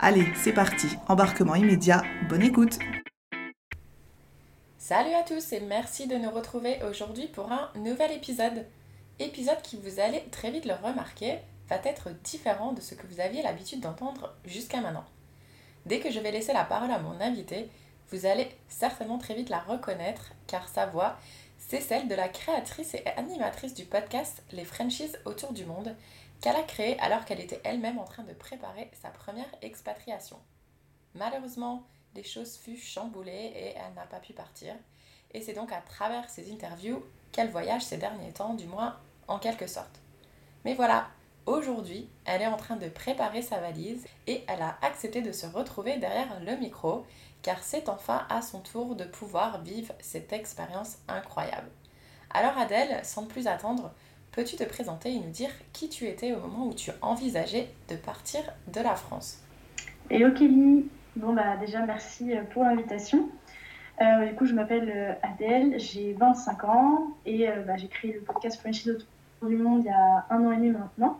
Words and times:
Allez, 0.00 0.26
c'est 0.34 0.52
parti, 0.52 0.88
embarquement 1.08 1.54
immédiat, 1.54 2.02
bonne 2.28 2.42
écoute 2.42 2.78
Salut 4.76 5.14
à 5.14 5.22
tous 5.22 5.52
et 5.52 5.60
merci 5.60 6.08
de 6.08 6.16
nous 6.16 6.30
retrouver 6.30 6.78
aujourd'hui 6.88 7.28
pour 7.28 7.50
un 7.52 7.70
nouvel 7.76 8.10
épisode. 8.12 8.66
Épisode 9.20 9.62
qui, 9.62 9.76
vous 9.76 10.00
allez 10.00 10.24
très 10.32 10.50
vite 10.50 10.66
le 10.66 10.74
remarquer, 10.74 11.38
va 11.68 11.76
être 11.84 12.10
différent 12.24 12.72
de 12.72 12.80
ce 12.80 12.94
que 12.94 13.06
vous 13.06 13.20
aviez 13.20 13.42
l'habitude 13.42 13.80
d'entendre 13.80 14.34
jusqu'à 14.44 14.80
maintenant. 14.80 15.04
Dès 15.86 16.00
que 16.00 16.10
je 16.10 16.20
vais 16.20 16.32
laisser 16.32 16.52
la 16.52 16.64
parole 16.64 16.90
à 16.90 16.98
mon 16.98 17.20
invité, 17.20 17.70
vous 18.10 18.26
allez 18.26 18.48
certainement 18.68 19.18
très 19.18 19.34
vite 19.34 19.48
la 19.48 19.60
reconnaître 19.60 20.32
car 20.48 20.68
sa 20.68 20.86
voix, 20.86 21.16
c'est 21.68 21.80
celle 21.80 22.08
de 22.08 22.14
la 22.14 22.28
créatrice 22.28 22.94
et 22.94 23.06
animatrice 23.16 23.74
du 23.74 23.84
podcast 23.84 24.42
Les 24.52 24.64
Frenchies 24.64 25.12
autour 25.24 25.52
du 25.52 25.64
monde 25.64 25.94
qu'elle 26.40 26.56
a 26.56 26.62
créé 26.62 26.98
alors 27.00 27.24
qu'elle 27.24 27.40
était 27.40 27.60
elle-même 27.64 27.98
en 27.98 28.04
train 28.04 28.22
de 28.22 28.32
préparer 28.32 28.90
sa 29.00 29.08
première 29.08 29.50
expatriation. 29.62 30.38
Malheureusement, 31.14 31.86
les 32.14 32.24
choses 32.24 32.56
furent 32.56 32.78
chamboulées 32.78 33.52
et 33.54 33.74
elle 33.76 33.94
n'a 33.94 34.06
pas 34.06 34.20
pu 34.20 34.32
partir. 34.32 34.74
Et 35.32 35.40
c'est 35.40 35.54
donc 35.54 35.72
à 35.72 35.80
travers 35.80 36.28
ces 36.30 36.52
interviews 36.52 37.04
qu'elle 37.32 37.50
voyage 37.50 37.82
ces 37.82 37.96
derniers 37.96 38.32
temps, 38.32 38.54
du 38.54 38.66
moins 38.66 38.98
en 39.26 39.38
quelque 39.38 39.66
sorte. 39.66 40.00
Mais 40.64 40.74
voilà, 40.74 41.08
Aujourd'hui, 41.46 42.08
elle 42.24 42.40
est 42.40 42.46
en 42.46 42.56
train 42.56 42.76
de 42.76 42.88
préparer 42.88 43.42
sa 43.42 43.60
valise 43.60 44.06
et 44.26 44.42
elle 44.48 44.62
a 44.62 44.78
accepté 44.80 45.20
de 45.20 45.30
se 45.30 45.46
retrouver 45.46 45.98
derrière 45.98 46.40
le 46.40 46.56
micro 46.56 47.04
car 47.42 47.62
c'est 47.62 47.90
enfin 47.90 48.26
à 48.30 48.40
son 48.40 48.60
tour 48.60 48.96
de 48.96 49.04
pouvoir 49.04 49.60
vivre 49.60 49.92
cette 50.00 50.32
expérience 50.32 50.96
incroyable. 51.06 51.68
Alors 52.30 52.56
Adèle, 52.56 53.04
sans 53.04 53.26
plus 53.26 53.46
attendre, 53.46 53.92
peux-tu 54.34 54.56
te 54.56 54.64
présenter 54.64 55.12
et 55.12 55.20
nous 55.20 55.30
dire 55.30 55.50
qui 55.72 55.88
tu 55.88 56.06
étais 56.06 56.32
au 56.32 56.40
moment 56.40 56.66
où 56.66 56.74
tu 56.74 56.90
envisageais 57.02 57.68
de 57.88 57.96
partir 57.96 58.40
de 58.72 58.80
la 58.80 58.94
France? 58.94 59.38
Hello 60.10 60.32
Kelly, 60.32 60.86
bon 61.16 61.32
bah 61.32 61.56
déjà 61.56 61.86
merci 61.86 62.32
euh, 62.32 62.42
pour 62.52 62.64
l'invitation. 62.64 63.28
Euh, 64.00 64.26
du 64.26 64.34
coup 64.34 64.44
je 64.44 64.54
m'appelle 64.54 64.92
euh, 64.94 65.12
Adèle, 65.22 65.78
j'ai 65.78 66.14
25 66.14 66.64
ans 66.64 67.06
et 67.24 67.46
bah, 67.66 67.76
j'ai 67.76 67.86
créé 67.86 68.12
le 68.12 68.20
podcast 68.20 68.60
Frenchies 68.60 68.90
autour 68.90 69.48
du 69.48 69.56
monde 69.56 69.82
il 69.84 69.86
y 69.86 69.90
a 69.90 70.26
un 70.30 70.44
an 70.44 70.52
et 70.52 70.56
demi 70.56 70.70
maintenant. 70.70 71.18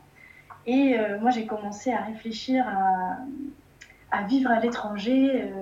Et 0.66 0.96
moi, 1.20 1.28
j'ai 1.28 1.44
commencé 1.44 1.92
à 1.92 2.00
réfléchir 2.00 2.64
à, 4.10 4.22
vivre 4.22 4.50
à 4.50 4.60
l'étranger 4.60 5.52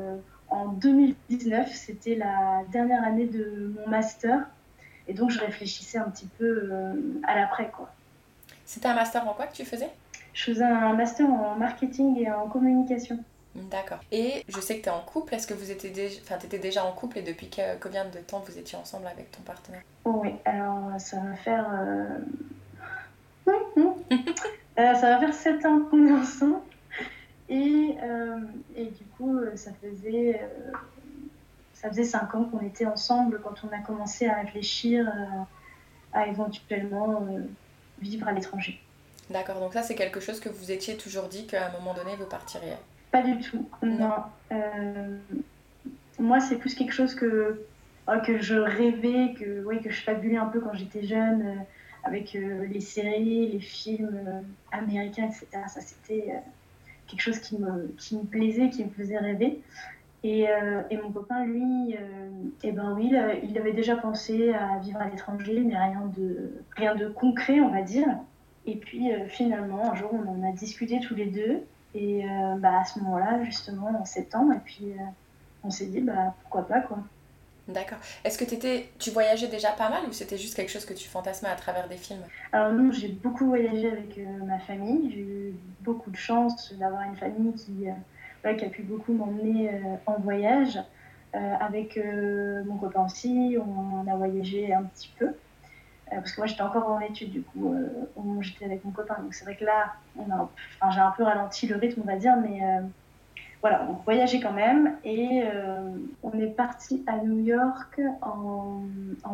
en 0.48 0.68
2019. 0.68 1.74
C'était 1.74 2.14
la 2.14 2.62
dernière 2.70 3.02
année 3.02 3.26
de 3.26 3.74
mon 3.76 3.90
master. 3.90 4.46
Et 5.08 5.14
donc, 5.14 5.30
je 5.30 5.40
réfléchissais 5.40 5.98
un 5.98 6.10
petit 6.10 6.28
peu 6.38 6.68
euh, 6.72 6.94
à 7.24 7.34
l'après. 7.34 7.70
quoi. 7.70 7.90
C'était 8.64 8.88
un 8.88 8.94
master 8.94 9.26
en 9.28 9.34
quoi 9.34 9.46
que 9.46 9.54
tu 9.54 9.64
faisais? 9.64 9.90
Je 10.34 10.44
faisais 10.44 10.64
un 10.64 10.94
master 10.94 11.28
en 11.28 11.56
marketing 11.56 12.18
et 12.18 12.30
en 12.30 12.48
communication. 12.48 13.18
D'accord. 13.54 13.98
Et 14.10 14.44
je 14.48 14.60
sais 14.60 14.78
que 14.78 14.84
tu 14.84 14.88
es 14.88 14.92
en 14.92 15.00
couple. 15.00 15.34
Est-ce 15.34 15.46
que 15.46 15.54
vous 15.54 15.70
étiez 15.70 15.90
déjà... 15.90 16.18
Enfin, 16.22 16.38
étais 16.42 16.58
déjà 16.58 16.84
en 16.84 16.92
couple 16.92 17.18
et 17.18 17.22
depuis 17.22 17.50
que... 17.50 17.76
combien 17.80 18.06
de 18.06 18.18
temps 18.18 18.40
vous 18.40 18.58
étiez 18.58 18.78
ensemble 18.78 19.06
avec 19.06 19.30
ton 19.30 19.42
partenaire? 19.42 19.82
Oui, 20.04 20.34
alors 20.44 20.90
ça 20.98 21.18
va 21.20 21.34
faire... 21.34 21.66
Euh, 21.74 22.18
ça 24.76 24.92
va 24.94 25.18
faire 25.18 25.34
7 25.34 25.66
ans 25.66 25.80
qu'on 25.90 26.06
est 26.06 26.12
ensemble. 26.12 26.60
Et, 27.48 27.96
euh, 28.02 28.38
et 28.76 28.86
du 28.86 29.04
coup, 29.16 29.36
euh, 29.36 29.54
ça 29.56 29.72
faisait, 29.82 30.40
ça 31.82 31.88
faisait 31.88 32.04
5 32.04 32.34
ans 32.34 32.44
qu'on 32.44 32.60
était 32.60 32.86
ensemble 32.86 33.40
quand 33.42 33.54
on 33.64 33.74
a 33.74 33.80
commencé 33.80 34.26
à 34.26 34.36
réfléchir 34.40 35.12
à 36.12 36.28
éventuellement 36.28 37.26
vivre 38.00 38.28
à 38.28 38.32
l'étranger. 38.32 38.80
D'accord, 39.30 39.58
donc 39.58 39.72
ça 39.72 39.82
c'est 39.82 39.96
quelque 39.96 40.20
chose 40.20 40.38
que 40.38 40.48
vous 40.48 40.70
étiez 40.70 40.96
toujours 40.96 41.28
dit 41.28 41.46
qu'à 41.46 41.66
un 41.66 41.72
moment 41.72 41.92
donné 41.92 42.14
vous 42.16 42.26
partiriez 42.26 42.74
Pas 43.10 43.22
du 43.22 43.38
tout, 43.40 43.68
non. 43.82 44.22
moi 46.18 46.38
c'est 46.38 46.56
plus 46.56 46.74
quelque 46.74 46.92
chose 46.92 47.14
que, 47.16 47.64
que 48.24 48.40
je 48.40 48.54
rêvais, 48.54 49.34
que, 49.38 49.64
ouais, 49.64 49.80
que 49.80 49.90
je 49.90 50.02
fabulais 50.02 50.36
un 50.36 50.46
peu 50.46 50.60
quand 50.60 50.74
j'étais 50.74 51.04
jeune 51.04 51.64
avec 52.04 52.34
euh, 52.34 52.66
les 52.66 52.80
séries, 52.80 53.48
les 53.48 53.60
films 53.60 54.22
euh, 54.26 54.40
américains, 54.72 55.26
etc. 55.28 55.46
Ça, 55.68 55.80
c'était 55.80 56.30
euh, 56.30 56.38
quelque 57.06 57.20
chose 57.20 57.38
qui 57.38 57.58
me, 57.58 57.94
qui 57.98 58.16
me 58.16 58.24
plaisait, 58.24 58.70
qui 58.70 58.84
me 58.84 58.90
faisait 58.90 59.18
rêver. 59.18 59.60
Et, 60.24 60.46
et, 60.90 60.96
mon 60.98 61.10
copain, 61.10 61.44
lui, 61.44 61.96
eh 62.62 62.72
ben 62.72 62.94
oui, 62.96 63.12
il 63.42 63.58
avait 63.58 63.72
déjà 63.72 63.96
pensé 63.96 64.52
à 64.52 64.78
vivre 64.78 65.00
à 65.00 65.08
l'étranger, 65.08 65.60
mais 65.64 65.76
rien 65.76 66.10
de, 66.16 66.62
rien 66.76 66.94
de 66.94 67.08
concret, 67.08 67.60
on 67.60 67.70
va 67.70 67.82
dire. 67.82 68.06
Et 68.64 68.76
puis 68.76 69.10
finalement, 69.26 69.90
un 69.90 69.96
jour, 69.96 70.10
on 70.12 70.28
en 70.28 70.48
a 70.48 70.52
discuté 70.52 71.00
tous 71.00 71.16
les 71.16 71.26
deux. 71.26 71.62
Et 71.94 72.24
bah, 72.58 72.80
à 72.80 72.84
ce 72.84 73.00
moment-là, 73.00 73.42
justement, 73.42 73.88
en 74.00 74.04
septembre, 74.04 74.52
et 74.52 74.60
puis 74.64 74.92
on 75.64 75.70
s'est 75.70 75.86
dit, 75.86 76.00
bah, 76.00 76.34
pourquoi 76.42 76.68
pas, 76.68 76.80
quoi. 76.80 76.98
D'accord. 77.68 77.98
Est-ce 78.24 78.38
que 78.38 78.44
étais, 78.44 78.88
tu 78.98 79.10
voyageais 79.10 79.46
déjà 79.46 79.70
pas 79.70 79.88
mal 79.88 80.02
ou 80.08 80.12
c'était 80.12 80.36
juste 80.36 80.54
quelque 80.54 80.70
chose 80.70 80.84
que 80.84 80.94
tu 80.94 81.08
fantasmais 81.08 81.48
à 81.48 81.54
travers 81.54 81.88
des 81.88 81.96
films? 81.96 82.22
Alors 82.50 82.72
non, 82.72 82.90
j'ai 82.90 83.08
beaucoup 83.08 83.46
voyagé 83.46 83.88
avec 83.88 84.18
euh, 84.18 84.44
ma 84.44 84.58
famille. 84.58 85.12
J'ai 85.12 85.20
eu 85.20 85.54
beaucoup 85.80 86.10
de 86.10 86.16
chance 86.16 86.74
d'avoir 86.74 87.02
une 87.02 87.16
famille 87.16 87.52
qui, 87.54 87.88
euh, 88.44 88.54
qui 88.54 88.64
a 88.64 88.68
pu 88.68 88.82
beaucoup 88.82 89.12
m'emmener 89.12 89.70
euh, 89.70 89.96
en 90.06 90.18
voyage. 90.20 90.78
avec 91.34 91.98
mon 92.66 92.76
copain 92.76 93.06
aussi, 93.06 93.56
on, 93.58 94.06
a 94.06 94.16
voyagé 94.16 94.74
un 94.74 94.82
petit 94.82 95.10
peu. 95.18 95.28
parce 96.10 96.32
que 96.32 96.40
moi 96.42 96.46
j'étais 96.46 96.62
encore 96.62 96.90
en 96.90 97.00
études 97.00 97.30
du 97.30 97.42
coup, 97.42 97.74
j'étais 98.40 98.66
avec 98.66 98.84
mon 98.84 98.90
copain. 98.90 99.16
Donc 99.22 99.32
c'est 99.32 99.46
vrai 99.46 99.56
que 99.56 99.64
là, 99.64 99.94
j'ai 100.16 101.00
un 101.00 101.14
peu 101.16 101.22
ralenti 101.22 101.66
le 101.66 101.76
rythme 101.76 102.02
on 102.02 102.06
va 102.06 102.16
dire, 102.16 102.36
mais 102.36 102.60
voilà, 103.62 103.86
on 103.88 103.92
voyageait 104.02 104.40
quand 104.40 104.52
même 104.52 104.96
et 105.04 105.44
euh, 105.44 105.96
on 106.24 106.32
est 106.32 106.48
parti 106.48 107.04
à 107.06 107.18
New 107.18 107.38
York 107.38 108.00
en, 108.20 108.82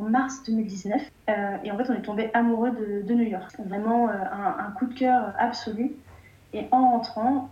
mars 0.02 0.42
2019 0.46 1.02
euh, 1.28 1.56
et 1.64 1.72
en 1.72 1.78
fait 1.78 1.90
on 1.90 1.94
est 1.94 2.02
tombé 2.02 2.30
amoureux 2.34 2.70
de, 2.70 3.14
New 3.14 3.24
York. 3.24 3.56
Vraiment 3.66 4.08
euh, 4.08 4.12
un, 4.30 4.70
coup 4.72 4.84
de 4.86 4.94
cœur 4.94 5.32
absolu. 5.38 5.92
Et 6.52 6.66
en 6.72 6.90
rentrant, 6.92 7.48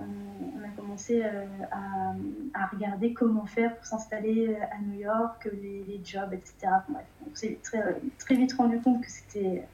commencé 0.96 1.22
à, 1.22 2.66
regarder 2.72 3.12
comment 3.12 3.46
faire 3.46 3.76
pour 3.76 3.84
s'installer 3.84 4.56
à 4.56 4.78
New 4.80 5.00
York, 5.00 5.48
les, 5.52 5.84
les 5.86 6.00
jobs, 6.04 6.32
etc. 6.32 6.72
On 7.30 7.34
s'est 7.34 7.58
très, 7.62 7.82
très 8.18 8.34
vite 8.34 8.54
rendu 8.54 8.80
compte 8.80 9.02
que 9.02 9.10
c'était 9.10 9.64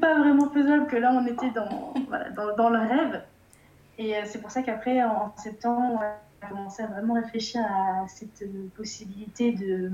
pas 0.00 0.18
vraiment 0.18 0.50
faisable, 0.50 0.86
que 0.86 0.96
là 0.96 1.12
on 1.12 1.26
était 1.26 1.50
dans, 1.50 1.94
dans, 2.56 2.70
le 2.70 2.78
rêve. 2.78 3.22
Et 3.98 4.16
euh, 4.16 4.22
c'est 4.24 4.40
pour 4.40 4.50
ça 4.50 4.62
qu'après, 4.62 5.02
en 5.02 5.34
septembre, 5.36 6.00
on 6.00 6.46
a 6.46 6.48
commencé 6.48 6.82
à 6.82 6.86
vraiment 6.86 7.14
réfléchir 7.14 7.60
à 7.62 8.06
cette 8.08 8.42
euh, 8.42 8.68
possibilité 8.76 9.52
de, 9.52 9.92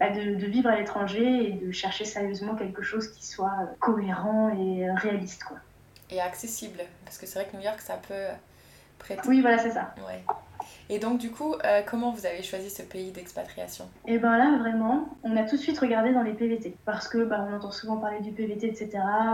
bah, 0.00 0.10
de, 0.10 0.34
de, 0.34 0.46
vivre 0.46 0.68
à 0.68 0.76
l'étranger 0.76 1.50
et 1.50 1.52
de 1.52 1.70
chercher 1.70 2.04
sérieusement 2.04 2.54
quelque 2.56 2.82
chose 2.82 3.08
qui 3.08 3.26
soit 3.26 3.54
euh, 3.60 3.66
cohérent 3.78 4.50
et 4.50 4.90
réaliste. 4.90 5.44
Quoi. 5.44 5.58
Et 6.10 6.20
accessible, 6.20 6.80
parce 7.04 7.18
que 7.18 7.26
c'est 7.26 7.40
vrai 7.40 7.48
que 7.50 7.56
New 7.56 7.62
York, 7.62 7.80
ça 7.80 8.00
peut 8.08 8.14
Oui, 9.28 9.40
voilà, 9.40 9.58
c'est 9.58 9.70
ça. 9.70 9.94
Ouais. 10.06 10.22
Et 10.88 10.98
donc, 10.98 11.18
du 11.18 11.30
coup, 11.30 11.54
comment 11.86 12.10
vous 12.10 12.26
avez 12.26 12.42
choisi 12.42 12.70
ce 12.70 12.82
pays 12.82 13.10
d'expatriation? 13.10 13.86
Et 14.06 14.14
eh 14.14 14.18
bien 14.18 14.36
là, 14.36 14.58
vraiment, 14.58 15.08
on 15.22 15.36
a 15.36 15.44
tout 15.44 15.56
de 15.56 15.60
suite 15.60 15.78
regardé 15.78 16.12
dans 16.12 16.22
les 16.22 16.32
PVT. 16.32 16.76
Parce 16.84 17.08
que 17.08 17.24
bah, 17.24 17.44
on 17.48 17.54
entend 17.54 17.72
souvent 17.72 17.96
parler 17.96 18.20
du 18.20 18.32
PVT, 18.32 18.68
etc. 18.68 18.90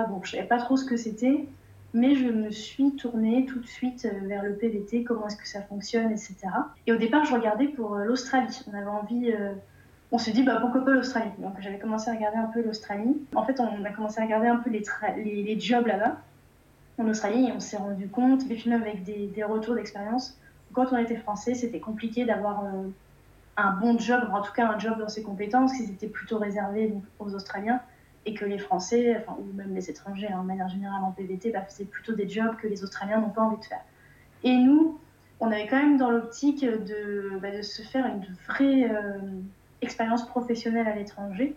Bon, 0.08 0.20
je 0.22 0.32
savais 0.32 0.46
pas 0.46 0.58
trop 0.58 0.76
ce 0.76 0.84
que 0.84 0.96
c'était. 0.96 1.46
mais 1.94 2.14
je 2.14 2.26
me 2.26 2.50
suis 2.50 2.96
tournée 2.96 3.44
tout 3.46 3.60
de 3.60 3.66
suite 3.66 4.08
vers 4.22 4.42
le 4.42 4.54
PVT, 4.54 5.04
comment 5.04 5.26
est-ce 5.26 5.36
que 5.36 5.48
ça 5.48 5.62
fonctionne, 5.62 6.10
etc. 6.10 6.36
Et 6.86 6.92
au 6.92 6.96
départ, 6.96 7.24
je 7.24 7.34
regardais 7.34 7.68
pour 7.68 7.96
l'Australie. 7.96 8.60
On 8.70 8.76
avait 8.76 8.86
envie 8.86 9.34
on 10.12 10.18
s'est 10.18 10.32
dit 10.32 10.42
bah, 10.42 10.58
pourquoi 10.60 10.84
pas 10.84 10.90
l'Australie? 10.92 11.30
Donc 11.38 11.54
j'avais 11.60 11.78
commencé 11.78 12.10
à 12.10 12.14
regarder 12.14 12.36
un 12.36 12.50
peu 12.52 12.62
l'Australie. 12.62 13.16
En 13.34 13.44
fait, 13.44 13.58
on 13.58 13.82
a 13.84 13.90
commencé 13.90 14.20
à 14.20 14.24
regarder 14.24 14.46
un 14.46 14.56
peu 14.56 14.70
les, 14.70 14.84
les, 15.42 15.58
jobs 15.58 15.86
là-bas 15.86 16.18
en 16.98 17.08
Australie 17.08 17.50
on 17.54 17.60
s'est 17.60 17.76
rendu 17.76 18.08
compte, 18.08 18.42
films 18.44 18.80
avec 18.80 19.02
des, 19.04 19.44
retours 19.44 19.74
d'expérience, 19.74 20.38
quand 20.72 20.92
on 20.92 20.98
était 20.98 21.16
français, 21.16 21.54
c'était 21.54 21.80
compliqué 21.80 22.24
d'avoir 22.24 22.64
euh, 22.64 22.88
un 23.56 23.72
bon 23.72 23.98
job, 23.98 24.22
en 24.32 24.40
tout 24.40 24.52
cas 24.52 24.68
un 24.68 24.78
job 24.78 24.98
dans 24.98 25.08
ses 25.08 25.22
compétences, 25.22 25.72
qui 25.72 25.84
étaient 25.84 26.06
plutôt 26.06 26.38
réservés 26.38 26.94
aux 27.18 27.34
Australiens 27.34 27.80
et 28.24 28.34
que 28.34 28.44
les 28.44 28.58
Français, 28.58 29.16
enfin, 29.20 29.36
ou 29.38 29.52
même 29.56 29.74
les 29.74 29.90
étrangers 29.90 30.32
en 30.32 30.44
manière 30.44 30.68
générale 30.68 31.02
en 31.02 31.10
PVT, 31.10 31.50
bah, 31.50 31.62
faisaient 31.62 31.84
plutôt 31.84 32.12
des 32.12 32.28
jobs 32.28 32.56
que 32.56 32.68
les 32.68 32.84
Australiens 32.84 33.20
n'ont 33.20 33.30
pas 33.30 33.42
envie 33.42 33.58
de 33.58 33.64
faire. 33.64 33.82
Et 34.44 34.56
nous, 34.56 34.98
on 35.40 35.50
avait 35.50 35.66
quand 35.66 35.76
même 35.76 35.96
dans 35.96 36.10
l'optique 36.10 36.64
de, 36.64 37.38
bah, 37.40 37.62
se 37.62 37.82
faire 37.82 38.06
une 38.06 38.24
vraie 38.46 38.88
euh, 38.90 39.18
expérience 39.80 40.26
professionnelle 40.26 40.86
à 40.86 40.94
l'étranger. 40.94 41.56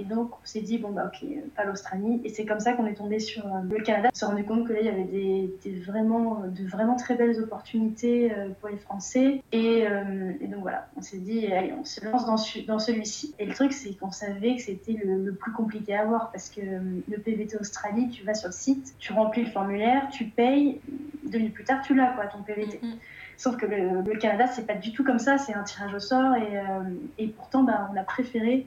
Et 0.00 0.04
donc, 0.04 0.32
on 0.32 0.46
s'est 0.46 0.62
dit, 0.62 0.78
bon, 0.78 0.92
bah, 0.92 1.12
ok, 1.12 1.28
pas 1.54 1.64
l'Australie. 1.64 2.22
Et 2.24 2.30
c'est 2.30 2.46
comme 2.46 2.58
ça 2.58 2.72
qu'on 2.72 2.86
est 2.86 2.94
tombé 2.94 3.18
sur 3.18 3.44
euh, 3.44 3.60
le 3.70 3.82
Canada. 3.82 4.08
On 4.10 4.16
s'est 4.16 4.24
rendu 4.24 4.44
compte 4.44 4.66
que 4.66 4.72
là, 4.72 4.80
il 4.80 4.86
y 4.86 4.88
avait 4.88 5.04
des, 5.04 5.78
vraiment, 5.86 6.40
de 6.46 6.66
vraiment 6.66 6.96
très 6.96 7.16
belles 7.16 7.38
opportunités 7.38 8.32
euh, 8.32 8.48
pour 8.58 8.70
les 8.70 8.78
Français. 8.78 9.42
Euh, 9.54 10.32
et, 10.40 10.46
donc, 10.46 10.62
voilà, 10.62 10.88
on 10.96 11.02
s'est 11.02 11.18
dit, 11.18 11.46
allez, 11.52 11.74
on 11.78 11.84
se 11.84 12.02
lance 12.02 12.24
dans, 12.24 12.36
dans 12.66 12.78
celui-ci. 12.78 13.34
Et 13.38 13.44
le 13.44 13.52
truc, 13.52 13.74
c'est 13.74 13.92
qu'on 13.92 14.10
savait 14.10 14.56
que 14.56 14.62
c'était 14.62 14.94
le, 15.04 15.34
plus 15.34 15.52
compliqué 15.52 15.94
à 15.94 16.00
avoir 16.00 16.30
parce 16.32 16.48
que 16.48 16.62
le 16.62 17.18
PVT 17.18 17.58
Australie, 17.58 18.08
tu 18.08 18.24
vas 18.24 18.32
sur 18.32 18.48
le 18.48 18.54
site, 18.54 18.94
tu 18.98 19.12
remplis 19.12 19.44
le 19.44 19.50
formulaire, 19.50 20.08
tu 20.10 20.24
payes. 20.24 20.80
Deux 21.24 21.38
minutes 21.38 21.54
plus 21.54 21.64
tard, 21.64 21.82
tu 21.82 21.94
l'as, 21.94 22.14
quoi, 22.14 22.26
ton 22.26 22.42
PVT. 22.42 22.78
Mm-hmm. 22.78 22.96
Sauf 23.36 23.58
que 23.58 23.66
le, 23.66 24.00
le 24.00 24.18
Canada, 24.18 24.46
c'est 24.46 24.66
pas 24.66 24.74
du 24.74 24.92
tout 24.92 25.04
comme 25.04 25.18
ça, 25.18 25.36
c'est 25.36 25.52
un 25.52 25.62
tirage 25.62 25.92
au 25.94 25.98
sort. 25.98 26.34
Et, 26.36 27.22
et 27.22 27.28
pourtant, 27.28 27.64
bah, 27.64 27.90
on 27.92 27.96
a 27.96 28.02
préféré 28.02 28.66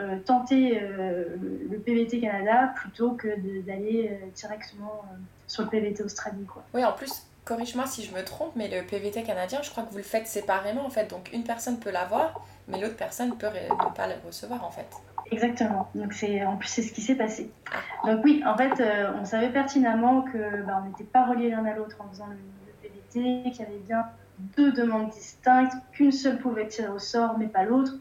euh, 0.00 0.18
tenter 0.24 0.80
euh, 0.80 1.24
le 1.70 1.78
PVT 1.78 2.20
Canada 2.20 2.72
plutôt 2.74 3.12
que 3.12 3.28
d'aller 3.66 4.10
euh, 4.10 4.26
directement 4.34 5.04
sur 5.46 5.64
le 5.64 5.68
PVT 5.68 6.02
Australie. 6.02 6.44
Quoi. 6.44 6.62
Oui, 6.72 6.84
en 6.84 6.92
plus, 6.92 7.26
corrige-moi 7.44 7.86
si 7.86 8.02
je 8.02 8.14
me 8.14 8.24
trompe, 8.24 8.52
mais 8.56 8.68
le 8.68 8.86
PVT 8.86 9.22
canadien, 9.22 9.60
je 9.62 9.70
crois 9.70 9.82
que 9.82 9.90
vous 9.90 9.98
le 9.98 10.02
faites 10.02 10.26
séparément 10.26 10.86
en 10.86 10.90
fait. 10.90 11.10
Donc 11.10 11.30
une 11.32 11.44
personne 11.44 11.78
peut 11.78 11.90
l'avoir, 11.90 12.40
mais 12.68 12.80
l'autre 12.80 12.96
personne 12.96 13.36
peut 13.36 13.46
ne 13.48 13.94
pas 13.94 14.06
le 14.06 14.14
recevoir 14.26 14.64
en 14.64 14.70
fait. 14.70 14.88
Exactement. 15.30 15.90
Donc 15.94 16.12
c'est 16.12 16.44
en 16.44 16.56
plus 16.56 16.68
c'est 16.68 16.82
ce 16.82 16.92
qui 16.92 17.02
s'est 17.02 17.16
passé. 17.16 17.50
Ah. 17.70 18.10
Donc 18.10 18.24
oui, 18.24 18.42
en 18.46 18.56
fait, 18.56 18.82
on 19.20 19.24
savait 19.24 19.50
pertinemment 19.50 20.22
que 20.22 20.62
bah, 20.62 20.82
on 20.82 20.88
n'était 20.88 21.04
pas 21.04 21.26
reliés 21.26 21.50
l'un 21.50 21.64
à 21.66 21.74
l'autre 21.74 21.96
en 22.00 22.08
faisant 22.08 22.26
le, 22.26 22.36
le 22.36 22.88
PVT, 22.88 23.50
qu'il 23.50 23.60
y 23.60 23.68
avait 23.68 23.78
bien 23.86 24.06
deux 24.56 24.72
demandes 24.72 25.10
distinctes, 25.10 25.74
qu'une 25.92 26.12
seule 26.12 26.38
pouvait 26.38 26.68
tirer 26.68 26.88
au 26.88 26.98
sort, 26.98 27.36
mais 27.38 27.48
pas 27.48 27.64
l'autre. 27.64 27.92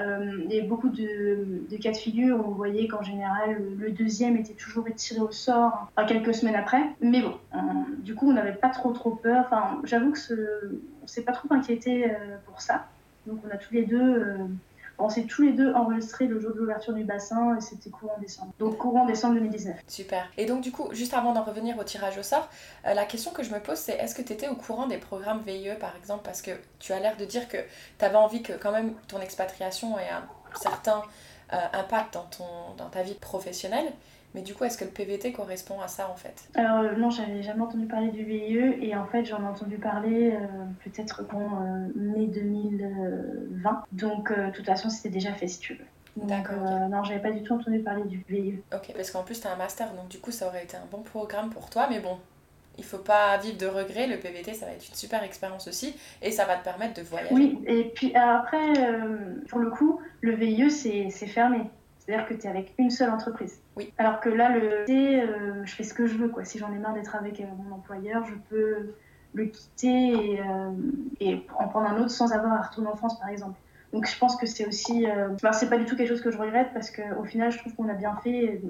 Euh, 0.00 0.42
il 0.50 0.56
y 0.56 0.60
a 0.60 0.64
beaucoup 0.64 0.88
de, 0.88 1.76
cas 1.80 1.92
de 1.92 1.96
figure 1.96 2.36
où 2.38 2.50
on 2.50 2.54
voyait 2.54 2.88
qu'en 2.88 3.02
général 3.02 3.62
le, 3.78 3.92
deuxième 3.92 4.36
était 4.36 4.54
toujours 4.54 4.86
tiré 4.96 5.20
au 5.20 5.30
sort 5.30 5.88
quelques 6.08 6.34
semaines 6.34 6.56
après. 6.56 6.82
Mais 7.00 7.22
bon, 7.22 7.34
du 7.98 8.14
coup 8.14 8.28
on 8.28 8.32
n'avait 8.32 8.54
pas 8.54 8.70
trop 8.70 8.92
trop 8.92 9.10
peur. 9.10 9.44
Enfin, 9.46 9.80
j'avoue 9.84 10.12
que 10.12 10.18
ce, 10.18 10.34
on 11.02 11.06
s'est 11.06 11.22
pas 11.22 11.32
trop 11.32 11.52
inquiété 11.52 12.06
euh, 12.06 12.36
pour 12.46 12.60
ça. 12.60 12.86
Donc 13.26 13.40
on 13.46 13.54
a 13.54 13.56
tous 13.56 13.74
les 13.74 13.84
deux 13.84 14.00
euh, 14.00 14.36
on 14.98 15.08
s'est 15.08 15.24
tous 15.24 15.42
les 15.42 15.52
deux 15.52 15.72
enregistrés 15.74 16.26
le 16.26 16.40
jour 16.40 16.52
de 16.54 16.58
l'ouverture 16.58 16.92
du 16.92 17.04
bassin 17.04 17.56
et 17.56 17.60
c'était 17.60 17.90
courant 17.90 18.18
décembre. 18.20 18.52
Donc 18.58 18.78
courant 18.78 19.06
décembre 19.06 19.34
2019. 19.34 19.76
Super. 19.88 20.30
Et 20.36 20.46
donc 20.46 20.60
du 20.62 20.72
coup, 20.72 20.88
juste 20.92 21.14
avant 21.14 21.32
d'en 21.32 21.42
revenir 21.42 21.78
au 21.78 21.84
tirage 21.84 22.18
au 22.18 22.22
sort, 22.22 22.48
euh, 22.86 22.94
la 22.94 23.04
question 23.04 23.32
que 23.32 23.42
je 23.42 23.52
me 23.52 23.60
pose 23.60 23.78
c'est 23.78 23.94
est-ce 23.94 24.14
que 24.14 24.22
tu 24.22 24.32
étais 24.32 24.48
au 24.48 24.54
courant 24.54 24.86
des 24.86 24.98
programmes 24.98 25.42
VIE 25.46 25.74
par 25.80 25.96
exemple? 25.96 26.22
Parce 26.24 26.42
que 26.42 26.52
tu 26.78 26.92
as 26.92 27.00
l'air 27.00 27.16
de 27.16 27.24
dire 27.24 27.48
que 27.48 27.58
tu 27.98 28.04
avais 28.04 28.16
envie 28.16 28.42
que 28.42 28.52
quand 28.52 28.72
même 28.72 28.94
ton 29.08 29.20
expatriation 29.20 29.98
ait 29.98 30.08
un 30.10 30.24
certain 30.58 31.02
euh, 31.52 31.56
impact 31.72 32.14
dans, 32.14 32.74
dans 32.76 32.88
ta 32.90 33.02
vie 33.02 33.14
professionnelle. 33.14 33.92
Mais 34.34 34.42
du 34.42 34.52
coup, 34.52 34.64
est-ce 34.64 34.76
que 34.76 34.84
le 34.84 34.90
PVT 34.90 35.32
correspond 35.32 35.80
à 35.80 35.86
ça 35.86 36.10
en 36.10 36.16
fait? 36.16 36.48
Alors 36.54 36.80
euh, 36.80 36.96
non, 36.96 37.10
j'avais 37.10 37.42
jamais 37.42 37.62
entendu 37.62 37.86
parler 37.86 38.10
du 38.10 38.24
VIE 38.24 38.58
et 38.82 38.96
en 38.96 39.06
fait 39.06 39.24
j'en 39.24 39.40
ai 39.40 39.46
entendu 39.46 39.76
parler 39.78 40.32
euh, 40.32 40.46
peut-être 40.84 41.24
en 41.32 41.62
euh, 41.62 41.88
mai 41.94 42.26
2020. 42.26 43.84
Donc 43.92 44.32
de 44.36 44.50
toute 44.50 44.66
façon 44.66 44.90
c'était 44.90 45.08
déjà 45.08 45.32
fait 45.32 45.46
si 45.46 45.60
tu 45.60 45.74
veux. 45.74 46.26
D'accord. 46.26 46.62
Non, 46.90 47.02
j'avais 47.04 47.20
pas 47.20 47.30
du 47.30 47.42
tout 47.42 47.54
entendu 47.54 47.78
parler 47.78 48.04
du 48.04 48.24
VIE. 48.28 48.60
Ok, 48.72 48.92
parce 48.94 49.10
qu'en 49.12 49.22
plus 49.22 49.40
tu 49.40 49.46
as 49.46 49.52
un 49.52 49.56
master 49.56 49.92
donc 49.94 50.08
du 50.08 50.18
coup 50.18 50.32
ça 50.32 50.48
aurait 50.48 50.64
été 50.64 50.76
un 50.76 50.86
bon 50.90 51.02
programme 51.02 51.50
pour 51.50 51.70
toi, 51.70 51.86
mais 51.88 52.00
bon. 52.00 52.18
Il 52.76 52.84
faut 52.84 52.98
pas 52.98 53.38
vivre 53.38 53.56
de 53.56 53.66
regrets, 53.66 54.08
le 54.08 54.18
PVT 54.18 54.52
ça 54.52 54.66
va 54.66 54.72
être 54.72 54.88
une 54.88 54.96
super 54.96 55.22
expérience 55.22 55.68
aussi 55.68 55.94
et 56.22 56.32
ça 56.32 56.44
va 56.44 56.56
te 56.56 56.64
permettre 56.64 56.94
de 56.94 57.02
voyager. 57.06 57.32
Oui, 57.32 57.60
et 57.68 57.84
puis 57.94 58.12
après, 58.16 58.72
pour 59.48 59.60
le 59.60 59.70
coup, 59.70 60.00
le 60.22 60.34
VIE 60.34 60.72
c'est 60.72 61.26
fermé. 61.28 61.60
C'est-à-dire 62.06 62.26
que 62.26 62.34
tu 62.34 62.46
es 62.46 62.50
avec 62.50 62.74
une 62.78 62.90
seule 62.90 63.10
entreprise. 63.10 63.60
Oui. 63.76 63.92
Alors 63.96 64.20
que 64.20 64.28
là, 64.28 64.50
le 64.50 64.84
euh, 64.90 65.64
je 65.64 65.74
fais 65.74 65.84
ce 65.84 65.94
que 65.94 66.06
je 66.06 66.16
veux. 66.16 66.28
Quoi. 66.28 66.44
Si 66.44 66.58
j'en 66.58 66.72
ai 66.72 66.78
marre 66.78 66.94
d'être 66.94 67.14
avec 67.16 67.40
euh, 67.40 67.44
mon 67.56 67.74
employeur, 67.74 68.24
je 68.26 68.34
peux 68.50 68.94
le 69.32 69.46
quitter 69.46 70.34
et, 70.34 70.40
euh, 70.40 70.70
et, 71.20 71.46
en 71.58 71.68
prendre 71.68 71.88
un 71.88 71.98
autre 71.98 72.10
sans 72.10 72.32
avoir 72.32 72.52
à 72.52 72.62
retourner 72.62 72.88
en 72.88 72.96
France, 72.96 73.18
par 73.18 73.30
exemple. 73.30 73.58
Donc 73.94 74.06
je 74.06 74.18
pense 74.18 74.36
que 74.36 74.44
c'est 74.44 74.66
aussi. 74.66 75.06
Euh... 75.06 75.28
c'est 75.52 75.70
pas 75.70 75.78
du 75.78 75.86
tout 75.86 75.96
quelque 75.96 76.08
chose 76.08 76.20
que 76.20 76.30
je 76.30 76.36
regrette 76.36 76.68
parce 76.74 76.90
qu'au 76.90 77.24
final, 77.24 77.50
je 77.50 77.58
trouve 77.58 77.74
qu'on 77.74 77.88
a 77.88 77.94
bien 77.94 78.14
fait 78.22 78.60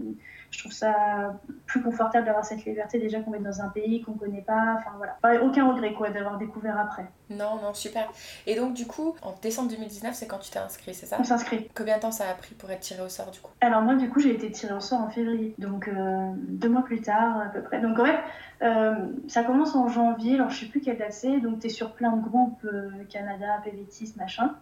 je 0.55 0.61
trouve 0.61 0.73
ça 0.73 1.41
plus 1.67 1.83
confortable 1.83 2.27
d'avoir 2.27 2.45
cette 2.45 2.65
liberté 2.65 2.99
déjà 2.99 3.21
qu'on 3.21 3.35
est 3.35 3.41
dans 3.41 3.61
un 3.61 3.69
pays 3.69 4.03
qu'on 4.03 4.13
connaît 4.13 4.43
pas. 4.43 4.77
Enfin 4.79 4.93
voilà, 4.97 5.43
aucun 5.43 5.71
regret 5.71 5.93
quoi 5.95 6.11
d'avoir 6.11 6.39
découvert 6.39 6.79
après. 6.79 7.07
Non, 7.29 7.57
non, 7.61 7.75
super. 7.75 8.11
Et 8.47 8.55
donc 8.55 8.75
du 8.75 8.87
coup, 8.87 9.17
en 9.23 9.35
décembre 9.43 9.71
2019, 9.71 10.15
c'est 10.15 10.27
quand 10.27 10.39
tu 10.39 10.51
t'es 10.51 10.61
inscrit, 10.61 10.95
c'est 10.95 11.07
ça? 11.07 11.17
On 11.19 11.25
s'inscrit. 11.25 11.69
Combien 11.75 11.97
de 11.97 12.03
temps 12.03 12.13
ça 12.13 12.29
a 12.29 12.35
pris 12.35 12.55
pour 12.55 12.71
être 12.71 12.81
tiré 12.81 13.03
au 13.03 13.09
sort 13.09 13.31
du 13.31 13.41
coup? 13.41 13.51
Alors 13.61 13.83
moi 13.83 13.97
du 13.97 14.09
coup, 14.09 14.21
j'ai 14.21 14.33
été 14.33 14.51
tirée 14.51 14.75
au 14.75 14.81
sort 14.81 15.01
en 15.01 15.11
février, 15.11 15.55
donc 15.59 15.89
euh, 15.89 16.33
deux 16.37 16.69
mois 16.69 16.83
plus 16.83 17.01
tard 17.01 17.41
à 17.41 17.47
peu 17.47 17.63
près. 17.63 17.81
Donc 17.81 17.99
en 17.99 18.05
fait, 18.05 18.19
euh, 18.63 18.95
ça 19.27 19.43
commence 19.43 19.75
en 19.75 19.89
janvier, 19.89 20.35
alors 20.35 20.51
je 20.51 20.61
sais 20.61 20.67
plus 20.67 20.81
quelle 20.81 20.99
date 20.99 21.13
c'est, 21.13 21.41
donc 21.41 21.61
tu 21.61 21.67
es 21.67 21.71
sur 21.71 21.93
plein 21.93 22.13
de 22.13 22.23
groupes, 22.23 22.65
euh, 22.65 22.91
Canada, 23.11 23.61
PVTIS, 23.65 24.15
machin. 24.17 24.55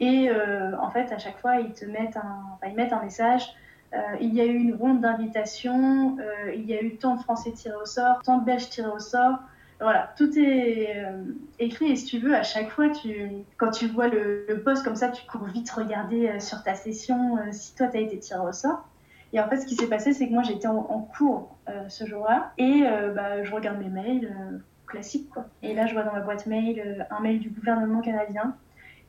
Et 0.00 0.30
en 0.30 0.90
fait, 0.90 1.12
à 1.12 1.18
chaque 1.18 1.38
fois, 1.38 1.56
ils 1.56 1.72
te 1.72 1.84
mettent 1.84 2.16
un, 2.16 2.58
ils 2.66 2.74
mettent 2.74 2.92
un 2.92 3.02
message 3.02 3.54
euh, 3.94 3.98
il 4.20 4.34
y 4.34 4.40
a 4.40 4.44
eu 4.44 4.54
une 4.54 4.74
ronde 4.74 5.00
d'invitation, 5.00 6.18
euh, 6.20 6.52
il 6.54 6.66
y 6.66 6.74
a 6.74 6.82
eu 6.82 6.96
tant 6.96 7.16
de 7.16 7.22
Français 7.22 7.52
tirés 7.52 7.76
au 7.80 7.86
sort, 7.86 8.20
tant 8.22 8.38
de 8.38 8.44
Belges 8.44 8.68
tirés 8.68 8.90
au 8.90 8.98
sort. 8.98 9.38
Voilà, 9.80 10.12
tout 10.16 10.36
est 10.38 10.96
euh, 10.96 11.22
écrit 11.58 11.92
et 11.92 11.96
si 11.96 12.04
tu 12.04 12.18
veux, 12.18 12.34
à 12.34 12.42
chaque 12.42 12.68
fois, 12.70 12.90
tu, 12.90 13.30
quand 13.56 13.70
tu 13.70 13.86
vois 13.86 14.08
le, 14.08 14.60
poste 14.64 14.84
comme 14.84 14.96
ça, 14.96 15.08
tu 15.08 15.24
cours 15.26 15.44
vite 15.44 15.70
regarder 15.70 16.38
sur 16.40 16.62
ta 16.62 16.74
session 16.74 17.38
si 17.52 17.74
toi, 17.76 17.86
tu 17.86 17.96
as 17.96 18.00
été 18.00 18.18
tiré 18.18 18.40
au 18.40 18.52
sort. 18.52 18.88
Et 19.32 19.40
en 19.40 19.48
fait, 19.48 19.58
ce 19.58 19.66
qui 19.66 19.76
s'est 19.76 19.88
passé, 19.88 20.12
c'est 20.12 20.26
que 20.26 20.32
moi, 20.32 20.42
j'étais 20.42 20.66
en, 20.66 21.08
cours 21.16 21.56
ce 21.88 22.06
jour-là 22.06 22.52
et 22.58 22.82
bah, 23.14 23.44
je 23.44 23.54
regarde 23.54 23.78
mes 23.78 23.88
mails 23.88 24.34
classiques. 24.86 25.30
Quoi. 25.30 25.44
Et 25.62 25.74
là, 25.74 25.86
je 25.86 25.94
vois 25.94 26.02
dans 26.02 26.12
ma 26.12 26.20
boîte 26.20 26.46
mail 26.46 27.06
un 27.10 27.20
mail 27.20 27.38
du 27.38 27.50
gouvernement 27.50 28.00
canadien 28.00 28.56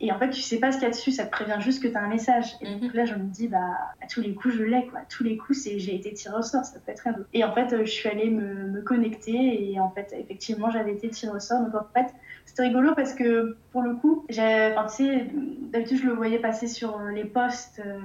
et 0.01 0.11
en 0.11 0.19
fait, 0.19 0.29
tu 0.29 0.41
sais 0.41 0.59
pas 0.59 0.71
ce 0.71 0.77
qu'il 0.77 0.83
y 0.83 0.87
a 0.87 0.91
dessus, 0.91 1.11
ça 1.11 1.25
te 1.25 1.31
prévient 1.31 1.57
juste 1.59 1.83
que 1.83 1.87
tu 1.87 1.95
as 1.95 2.01
un 2.01 2.07
message. 2.07 2.55
Et 2.61 2.73
donc 2.73 2.83
mhm. 2.83 2.91
là, 2.93 3.05
je 3.05 3.15
me 3.15 3.25
dis, 3.25 3.47
bah, 3.47 3.77
à 4.01 4.07
tous 4.07 4.21
les 4.21 4.33
coups, 4.33 4.55
je 4.55 4.63
l'ai, 4.63 4.87
quoi. 4.87 4.99
À 4.99 5.05
tous 5.05 5.23
les 5.23 5.35
coups, 5.35 5.59
c'est 5.59 5.77
j'ai 5.77 5.95
été 5.95 6.13
tirée 6.13 6.37
au 6.37 6.41
sort, 6.41 6.63
ça 6.63 6.79
peut 6.79 6.91
être 6.91 7.01
rien 7.01 7.13
d'autre. 7.13 7.29
Et 7.33 7.43
en 7.43 7.53
fait, 7.53 7.83
je 7.83 7.89
suis 7.89 8.07
allée 8.07 8.29
me, 8.29 8.67
me 8.67 8.81
connecter 8.81 9.71
et 9.71 9.79
en 9.79 9.89
fait, 9.89 10.15
effectivement, 10.17 10.69
j'avais 10.69 10.93
été 10.93 11.09
tirée 11.09 11.35
au 11.35 11.39
sort. 11.39 11.59
Donc 11.61 11.75
en 11.75 11.85
fait, 11.93 12.13
c'était 12.45 12.63
rigolo 12.63 12.95
parce 12.95 13.13
que 13.13 13.57
pour 13.71 13.81
le 13.81 13.95
coup, 13.95 14.25
enfin, 14.29 14.85
tu 14.87 14.95
sais, 14.95 15.27
d'habitude, 15.71 15.97
je 15.97 16.05
le 16.05 16.13
voyais 16.13 16.39
passer 16.39 16.67
sur 16.67 16.99
les 16.99 17.25
posts. 17.25 17.81
Euh, 17.85 17.99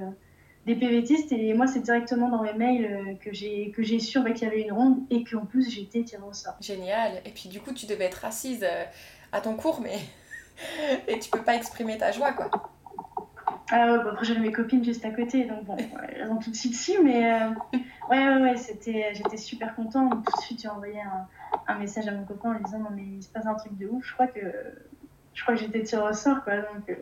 des 0.67 0.77
PVTistes 0.77 1.31
et 1.31 1.53
moi 1.53 1.67
c'est 1.67 1.81
directement 1.81 2.31
dans 2.31 2.43
mes 2.43 2.55
mails 2.55 2.87
euh, 2.87 3.15
que 3.23 3.35
j'ai 3.35 3.71
que 3.71 3.83
j'ai 3.83 3.99
su 3.99 4.19
qu'il 4.33 4.49
y 4.49 4.51
avait 4.51 4.63
une 4.63 4.73
ronde 4.73 4.97
et 5.11 5.23
qu'en 5.23 5.45
plus 5.45 5.69
j'étais 5.69 6.03
tirée 6.05 6.23
au 6.23 6.33
sort. 6.33 6.55
Génial. 6.59 7.21
Et 7.27 7.31
puis 7.31 7.51
du 7.51 7.61
coup 7.61 7.75
tu 7.75 7.85
devais 7.85 8.05
être 8.05 8.25
assise 8.25 8.65
euh, 8.65 8.85
à 9.33 9.43
ton 9.43 9.57
cours 9.57 9.83
mais 9.83 9.99
et 11.09 11.19
tu 11.19 11.31
peux 11.31 11.43
pas 11.43 11.55
exprimer 11.55 11.99
ta 11.99 12.13
joie, 12.13 12.33
quoi. 12.33 12.51
Ah 13.71 13.93
ouais, 13.93 13.99
bah 14.05 14.11
après 14.13 14.27
j'avais 14.27 14.41
mes 14.41 14.53
copines 14.53 14.85
juste 14.85 15.05
à 15.07 15.11
côté, 15.11 15.45
donc 15.45 15.65
bon, 15.65 15.77
elles 16.17 16.31
ont 16.31 16.37
tout 16.37 16.51
de 16.51 16.57
suite 16.57 16.73
dessus, 16.73 17.03
mais 17.03 17.33
euh, 17.33 17.49
ouais, 18.11 18.29
ouais, 18.29 18.43
ouais, 18.43 18.57
c'était, 18.57 19.15
j'étais 19.15 19.39
super 19.39 19.75
contente. 19.75 20.25
Tout 20.25 20.37
de 20.37 20.43
suite, 20.43 20.61
j'ai 20.61 20.69
envoyé 20.69 21.01
un, 21.01 21.27
un, 21.67 21.79
message 21.79 22.07
à 22.07 22.13
mon 22.13 22.25
copain 22.25 22.51
en 22.51 22.53
lui 22.53 22.65
disant 22.65 22.81
non 22.81 22.91
mais 22.95 23.03
il 23.03 23.23
se 23.23 23.29
passe 23.29 23.47
un 23.47 23.55
truc 23.55 23.77
de 23.79 23.87
ouf. 23.87 24.05
Je 24.07 24.13
crois 24.13 24.27
que 24.27 24.41
je 25.33 25.43
crois 25.43 25.55
que 25.55 25.61
j'étais 25.61 25.83
tirée 25.83 26.09
au 26.09 26.13
sort, 26.13 26.45
quoi. 26.45 26.57
Donc 26.57 26.91
euh, 26.91 26.95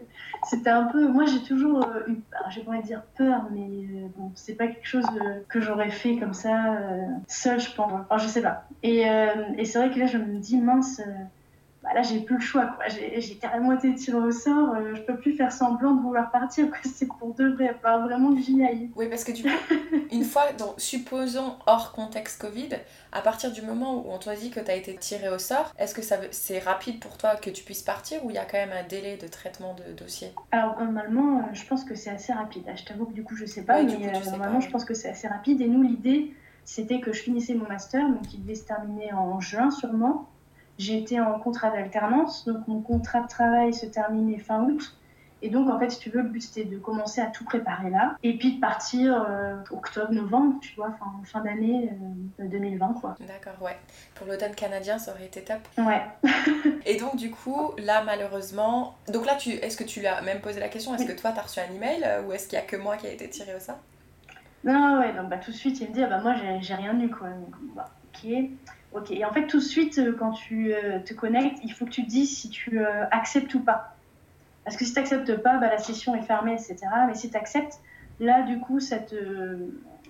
c'était 0.49 0.71
un 0.71 0.85
peu, 0.85 1.09
moi 1.09 1.25
j'ai 1.27 1.43
toujours 1.43 1.85
euh, 1.85 2.07
eu, 2.07 2.23
j'ai 2.51 2.63
pas 2.63 2.71
envie 2.71 2.83
de 2.83 2.87
dire 2.87 3.03
peur, 3.17 3.49
mais 3.51 4.09
bon, 4.17 4.31
c'est 4.37 4.55
pas 4.55 4.69
quelque 4.69 4.87
chose 4.87 5.07
que 5.49 5.61
j'aurais 5.61 5.91
fait 5.91 6.17
comme 6.17 6.35
ça 6.35 6.79
seule, 7.27 7.61
je 7.61 7.75
pense. 7.75 7.93
Enfin, 7.93 8.19
je 8.19 8.29
sais 8.29 8.43
pas. 8.43 8.69
Et, 8.85 9.03
et 9.59 9.65
c'est 9.65 9.79
vrai 9.81 9.91
que 9.91 9.99
là 9.99 10.07
je 10.07 10.17
me 10.17 10.39
dis 10.39 10.59
mince 10.59 11.03
bah, 11.83 11.91
là, 11.95 12.03
j'ai 12.03 12.21
plus 12.21 12.37
le 12.37 12.41
choix. 12.41 12.67
Quoi. 12.67 12.85
J'ai, 12.89 13.35
carrément 13.35 13.73
été 13.73 13.93
tirée 13.95 14.19
au 14.19 14.31
sort. 14.31 14.75
Euh, 14.75 14.95
je 14.95 15.03
peux 15.03 15.17
plus 15.17 15.33
faire 15.33 15.51
semblant 15.51 15.95
de 15.95 16.01
vouloir 16.01 16.31
partir. 16.31 16.67
C'est 16.85 17.07
pour 17.07 17.35
de 17.35 17.49
vrai. 17.49 17.75
Il 17.75 18.03
vraiment 18.03 18.35
que 18.35 18.41
j'y 18.41 18.65
aille. 18.65 18.91
Oui, 18.95 19.09
parce 19.09 19.25
que 19.25 19.33
du 19.33 19.43
coup, 19.43 19.49
une 20.13 20.25
fois, 20.25 20.53
donc, 20.53 20.75
supposons 20.79 21.57
hors 21.67 21.93
contexte 21.93 22.41
Covid, 22.41 22.69
à 23.11 23.21
partir 23.21 23.51
du 23.51 23.63
moment 23.63 23.97
où 23.97 24.13
on 24.13 24.19
t'a 24.19 24.37
dit 24.37 24.51
que 24.51 24.61
tu 24.61 24.71
as 24.71 24.75
été 24.75 24.95
tiré 24.95 25.29
au 25.29 25.39
sort, 25.39 25.73
est-ce 25.79 25.95
que 25.95 26.03
ça 26.03 26.19
c'est 26.31 26.61
rapide 26.61 27.01
pour 27.01 27.19
toi 27.19 27.35
que 27.35 27.51
tu 27.51 27.65
puisses 27.65 27.83
partir 27.83 28.25
ou 28.25 28.31
il 28.31 28.37
y 28.37 28.39
a 28.39 28.45
quand 28.45 28.59
même 28.59 28.73
un 28.73 28.87
délai 28.87 29.17
de 29.17 29.27
traitement 29.27 29.75
de 29.75 29.93
dossier? 29.93 30.33
Alors, 30.53 30.79
normalement, 30.79 31.39
euh, 31.39 31.43
je 31.53 31.67
pense 31.67 31.85
que 31.85 31.97
c'est 31.97 32.11
assez 32.11 32.33
rapide. 32.33 32.65
Je 32.77 32.85
t'avoue 32.85 33.07
que 33.07 33.13
du 33.13 33.25
coup, 33.25 33.35
je 33.35 33.45
sais 33.45 33.65
pas. 33.65 33.83
mais 33.83 33.95
euh, 33.95 34.31
normalement, 34.31 34.61
je 34.61 34.71
pense 34.71 34.85
que 34.85 34.95
c'est 34.95 35.09
assez 35.09 35.27
rapide. 35.27 35.61
Et 35.61 35.67
nous, 35.67 35.83
l'idée, 35.83 36.33
c'était 36.65 37.01
que 37.01 37.13
je 37.13 37.23
finissais 37.23 37.55
mon 37.55 37.67
master, 37.67 38.09
donc 38.09 38.33
il 38.33 38.43
devait 38.43 38.55
se 38.55 38.65
terminer 38.65 39.13
en 39.13 39.41
juin 39.41 39.73
sûrement. 39.73 40.29
J'ai 40.83 40.99
été 40.99 41.21
en 41.21 41.39
contrat 41.39 41.71
d'alternance, 41.71 42.45
donc 42.45 42.67
mon 42.67 42.81
contrat 42.81 43.21
de 43.21 43.29
travail 43.29 43.73
se 43.73 43.87
terminait 43.87 44.39
fin 44.39 44.65
août. 44.65 44.97
Et 45.45 45.49
donc, 45.49 45.69
en 45.69 45.79
fait, 45.79 45.91
si 45.91 45.99
tu 46.01 46.11
veux, 46.11 46.23
le 46.23 46.29
but 46.29 46.41
c'était 46.41 46.65
de 46.65 46.79
commencer 46.79 47.21
à 47.21 47.27
tout 47.27 47.45
préparer 47.45 47.91
là, 47.91 48.17
et 48.25 48.37
puis 48.37 48.57
de 48.57 48.61
partir 48.61 49.25
euh, 49.29 49.57
octobre, 49.71 50.13
novembre, 50.13 50.59
tu 50.61 50.75
vois, 50.75 50.93
fin, 50.99 51.13
fin 51.25 51.41
d'année 51.41 51.91
2020, 52.41 52.91
euh, 52.91 53.01
quoi. 53.01 53.15
D'accord, 53.21 53.61
ouais. 53.61 53.77
Pour 54.17 54.27
l'automne 54.27 54.55
canadien, 54.57 54.99
ça 54.99 55.13
aurait 55.13 55.27
été 55.27 55.43
top. 55.43 55.61
Ouais. 55.79 56.03
et 56.87 56.97
donc, 56.97 57.15
du 57.17 57.31
coup, 57.31 57.73
là, 57.79 58.03
malheureusement. 58.05 58.97
Donc 59.13 59.25
là, 59.25 59.37
tu... 59.37 59.51
est-ce 59.51 59.77
que 59.77 59.85
tu 59.85 60.01
lui 60.01 60.09
as 60.09 60.21
même 60.23 60.41
posé 60.41 60.59
la 60.59 60.69
question 60.69 60.95
Est-ce 60.97 61.07
que 61.07 61.21
toi, 61.21 61.31
tu 61.31 61.39
as 61.39 61.43
reçu 61.43 61.61
un 61.61 61.73
email 61.73 62.03
euh, 62.05 62.23
ou 62.25 62.33
est-ce 62.33 62.49
qu'il 62.49 62.59
y 62.59 62.63
a 62.63 62.65
que 62.65 62.77
moi 62.77 62.97
qui 62.97 63.07
a 63.07 63.11
été 63.11 63.29
tiré 63.29 63.55
au 63.55 63.61
ça 63.61 63.79
Non, 64.65 64.99
ouais, 64.99 65.13
donc 65.13 65.29
bah, 65.29 65.39
tout 65.39 65.53
de 65.53 65.57
suite, 65.57 65.81
il 65.81 65.91
me 65.91 65.95
dit, 65.95 66.03
ah, 66.03 66.09
bah, 66.09 66.21
moi, 66.21 66.35
j'ai 66.61 66.75
rien 66.75 66.99
eu, 67.01 67.09
quoi. 67.09 67.29
Donc, 67.29 67.55
bah, 67.75 67.91
ok. 68.15 68.31
Ok, 68.95 69.11
et 69.11 69.25
en 69.25 69.33
fait, 69.33 69.47
tout 69.47 69.59
de 69.59 69.65
suite, 69.65 69.99
euh, 69.99 70.15
quand 70.19 70.33
tu 70.33 70.75
euh, 70.75 70.99
te 70.99 71.15
connectes, 71.15 71.59
il 71.65 71.73
faut 71.73 71.87
que 71.87 71.91
tu 71.91 72.05
te 72.05 72.11
dises 72.11 72.37
si 72.37 72.51
tu 72.51 72.79
euh, 72.79 73.05
acceptes 73.11 73.55
ou 73.55 73.61
pas. 73.61 73.97
Parce 74.65 74.77
que 74.77 74.85
si 74.85 74.93
tu 74.93 75.01
n'acceptes 75.01 75.37
pas, 75.37 75.59
bah, 75.59 75.69
la 75.71 75.79
session 75.79 76.15
est 76.15 76.23
fermée, 76.23 76.53
etc. 76.53 76.77
Mais 77.07 77.15
si 77.15 77.31
tu 77.31 77.37
acceptes, 77.37 77.81
là, 78.21 78.43
du 78.43 78.61
coup, 78.61 78.81
ça 78.81 78.99
te, 78.99 79.57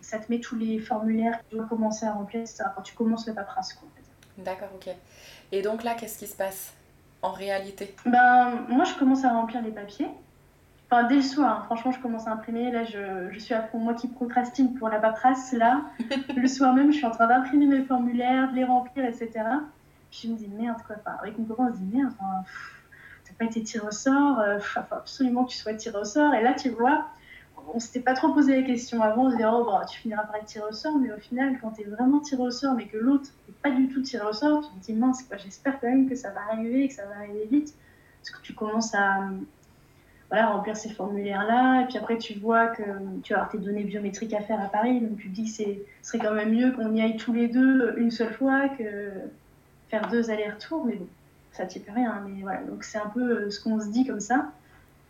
ça 0.00 0.18
te 0.18 0.30
met 0.30 0.40
tous 0.40 0.56
les 0.56 0.78
formulaires 0.80 1.38
que 1.38 1.50
tu 1.50 1.56
dois 1.56 1.66
commencer 1.66 2.06
à 2.06 2.12
remplir, 2.12 2.40
etc. 2.40 2.64
Quand 2.74 2.82
tu 2.82 2.94
commences 2.94 3.26
le 3.26 3.34
paperasse. 3.34 3.78
D'accord, 4.38 4.68
ok. 4.74 4.92
Et 5.52 5.62
donc 5.62 5.84
là, 5.84 5.94
qu'est-ce 5.94 6.18
qui 6.18 6.26
se 6.26 6.36
passe 6.36 6.72
en 7.22 7.30
réalité? 7.30 7.94
Ben, 8.04 8.66
Moi, 8.68 8.84
je 8.84 8.94
commence 8.98 9.24
à 9.24 9.30
remplir 9.30 9.62
les 9.62 9.70
papiers. 9.70 10.08
Enfin, 10.92 11.04
dès 11.04 11.16
le 11.16 11.22
soir, 11.22 11.60
hein. 11.60 11.62
franchement, 11.64 11.90
je 11.90 12.00
commence 12.00 12.26
à 12.26 12.32
imprimer. 12.32 12.70
Là, 12.70 12.84
je, 12.84 13.30
je, 13.30 13.38
suis 13.38 13.54
à 13.54 13.62
fond. 13.62 13.78
Moi 13.78 13.94
qui 13.94 14.08
procrastine 14.08 14.74
pour 14.74 14.90
la 14.90 14.98
paperasse, 14.98 15.52
là, 15.52 15.84
le 16.36 16.46
soir 16.46 16.74
même, 16.74 16.92
je 16.92 16.98
suis 16.98 17.06
en 17.06 17.10
train 17.10 17.26
d'imprimer 17.26 17.64
mes 17.64 17.82
formulaires, 17.82 18.50
de 18.50 18.56
les 18.56 18.64
remplir, 18.64 19.06
etc. 19.06 19.30
Puis 20.10 20.20
je 20.24 20.28
me 20.28 20.36
dis, 20.36 20.48
merde, 20.48 20.76
quoi. 20.86 20.96
Enfin, 20.98 21.16
avec 21.22 21.38
mon 21.38 21.46
copain, 21.46 21.68
on 21.70 21.72
se 21.72 21.78
dit, 21.78 21.96
merde, 21.96 22.12
t'as 23.24 23.32
pas 23.38 23.46
été 23.46 23.62
tiré 23.62 23.86
au 23.86 23.90
sort. 23.90 24.42
Il 24.44 24.50
euh, 24.50 24.60
faut 24.60 24.80
absolument 24.90 25.46
que 25.46 25.52
tu 25.52 25.56
sois 25.56 25.72
tiré 25.72 25.96
au 25.96 26.04
sort. 26.04 26.34
Et 26.34 26.42
là, 26.42 26.52
tu 26.52 26.68
vois, 26.68 27.06
on 27.72 27.78
s'était 27.78 28.00
pas 28.00 28.12
trop 28.12 28.34
posé 28.34 28.60
la 28.60 28.66
question 28.66 29.00
avant. 29.00 29.28
On 29.28 29.30
se 29.30 29.36
dit, 29.36 29.44
oh, 29.46 29.64
bon, 29.64 29.80
tu 29.90 29.98
finiras 29.98 30.24
par 30.24 30.36
être 30.36 30.44
tiré 30.44 30.66
au 30.68 30.74
sort. 30.74 30.98
Mais 30.98 31.10
au 31.10 31.18
final, 31.18 31.58
quand 31.62 31.70
t'es 31.70 31.84
vraiment 31.84 32.20
tiré 32.20 32.42
au 32.42 32.50
sort, 32.50 32.74
mais 32.74 32.86
que 32.86 32.98
l'autre 32.98 33.30
n'est 33.48 33.54
pas 33.62 33.70
du 33.70 33.88
tout 33.88 34.02
tiré 34.02 34.26
au 34.26 34.34
sort, 34.34 34.60
tu 34.60 34.78
te 34.78 34.84
dis, 34.84 34.92
mince, 34.92 35.22
quoi, 35.22 35.38
j'espère 35.38 35.80
quand 35.80 35.88
même 35.88 36.06
que 36.06 36.16
ça 36.16 36.28
va 36.32 36.42
arriver, 36.50 36.86
que 36.86 36.92
ça 36.92 37.06
va 37.06 37.14
arriver 37.16 37.48
vite. 37.50 37.74
Parce 38.20 38.36
que 38.36 38.42
tu 38.42 38.52
commences 38.52 38.94
à 38.94 39.30
voilà, 40.32 40.46
remplir 40.46 40.74
ces 40.74 40.88
formulaires-là. 40.88 41.82
Et 41.82 41.86
puis 41.88 41.98
après, 41.98 42.16
tu 42.16 42.38
vois 42.38 42.68
que 42.68 42.82
tu 43.22 43.34
vas 43.34 43.40
avoir 43.40 43.52
tes 43.52 43.58
données 43.58 43.84
biométriques 43.84 44.32
à 44.32 44.40
faire 44.40 44.58
à 44.62 44.68
Paris. 44.68 44.98
Donc 44.98 45.18
tu 45.18 45.28
te 45.28 45.34
dis 45.34 45.44
que 45.44 45.50
ce 45.50 45.62
serait 46.00 46.24
quand 46.24 46.32
même 46.32 46.54
mieux 46.54 46.72
qu'on 46.72 46.94
y 46.94 47.02
aille 47.02 47.18
tous 47.18 47.34
les 47.34 47.48
deux 47.48 47.94
une 47.98 48.10
seule 48.10 48.32
fois 48.32 48.70
que 48.70 49.10
faire 49.90 50.08
deux 50.08 50.30
allers-retours. 50.30 50.86
Mais 50.86 50.94
bon, 50.94 51.06
ça 51.52 51.66
t'y 51.66 51.80
peut 51.80 51.92
rien. 51.94 52.24
Mais 52.26 52.40
voilà, 52.40 52.62
donc 52.62 52.82
c'est 52.82 52.96
un 52.96 53.10
peu 53.10 53.20
euh, 53.20 53.50
ce 53.50 53.62
qu'on 53.62 53.78
se 53.78 53.88
dit 53.88 54.06
comme 54.06 54.20
ça. 54.20 54.50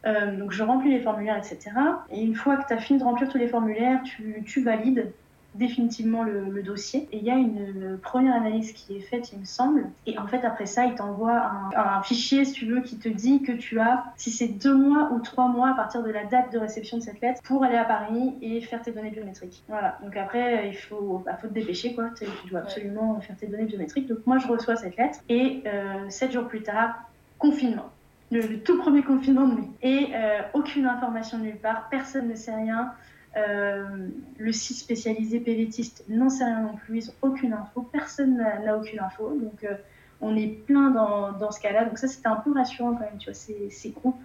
Euh, 0.06 0.36
donc 0.36 0.50
je 0.50 0.64
remplis 0.64 0.90
les 0.90 1.00
formulaires, 1.00 1.36
etc. 1.36 1.70
Et 2.10 2.20
une 2.20 2.34
fois 2.34 2.56
que 2.56 2.66
tu 2.66 2.74
as 2.74 2.78
fini 2.78 2.98
de 2.98 3.04
remplir 3.04 3.28
tous 3.28 3.38
les 3.38 3.46
formulaires, 3.46 4.02
tu, 4.02 4.42
tu 4.44 4.64
valides 4.64 5.12
définitivement 5.54 6.22
le, 6.22 6.62
dossier. 6.62 7.08
Et 7.10 7.18
il 7.18 7.24
y 7.24 7.30
a 7.30 7.34
une 7.34 7.98
première 8.00 8.34
analyse 8.34 8.72
qui 8.72 8.96
est 8.96 9.00
faite, 9.00 9.32
il 9.32 9.40
me 9.40 9.44
semble. 9.44 9.90
Et 10.06 10.16
en 10.16 10.26
fait, 10.26 10.44
après 10.44 10.66
ça, 10.66 10.86
il 10.86 10.94
t'envoie 10.94 11.42
un, 11.76 12.02
fichier, 12.02 12.44
si 12.44 12.52
tu 12.52 12.66
veux, 12.66 12.80
qui 12.80 12.98
te 12.98 13.08
dit 13.08 13.42
que 13.42 13.52
tu 13.52 13.80
as, 13.80 14.04
si 14.16 14.30
c'est 14.30 14.46
deux 14.46 14.74
mois 14.74 15.10
ou 15.12 15.20
trois 15.20 15.48
mois 15.48 15.70
à 15.70 15.74
partir 15.74 16.02
de 16.02 16.10
la 16.10 16.24
date 16.24 16.52
de 16.52 16.58
réception 16.58 16.98
de 16.98 17.02
cette 17.02 17.20
lettre, 17.20 17.42
pour 17.42 17.64
aller 17.64 17.76
à 17.76 17.84
Paris 17.84 18.34
et 18.42 18.60
faire 18.60 18.80
tes 18.80 18.92
données 18.92 19.10
biométriques. 19.10 19.64
Voilà. 19.68 19.98
Donc 20.04 20.16
après, 20.16 20.68
il 20.68 20.76
faut, 20.76 21.22
bah, 21.24 21.36
faut 21.40 21.48
te 21.48 21.52
dépêcher, 21.52 21.94
quoi. 21.94 22.10
Tu 22.16 22.48
dois 22.48 22.60
absolument 22.60 23.20
faire 23.20 23.36
tes 23.36 23.48
données 23.48 23.64
biométriques. 23.64 24.06
Donc 24.08 24.24
moi, 24.26 24.38
je 24.38 24.46
reçois 24.46 24.76
cette 24.76 24.96
lettre. 24.96 25.18
Et 25.28 25.62
euh, 25.66 26.08
sept 26.08 26.32
jours 26.32 26.46
plus 26.46 26.62
tard, 26.62 26.94
confinement. 27.38 27.90
Le, 28.30 28.60
tout 28.60 28.78
premier 28.78 29.02
confinement 29.02 29.46
de 29.46 29.54
mai. 29.56 29.68
Et 29.82 30.08
euh, 30.14 30.40
aucune 30.54 30.86
information 30.86 31.38
nulle 31.38 31.56
part, 31.56 31.88
personne 31.90 32.28
ne 32.28 32.34
sait 32.34 32.54
rien. 32.54 32.92
Euh, 33.36 34.08
le 34.38 34.52
site 34.52 34.76
spécialisé 34.76 35.40
PVTiste 35.40 36.04
n'en 36.08 36.28
sait 36.28 36.44
rien 36.44 36.60
non 36.60 36.74
plus, 36.74 36.98
ils 36.98 37.06
n'ont 37.06 37.30
aucune 37.30 37.54
info, 37.54 37.80
personne 37.80 38.36
n'a 38.36 38.76
aucune 38.76 39.00
info. 39.00 39.30
Donc 39.40 39.64
euh, 39.64 39.74
on 40.20 40.36
est 40.36 40.48
plein 40.48 40.90
dans, 40.90 41.32
dans 41.32 41.50
ce 41.50 41.60
cas-là. 41.60 41.84
Donc 41.84 41.98
ça, 41.98 42.08
c'était 42.08 42.28
un 42.28 42.36
peu 42.36 42.52
rassurant 42.52 42.94
quand 42.94 43.04
même, 43.04 43.18
tu 43.18 43.26
vois, 43.26 43.34
ces, 43.34 43.70
ces 43.70 43.90
groupes 43.90 44.20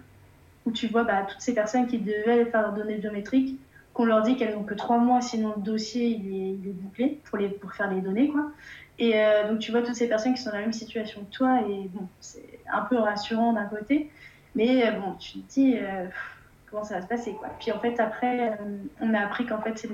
où 0.66 0.70
tu 0.70 0.86
vois 0.88 1.04
bah, 1.04 1.22
toutes 1.26 1.40
ces 1.40 1.54
personnes 1.54 1.86
qui 1.86 1.98
devaient 1.98 2.44
faire 2.44 2.62
leurs 2.62 2.74
données 2.74 2.98
biométriques, 2.98 3.58
qu'on 3.94 4.04
leur 4.04 4.22
dit 4.22 4.36
qu'elles 4.36 4.54
n'ont 4.54 4.64
que 4.64 4.74
trois 4.74 4.98
mois, 4.98 5.22
sinon 5.22 5.54
le 5.56 5.62
dossier 5.62 6.08
il 6.08 6.68
est, 6.68 6.72
bouclé 6.72 7.20
pour, 7.24 7.38
les, 7.38 7.48
pour 7.48 7.72
faire 7.72 7.90
les 7.90 8.02
données. 8.02 8.28
Quoi. 8.28 8.52
Et 8.98 9.12
euh, 9.14 9.48
donc 9.48 9.60
tu 9.60 9.70
vois 9.70 9.80
toutes 9.80 9.94
ces 9.94 10.08
personnes 10.08 10.34
qui 10.34 10.42
sont 10.42 10.50
dans 10.50 10.56
la 10.56 10.62
même 10.62 10.72
situation 10.74 11.24
que 11.24 11.30
toi, 11.34 11.62
et 11.62 11.88
bon, 11.88 12.06
c'est 12.20 12.60
un 12.70 12.82
peu 12.82 12.96
rassurant 12.96 13.54
d'un 13.54 13.64
côté, 13.64 14.10
mais 14.54 14.92
bon, 14.92 15.14
tu 15.14 15.38
te 15.38 15.52
dis 15.54 15.76
comment 16.70 16.84
ça 16.84 16.96
va 16.96 17.02
se 17.02 17.06
passer. 17.06 17.32
Quoi. 17.32 17.48
Puis 17.58 17.72
en 17.72 17.80
fait, 17.80 17.98
après, 18.00 18.50
euh, 18.50 18.54
on 19.00 19.14
a 19.14 19.20
appris 19.20 19.46
qu'en 19.46 19.60
fait, 19.60 19.86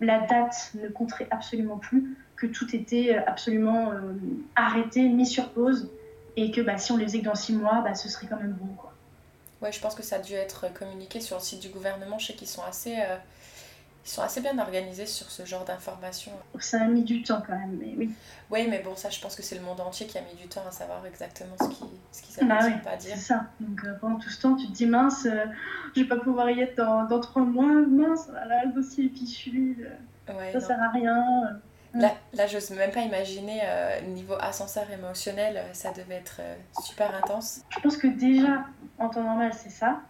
la 0.00 0.20
date 0.20 0.72
ne 0.74 0.88
compterait 0.88 1.28
absolument 1.30 1.78
plus, 1.78 2.16
que 2.36 2.46
tout 2.46 2.74
était 2.74 3.16
euh, 3.16 3.20
absolument 3.26 3.92
euh, 3.92 4.14
arrêté, 4.56 5.02
mis 5.08 5.26
sur 5.26 5.50
pause, 5.50 5.90
et 6.36 6.50
que 6.50 6.60
bah, 6.60 6.78
si 6.78 6.92
on 6.92 6.96
les 6.96 7.06
faisait 7.06 7.20
que 7.20 7.24
dans 7.24 7.34
six 7.34 7.52
mois, 7.52 7.80
bah, 7.82 7.94
ce 7.94 8.08
serait 8.08 8.26
quand 8.26 8.36
même 8.36 8.56
bon. 8.60 8.72
Quoi. 8.74 8.92
Ouais, 9.60 9.72
je 9.72 9.80
pense 9.80 9.94
que 9.94 10.02
ça 10.02 10.16
a 10.16 10.18
dû 10.20 10.34
être 10.34 10.72
communiqué 10.72 11.20
sur 11.20 11.36
le 11.36 11.42
site 11.42 11.60
du 11.60 11.68
gouvernement. 11.68 12.18
Je 12.18 12.26
sais 12.26 12.32
qu'ils 12.34 12.48
sont 12.48 12.62
assez 12.62 12.96
ils 14.08 14.10
sont 14.10 14.22
assez 14.22 14.40
bien 14.40 14.58
organisés 14.58 15.04
sur 15.04 15.30
ce 15.30 15.44
genre 15.44 15.66
d'informations. 15.66 16.32
Ça 16.60 16.80
a 16.80 16.86
mis 16.86 17.02
du 17.02 17.22
temps 17.22 17.42
quand 17.46 17.52
même, 17.52 17.76
mais 17.78 17.92
oui. 17.94 18.10
Oui, 18.50 18.66
mais 18.66 18.78
bon, 18.78 18.96
ça, 18.96 19.10
je 19.10 19.20
pense 19.20 19.36
que 19.36 19.42
c'est 19.42 19.54
le 19.54 19.60
monde 19.60 19.80
entier 19.80 20.06
qui 20.06 20.16
a 20.16 20.22
mis 20.22 20.34
du 20.34 20.48
temps 20.48 20.62
à 20.66 20.70
savoir 20.70 21.04
exactement 21.04 21.54
ce 21.60 21.68
qu'ils 21.68 21.88
ce 22.10 22.22
qu'ils 22.22 22.48
bah 22.48 22.58
pas 22.82 22.96
dire. 22.96 23.14
C'est 23.16 23.20
ça. 23.20 23.44
Donc 23.60 23.84
euh, 23.84 23.92
pendant 24.00 24.16
tout 24.16 24.30
ce 24.30 24.40
temps, 24.40 24.56
tu 24.56 24.66
te 24.66 24.72
dis 24.72 24.86
mince, 24.86 25.26
euh, 25.26 25.44
je 25.94 26.00
vais 26.00 26.08
pas 26.08 26.16
pouvoir 26.16 26.48
y 26.48 26.62
être 26.62 26.74
dans, 26.78 27.04
dans 27.04 27.20
trois 27.20 27.42
mois, 27.42 27.70
mince, 27.86 28.28
là, 28.28 28.64
le 28.64 28.72
dossier 28.72 29.04
est 29.04 29.08
fichu, 29.10 29.76
euh, 30.30 30.32
ouais, 30.32 30.52
ça 30.52 30.60
sert 30.60 30.82
à 30.82 30.88
rien. 30.88 31.60
Là, 31.92 32.14
là 32.32 32.46
j'ose 32.46 32.70
même 32.70 32.90
pas 32.90 33.00
imaginer, 33.00 33.60
niveau 34.06 34.34
ascenseur 34.40 34.90
émotionnel, 34.90 35.62
ça 35.74 35.92
devait 35.92 36.14
être 36.14 36.40
super 36.82 37.14
intense. 37.14 37.60
Je 37.68 37.80
pense 37.80 37.98
que 37.98 38.06
déjà, 38.06 38.64
en 38.98 39.10
temps 39.10 39.22
normal, 39.22 39.52
c'est 39.52 39.70
ça. 39.70 40.00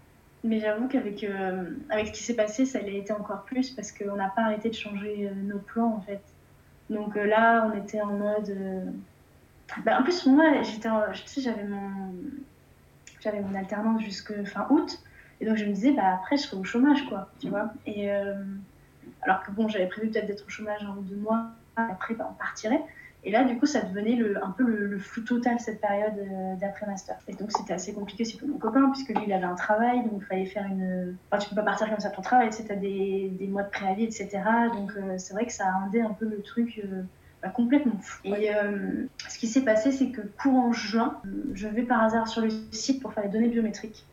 Mais 0.44 0.60
j'avoue 0.60 0.86
qu'avec 0.86 1.24
euh, 1.24 1.64
avec 1.90 2.08
ce 2.08 2.12
qui 2.12 2.22
s'est 2.22 2.36
passé, 2.36 2.64
ça 2.64 2.80
l'a 2.80 2.88
été 2.88 3.12
encore 3.12 3.42
plus 3.44 3.70
parce 3.70 3.90
qu'on 3.90 4.16
n'a 4.16 4.28
pas 4.28 4.42
arrêté 4.42 4.68
de 4.70 4.74
changer 4.74 5.28
euh, 5.28 5.34
nos 5.34 5.58
plans 5.58 5.94
en 5.96 6.00
fait. 6.00 6.22
Donc 6.90 7.16
euh, 7.16 7.26
là, 7.26 7.68
on 7.68 7.76
était 7.76 8.00
en 8.00 8.12
mode. 8.12 8.56
Bah, 9.84 9.98
en 10.00 10.02
plus, 10.02 10.24
moi, 10.26 10.62
j'étais, 10.62 10.88
sais, 11.26 11.40
j'avais 11.42 11.64
mon, 11.64 12.14
j'avais 13.20 13.40
mon 13.40 13.54
alternance 13.54 14.00
jusque 14.02 14.44
fin 14.44 14.66
août, 14.70 14.98
et 15.40 15.46
donc 15.46 15.56
je 15.56 15.64
me 15.66 15.72
disais, 15.72 15.92
bah 15.92 16.14
après, 16.14 16.38
je 16.38 16.42
serai 16.42 16.56
au 16.56 16.64
chômage, 16.64 17.04
quoi, 17.06 17.30
tu 17.38 17.50
vois. 17.50 17.70
Et 17.84 18.08
alors 19.20 19.42
que 19.42 19.50
bon, 19.50 19.68
j'avais 19.68 19.86
prévu 19.86 20.08
peut-être 20.08 20.26
d'être 20.26 20.46
au 20.46 20.48
chômage 20.48 20.82
un 20.84 20.96
ou 20.96 21.02
deux 21.02 21.16
mois, 21.16 21.48
après, 21.76 22.14
bah, 22.14 22.28
on 22.30 22.34
partirait. 22.34 22.80
Et 23.28 23.30
là, 23.30 23.44
du 23.44 23.58
coup, 23.58 23.66
ça 23.66 23.82
devenait 23.82 24.18
un 24.42 24.50
peu 24.52 24.64
le, 24.64 24.98
flou 24.98 25.20
total 25.20 25.60
cette 25.60 25.82
période 25.82 26.14
euh, 26.16 26.54
d'après-master. 26.58 27.14
Et 27.28 27.34
donc, 27.34 27.52
c'était 27.52 27.74
assez 27.74 27.92
compliqué 27.92 28.22
aussi 28.22 28.38
pour 28.38 28.48
mon 28.48 28.56
copain, 28.56 28.90
puisque 28.90 29.10
lui, 29.10 29.24
il 29.26 29.32
avait 29.34 29.44
un 29.44 29.54
travail, 29.54 30.02
donc 30.04 30.14
il 30.22 30.24
fallait 30.24 30.46
faire 30.46 30.64
une. 30.64 31.14
Enfin, 31.30 31.38
tu 31.38 31.50
peux 31.50 31.56
pas 31.56 31.62
partir 31.62 31.90
comme 31.90 32.00
ça 32.00 32.08
ton 32.08 32.22
travail, 32.22 32.48
tu 32.48 32.72
as 32.72 32.74
des, 32.74 33.30
mois 33.50 33.64
de 33.64 33.68
préavis, 33.68 34.04
etc. 34.04 34.30
Donc, 34.72 34.92
euh, 34.96 35.18
c'est 35.18 35.34
vrai 35.34 35.44
que 35.44 35.52
ça 35.52 35.70
rendé 35.70 36.00
un 36.00 36.14
peu 36.14 36.24
le 36.24 36.40
truc 36.40 36.80
euh, 36.82 37.02
bah, 37.42 37.50
complètement 37.50 37.98
fou. 38.00 38.22
Et 38.24 38.48
ce 39.28 39.38
qui 39.38 39.46
s'est 39.46 39.60
passé, 39.60 39.92
c'est 39.92 40.08
que 40.08 40.22
courant 40.22 40.72
juin, 40.72 41.20
je 41.52 41.68
vais 41.68 41.82
par 41.82 42.02
hasard 42.02 42.28
sur 42.28 42.40
le 42.40 42.48
site 42.70 43.02
pour 43.02 43.12
faire 43.12 43.24
les 43.24 43.30
données 43.30 43.48
biométriques. 43.48 44.06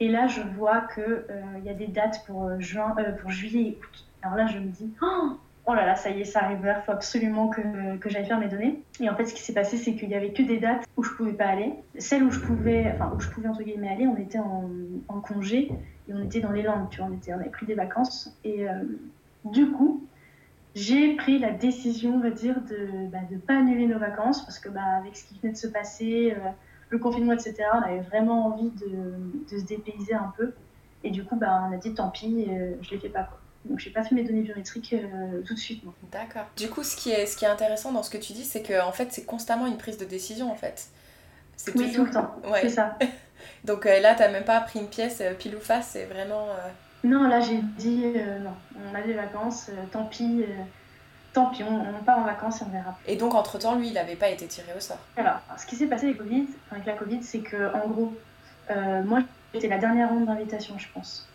Et 0.00 0.08
là, 0.08 0.26
je 0.26 0.42
vois 0.42 0.82
qu'il 0.94 1.64
y 1.64 1.70
a 1.70 1.74
des 1.74 1.86
dates 1.86 2.26
pour, 2.26 2.60
juin, 2.60 2.94
pour 3.22 3.30
juillet 3.30 3.70
et 3.70 3.78
août. 3.80 4.04
Alors 4.20 4.36
là, 4.36 4.46
je 4.48 4.58
me 4.58 4.68
dis, 4.68 4.92
oh 5.00 5.38
oh 5.70 5.74
là 5.74 5.86
là, 5.86 5.94
ça 5.94 6.10
y 6.10 6.20
est, 6.20 6.24
ça 6.24 6.40
arrive, 6.40 6.58
il 6.62 6.82
faut 6.84 6.92
absolument 6.92 7.48
que, 7.48 7.62
j'aille 8.06 8.26
faire 8.26 8.38
mes 8.38 8.48
données. 8.48 8.82
Et 9.00 9.08
en 9.08 9.14
fait, 9.14 9.26
ce 9.26 9.34
qui 9.34 9.42
s'est 9.42 9.54
passé, 9.54 9.76
c'est 9.76 9.94
qu'il 9.94 10.08
n'y 10.08 10.14
avait 10.14 10.32
que 10.32 10.42
des 10.42 10.58
dates 10.58 10.84
où 10.96 11.02
je 11.02 11.10
pouvais 11.14 11.32
pas 11.32 11.46
aller. 11.46 11.72
Celles 11.98 12.22
où 12.22 12.30
je 12.30 12.40
pouvais, 12.40 12.90
enfin, 12.94 13.12
où 13.14 13.20
je 13.20 13.28
pouvais 13.28 13.48
entre 13.48 13.62
guillemets 13.62 13.90
aller, 13.90 14.06
on 14.06 14.16
était 14.16 14.38
en, 14.38 15.20
congé 15.20 15.70
et 16.08 16.14
on 16.14 16.24
était 16.24 16.40
dans 16.40 16.50
les 16.50 16.62
Landes, 16.62 16.88
tu 16.90 17.00
vois, 17.00 17.10
on, 17.10 17.14
était, 17.14 17.32
avait 17.32 17.50
pris 17.50 17.66
des 17.66 17.74
vacances. 17.74 18.36
Et 18.42 18.68
euh, 18.68 18.72
du 19.44 19.70
coup, 19.70 20.02
j'ai 20.74 21.14
pris 21.16 21.38
la 21.38 21.52
décision, 21.52 22.14
on 22.16 22.20
va 22.20 22.30
dire, 22.30 22.56
de 22.62 23.04
ne 23.04 23.08
bah, 23.08 23.18
pas 23.46 23.58
annuler 23.58 23.86
nos 23.86 23.98
vacances 23.98 24.42
parce 24.42 24.58
que 24.58 24.68
bah, 24.68 24.80
avec 24.98 25.16
ce 25.16 25.26
qui 25.26 25.38
venait 25.38 25.52
de 25.52 25.58
se 25.58 25.68
passer, 25.68 26.34
euh, 26.36 26.50
le 26.88 26.98
confinement, 26.98 27.32
etc., 27.32 27.54
on 27.74 27.82
avait 27.82 28.00
vraiment 28.00 28.46
envie 28.46 28.70
de, 28.70 29.58
se 29.58 29.64
dépayser 29.64 30.14
un 30.14 30.32
peu. 30.36 30.52
Et 31.04 31.10
du 31.10 31.24
coup, 31.24 31.36
bah, 31.36 31.66
on 31.68 31.72
a 31.72 31.76
dit 31.76 31.94
tant 31.94 32.10
pis, 32.10 32.46
euh, 32.48 32.74
je 32.82 32.90
les 32.90 32.98
fais 32.98 33.08
pas. 33.08 33.24
Quoi. 33.24 33.39
Donc, 33.64 33.78
j'ai 33.78 33.90
pas 33.90 34.02
fait 34.02 34.14
mes 34.14 34.22
données 34.22 34.42
biométriques 34.42 34.94
euh, 34.94 35.42
tout 35.42 35.54
de 35.54 35.58
suite. 35.58 35.82
D'accord. 36.10 36.46
Du 36.56 36.68
coup, 36.68 36.82
ce 36.82 36.96
qui, 36.96 37.10
est, 37.10 37.26
ce 37.26 37.36
qui 37.36 37.44
est 37.44 37.48
intéressant 37.48 37.92
dans 37.92 38.02
ce 38.02 38.10
que 38.10 38.18
tu 38.18 38.32
dis, 38.32 38.44
c'est 38.44 38.62
que 38.62 38.80
en 38.82 38.92
fait, 38.92 39.12
c'est 39.12 39.24
constamment 39.24 39.66
une 39.66 39.76
prise 39.76 39.98
de 39.98 40.04
décision, 40.04 40.50
en 40.50 40.56
fait. 40.56 40.88
C'est 41.56 41.76
oui, 41.76 41.92
tout 41.92 42.04
le 42.04 42.10
temps. 42.10 42.34
Ouais. 42.44 42.62
C'est 42.62 42.70
ça. 42.70 42.98
Donc 43.64 43.86
euh, 43.86 44.00
là, 44.00 44.14
t'as 44.14 44.30
même 44.30 44.44
pas 44.44 44.60
pris 44.60 44.80
une 44.80 44.88
pièce 44.88 45.22
pile 45.38 45.56
ou 45.56 45.60
face, 45.60 45.90
c'est 45.92 46.06
vraiment. 46.06 46.46
Non, 47.04 47.28
là, 47.28 47.40
j'ai 47.40 47.60
dit 47.78 48.04
non. 48.42 48.54
On 48.90 48.94
a 48.94 49.02
des 49.02 49.12
vacances, 49.12 49.70
tant 49.92 50.04
pis 50.04 50.44
tant 51.32 51.46
pis, 51.46 51.62
on, 51.62 52.04
part 52.04 52.18
en 52.18 52.24
vacances 52.24 52.60
et 52.60 52.64
on 52.64 52.70
verra. 52.70 52.98
Et 53.06 53.16
donc, 53.16 53.34
entre-temps, 53.34 53.76
lui, 53.76 53.88
il 53.88 53.94
n'avait 53.94 54.16
pas 54.16 54.28
été 54.28 54.46
tiré 54.46 54.68
au 54.76 54.80
sort 54.80 54.98
Alors, 55.16 55.40
ce 55.56 55.66
qui 55.66 55.76
s'est 55.76 55.86
passé 55.86 56.06
avec, 56.06 56.18
COVID, 56.18 56.46
avec 56.70 56.86
la 56.86 56.94
Covid, 56.94 57.22
c'est 57.22 57.40
que, 57.40 57.72
en 57.74 57.88
gros, 57.88 58.12
euh, 58.70 59.02
moi, 59.04 59.20
j'étais 59.54 59.68
la 59.68 59.78
dernière 59.78 60.08
ronde 60.08 60.26
d'invitation, 60.26 60.78
je 60.78 60.88
pense. 60.92 61.28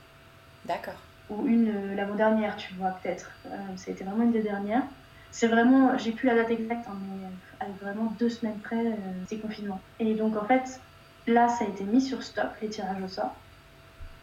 D'accord. 0.66 1.00
Ou 1.30 1.48
une, 1.48 1.70
euh, 1.70 1.96
l'avant-dernière, 1.96 2.56
tu 2.56 2.74
vois, 2.76 2.92
peut-être. 3.02 3.32
Euh, 3.48 3.58
C'était 3.76 4.04
vraiment 4.04 4.24
une 4.24 4.32
des 4.32 4.44
dernières. 4.44 4.84
C'est 5.32 5.48
vraiment, 5.48 5.98
j'ai 5.98 6.12
plus 6.12 6.28
la 6.28 6.36
date 6.36 6.52
exacte, 6.52 6.88
hein, 6.88 6.98
mais 7.10 7.28
avec 7.60 7.82
vraiment 7.82 8.16
deux 8.18 8.30
semaines 8.30 8.60
près, 8.60 8.98
c'est 9.28 9.40
confinement. 9.40 9.82
Et 10.00 10.14
donc, 10.14 10.38
en 10.38 10.46
fait, 10.46 10.80
là, 11.28 11.50
ça 11.50 11.66
a 11.66 11.68
été 11.68 11.84
mis 11.84 12.00
sur 12.00 12.24
stop, 12.24 12.48
les 12.62 12.70
tirages 12.70 13.02
au 13.04 13.08
sort. 13.08 13.36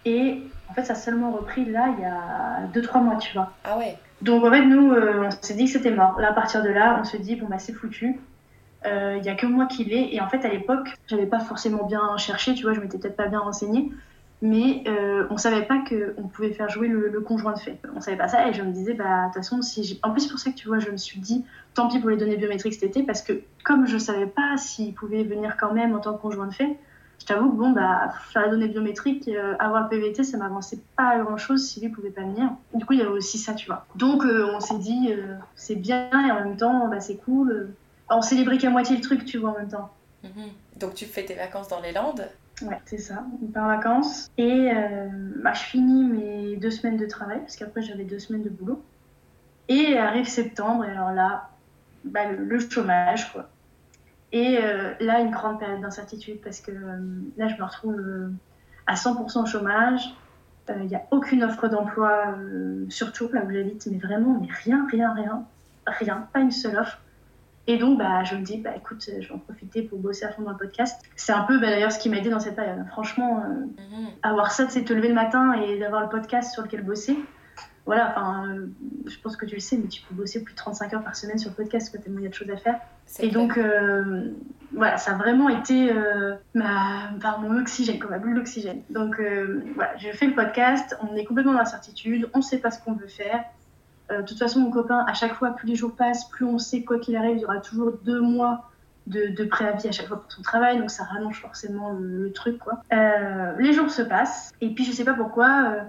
Et 0.06 0.42
en 0.68 0.74
fait, 0.74 0.84
ça 0.84 0.94
a 0.94 0.96
seulement 0.96 1.32
repris 1.32 1.66
là, 1.66 1.94
il 1.96 2.02
y 2.02 2.06
a 2.06 2.66
2-3 2.72 3.02
mois, 3.02 3.16
tu 3.16 3.34
vois. 3.34 3.52
Ah 3.64 3.76
ouais 3.76 3.98
donc 4.22 4.44
en 4.44 4.50
fait, 4.50 4.64
nous, 4.64 4.92
euh, 4.92 5.26
on 5.26 5.30
s'est 5.44 5.54
dit 5.54 5.64
que 5.64 5.70
c'était 5.72 5.90
mort. 5.90 6.18
Là, 6.20 6.30
à 6.30 6.32
partir 6.32 6.62
de 6.62 6.68
là, 6.68 6.96
on 7.00 7.04
se 7.04 7.16
dit, 7.16 7.36
bon, 7.36 7.48
bah 7.48 7.58
c'est 7.58 7.72
foutu. 7.72 8.20
Euh, 8.86 9.16
il 9.18 9.24
y 9.24 9.28
a 9.28 9.34
que 9.34 9.46
moi 9.46 9.66
qui 9.66 9.84
l'ai. 9.84 10.14
Et 10.14 10.20
en 10.20 10.28
fait, 10.28 10.44
à 10.44 10.48
l'époque, 10.48 10.88
j'avais 11.08 11.26
pas 11.26 11.40
forcément 11.40 11.84
bien 11.86 12.16
cherché, 12.18 12.54
tu 12.54 12.62
vois, 12.62 12.72
je 12.72 12.80
m'étais 12.80 12.98
peut-être 12.98 13.16
pas 13.16 13.26
bien 13.26 13.40
renseignée. 13.40 13.90
Mais 14.42 14.82
euh, 14.88 15.24
on 15.30 15.36
savait 15.36 15.62
pas 15.62 15.78
qu'on 15.78 16.26
pouvait 16.26 16.50
faire 16.50 16.68
jouer 16.68 16.88
le, 16.88 17.20
conjoint 17.20 17.52
de 17.52 17.60
fait. 17.60 17.78
On 17.94 18.00
savait 18.00 18.16
pas 18.16 18.26
ça 18.26 18.48
et 18.48 18.52
je 18.52 18.62
me 18.62 18.72
disais, 18.72 18.92
bah 18.92 19.04
de 19.04 19.24
toute 19.26 19.34
façon, 19.36 19.62
si. 19.62 20.00
En 20.02 20.10
plus, 20.10 20.26
pour 20.26 20.40
ça 20.40 20.50
que 20.50 20.56
tu 20.56 20.66
vois, 20.66 20.80
je 20.80 20.90
me 20.90 20.96
suis 20.96 21.20
dit, 21.20 21.44
tant 21.74 21.86
pis 21.86 22.00
pour 22.00 22.10
les 22.10 22.16
données 22.16 22.36
biométriques 22.36 22.74
cet 22.74 22.82
été, 22.82 23.04
parce 23.04 23.22
que 23.22 23.40
comme 23.62 23.86
je 23.86 23.96
savais 23.98 24.26
pas 24.26 24.56
s'il 24.56 24.94
pouvait 24.94 25.22
venir 25.22 25.56
quand 25.56 25.72
même 25.72 25.94
en 25.94 26.00
tant 26.00 26.14
que 26.14 26.20
conjoint 26.20 26.48
de 26.48 26.54
fait, 26.54 26.76
je 27.22 27.26
t'avoue 27.26 27.52
que 27.52 27.56
bon, 27.56 27.70
bah, 27.70 28.12
faire 28.32 28.42
la 28.42 28.48
donnée 28.48 28.66
biométrique, 28.66 29.28
euh, 29.28 29.54
avoir 29.60 29.84
le 29.84 29.88
PVT, 29.88 30.24
ça 30.24 30.38
m'avançait 30.38 30.80
pas 30.96 31.20
grand 31.20 31.36
chose 31.36 31.64
si 31.64 31.80
lui 31.80 31.88
pouvait 31.88 32.10
pas 32.10 32.22
venir. 32.22 32.50
Du 32.74 32.84
coup, 32.84 32.94
il 32.94 32.98
y 32.98 33.02
avait 33.02 33.12
aussi 33.12 33.38
ça, 33.38 33.54
tu 33.54 33.66
vois. 33.66 33.86
Donc, 33.94 34.24
euh, 34.24 34.50
on 34.52 34.58
s'est 34.58 34.78
dit, 34.78 35.12
euh, 35.12 35.36
c'est 35.54 35.76
bien 35.76 36.10
et 36.10 36.32
en 36.32 36.44
même 36.44 36.56
temps, 36.56 36.88
bah, 36.88 36.98
c'est 36.98 37.14
cool. 37.18 37.74
on 38.10 38.22
célébrait 38.22 38.58
qu'à 38.58 38.70
moitié 38.70 38.96
le 38.96 39.02
truc, 39.02 39.24
tu 39.24 39.38
vois, 39.38 39.50
en 39.50 39.58
même 39.58 39.68
temps. 39.68 39.92
Mhm. 40.24 40.48
Donc, 40.80 40.94
tu 40.94 41.04
fais 41.04 41.24
tes 41.24 41.34
vacances 41.34 41.68
dans 41.68 41.80
les 41.80 41.92
Landes 41.92 42.28
Ouais, 42.62 42.78
c'est 42.84 42.98
ça. 42.98 43.24
On 43.42 43.46
part 43.46 43.64
en 43.64 43.68
vacances. 43.68 44.30
Et 44.38 44.70
bah, 45.42 45.52
je 45.52 45.62
finis 45.62 46.04
mes 46.04 46.56
deux 46.56 46.70
semaines 46.70 46.96
de 46.96 47.06
travail, 47.06 47.40
parce 47.40 47.56
qu'après, 47.56 47.82
j'avais 47.82 48.04
deux 48.04 48.18
semaines 48.18 48.42
de 48.42 48.50
boulot. 48.50 48.82
Et 49.68 49.96
arrive 49.96 50.28
septembre, 50.28 50.84
et 50.84 50.90
alors 50.90 51.12
là, 51.12 51.50
bah, 52.04 52.30
le 52.30 52.58
chômage, 52.58 53.32
quoi. 53.32 53.48
Et 54.32 54.58
euh, 54.58 54.94
là, 55.00 55.20
une 55.20 55.30
grande 55.30 55.58
période 55.58 55.82
d'incertitude 55.82 56.40
parce 56.40 56.60
que 56.60 56.72
euh, 56.72 57.20
là, 57.36 57.48
je 57.48 57.56
me 57.56 57.64
retrouve 57.64 58.00
euh, 58.00 58.30
à 58.86 58.94
100% 58.94 59.42
au 59.42 59.46
chômage. 59.46 60.14
Il 60.68 60.86
n'y 60.86 60.94
a 60.94 61.02
aucune 61.10 61.42
offre 61.42 61.68
d'emploi, 61.68 62.36
surtout 62.88 63.28
là 63.32 63.42
où 63.44 63.50
j'habite, 63.50 63.86
mais 63.90 63.98
vraiment, 63.98 64.38
mais 64.40 64.46
rien, 64.48 64.86
rien, 64.90 65.12
rien, 65.12 65.44
rien, 65.86 66.28
pas 66.32 66.38
une 66.38 66.52
seule 66.52 66.78
offre. 66.78 67.01
Et 67.66 67.78
donc, 67.78 67.98
bah, 67.98 68.24
je 68.24 68.34
me 68.34 68.42
dis, 68.42 68.58
bah, 68.58 68.74
écoute, 68.76 69.08
je 69.20 69.28
vais 69.28 69.34
en 69.34 69.38
profiter 69.38 69.82
pour 69.82 69.98
bosser 69.98 70.24
à 70.24 70.32
fond 70.32 70.42
dans 70.42 70.50
le 70.50 70.56
podcast. 70.56 71.00
C'est 71.16 71.32
un 71.32 71.42
peu 71.42 71.60
bah, 71.60 71.68
d'ailleurs 71.68 71.92
ce 71.92 71.98
qui 71.98 72.08
m'a 72.08 72.16
aidé 72.16 72.30
dans 72.30 72.40
cette 72.40 72.56
période. 72.56 72.84
Franchement, 72.88 73.44
mhm. 73.46 74.08
avoir 74.22 74.50
ça, 74.50 74.68
c'est 74.68 74.82
te 74.82 74.92
lever 74.92 75.08
le 75.08 75.14
matin 75.14 75.52
et 75.54 75.78
d'avoir 75.78 76.02
le 76.02 76.08
podcast 76.08 76.52
sur 76.52 76.62
lequel 76.62 76.82
bosser 76.82 77.16
voilà, 77.84 78.10
enfin, 78.10 78.48
euh, 78.48 78.66
je 79.06 79.18
pense 79.18 79.36
que 79.36 79.44
tu 79.44 79.56
le 79.56 79.60
sais, 79.60 79.76
mais 79.76 79.88
tu 79.88 80.02
peux 80.02 80.14
bosser 80.14 80.42
plus 80.44 80.52
de 80.52 80.58
35 80.58 80.94
heures 80.94 81.02
par 81.02 81.16
semaine 81.16 81.38
sur 81.38 81.50
le 81.50 81.56
podcast, 81.56 81.90
quoi, 81.90 82.00
tellement 82.00 82.20
il 82.20 82.24
y 82.24 82.26
a 82.26 82.30
de 82.30 82.34
choses 82.34 82.50
à 82.50 82.56
faire. 82.56 82.78
Et 83.18 83.30
donc, 83.30 83.58
euh, 83.58 84.30
voilà, 84.72 84.98
ça 84.98 85.12
a 85.12 85.14
vraiment 85.16 85.48
été 85.48 85.90
euh, 85.90 86.34
ma, 86.54 87.10
mon 87.40 87.58
oxygène, 87.58 87.98
comme 87.98 88.10
ma 88.10 88.18
bulle 88.18 88.36
d'oxygène. 88.36 88.82
Donc, 88.90 89.20
voilà, 89.74 89.96
j'ai 89.96 90.12
fait 90.12 90.28
le 90.28 90.34
podcast, 90.34 90.96
on 91.02 91.16
est 91.16 91.24
complètement 91.24 91.52
dans 91.52 91.58
l'incertitude, 91.58 92.28
on 92.34 92.38
ne 92.38 92.42
sait 92.42 92.58
pas 92.58 92.70
ce 92.70 92.80
qu'on 92.82 92.92
veut 92.92 93.08
faire. 93.08 93.44
De 94.18 94.26
toute 94.26 94.38
façon, 94.38 94.60
mon 94.60 94.70
copain, 94.70 95.04
à 95.06 95.14
chaque 95.14 95.34
fois, 95.34 95.50
plus 95.50 95.68
les 95.68 95.74
jours 95.74 95.94
passent, 95.94 96.28
plus 96.28 96.44
on 96.44 96.58
sait 96.58 96.82
quoi 96.82 96.98
qu'il 96.98 97.16
arrive, 97.16 97.36
il 97.36 97.40
y 97.40 97.44
aura 97.44 97.58
toujours 97.58 97.92
deux 98.04 98.20
mois 98.20 98.70
de, 99.06 99.44
préavis 99.44 99.88
à 99.88 99.92
chaque 99.92 100.06
fois 100.06 100.20
pour 100.20 100.30
son 100.30 100.42
travail, 100.42 100.78
donc 100.78 100.90
ça 100.90 101.04
rallonge 101.04 101.40
forcément 101.40 101.92
le, 101.92 102.30
truc, 102.32 102.58
quoi. 102.58 102.82
les 102.90 103.72
jours 103.72 103.90
se 103.90 104.02
passent, 104.02 104.52
et 104.60 104.70
puis 104.70 104.84
je 104.84 104.92
sais 104.92 105.04
pas 105.04 105.14
pourquoi 105.14 105.84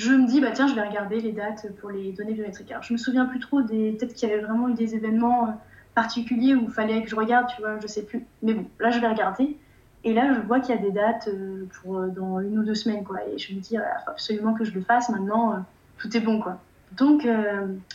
je 0.00 0.12
me 0.12 0.26
dis, 0.26 0.40
bah 0.40 0.50
tiens, 0.52 0.66
je 0.66 0.74
vais 0.74 0.80
regarder 0.80 1.20
les 1.20 1.32
dates 1.32 1.66
pour 1.78 1.90
les 1.90 2.12
données 2.12 2.32
biométriques. 2.32 2.70
Alors, 2.70 2.82
je 2.82 2.94
me 2.94 2.98
souviens 2.98 3.26
plus 3.26 3.38
trop 3.38 3.60
des. 3.60 3.92
Peut-être 3.92 4.14
qu'il 4.14 4.30
y 4.30 4.32
avait 4.32 4.40
vraiment 4.40 4.70
eu 4.70 4.74
des 4.74 4.94
événements 4.94 5.48
euh, 5.48 5.52
particuliers 5.94 6.54
où 6.54 6.64
il 6.64 6.70
fallait 6.70 7.02
que 7.02 7.10
je 7.10 7.16
regarde, 7.16 7.48
tu 7.54 7.60
vois, 7.60 7.78
je 7.80 7.86
sais 7.86 8.04
plus. 8.04 8.24
Mais 8.42 8.54
bon, 8.54 8.64
là, 8.78 8.90
je 8.90 8.98
vais 8.98 9.08
regarder. 9.08 9.58
Et 10.02 10.14
là, 10.14 10.32
je 10.32 10.40
vois 10.40 10.60
qu'il 10.60 10.74
y 10.74 10.78
a 10.78 10.80
des 10.80 10.90
dates 10.90 11.28
euh, 11.28 11.66
pour 11.74 11.98
euh, 11.98 12.08
dans 12.08 12.40
une 12.40 12.58
ou 12.58 12.64
deux 12.64 12.74
semaines, 12.74 13.04
quoi. 13.04 13.18
Et 13.26 13.36
je 13.36 13.54
me 13.54 13.60
dis, 13.60 13.74
il 13.74 13.78
faut 14.04 14.10
absolument 14.10 14.54
que 14.54 14.64
je 14.64 14.72
le 14.72 14.80
fasse. 14.80 15.10
Maintenant, 15.10 15.66
tout 15.98 16.16
est 16.16 16.20
bon, 16.20 16.40
quoi. 16.40 16.58
Donc, 16.92 17.26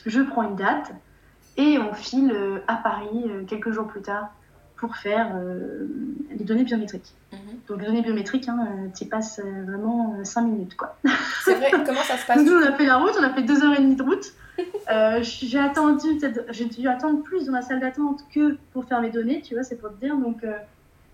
je 0.05 0.21
prends 0.21 0.43
une 0.43 0.55
date 0.55 0.91
et 1.57 1.77
on 1.77 1.93
file 1.93 2.33
à 2.67 2.75
Paris 2.75 3.25
quelques 3.47 3.71
jours 3.71 3.87
plus 3.87 4.01
tard 4.01 4.29
pour 4.77 4.95
faire 4.95 5.31
euh, 5.35 5.87
les 6.29 6.43
données 6.43 6.63
biométriques. 6.63 7.13
Mhm. 7.31 7.39
Donc 7.67 7.79
les 7.79 7.87
données 7.87 8.01
biométriques, 8.01 8.47
hein, 8.49 8.67
euh, 8.67 8.87
tu 8.95 9.05
y 9.05 9.07
passes 9.07 9.39
euh, 9.39 9.63
vraiment 9.65 10.17
5 10.23 10.41
minutes. 10.41 10.75
quoi. 10.75 10.97
C'est 11.43 11.55
vrai, 11.55 11.71
comment 11.85 12.03
ça 12.03 12.17
se 12.17 12.25
passe 12.25 12.43
Nous, 12.43 12.51
on 12.51 12.63
a 12.63 12.73
fait 12.73 12.85
la 12.85 12.97
route, 12.97 13.13
on 13.19 13.23
a 13.23 13.33
fait 13.33 13.41
2h30 13.41 13.95
de 13.95 14.03
route. 14.03 14.33
j'ai 15.21 15.59
attendu, 15.59 16.19
j'ai 16.49 16.65
dû 16.65 16.87
attendre 16.87 17.21
plus 17.23 17.45
dans 17.45 17.53
la 17.53 17.61
salle 17.61 17.79
d'attente 17.79 18.21
que 18.33 18.57
pour 18.71 18.85
faire 18.85 19.01
mes 19.01 19.09
données, 19.09 19.41
tu 19.41 19.53
vois, 19.53 19.63
c'est 19.63 19.75
pour 19.75 19.89
te 19.89 19.99
dire. 19.99 20.15
Donc 20.17 20.45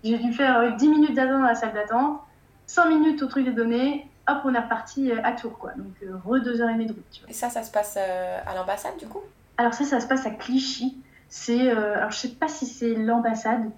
j'ai 0.04 0.18
dû 0.18 0.32
faire 0.32 0.76
10 0.76 0.88
minutes 0.88 1.14
d'attente 1.14 1.40
dans 1.40 1.46
la 1.46 1.54
salle 1.56 1.74
d'attente, 1.74 2.20
5 2.66 2.88
minutes 2.88 3.22
au 3.22 3.26
truc 3.26 3.44
des 3.44 3.52
données, 3.52 4.06
hop, 4.28 4.38
on 4.44 4.54
est 4.54 4.58
reparti 4.58 5.12
à 5.12 5.32
Tours, 5.32 5.58
quoi. 5.58 5.72
Donc 5.72 5.94
re 6.24 6.38
2h30 6.38 6.86
de 6.86 6.92
route. 6.92 7.04
Tu 7.10 7.20
vois. 7.20 7.30
Et 7.30 7.32
ça, 7.32 7.50
ça 7.50 7.62
se 7.62 7.70
passe 7.70 7.96
à 7.96 8.54
l'ambassade, 8.54 8.96
du 8.98 9.06
coup? 9.06 9.22
Alors 9.56 9.74
ça, 9.74 9.84
ça 9.84 10.00
se 10.00 10.06
passe 10.06 10.26
à 10.26 10.30
Clichy. 10.30 10.96
C'est, 11.28 11.70
euh, 11.70 11.96
alors 11.96 12.10
je 12.10 12.18
sais 12.18 12.28
pas 12.28 12.48
si 12.48 12.66
c'est 12.66 12.94
l'ambassade, 12.94 13.70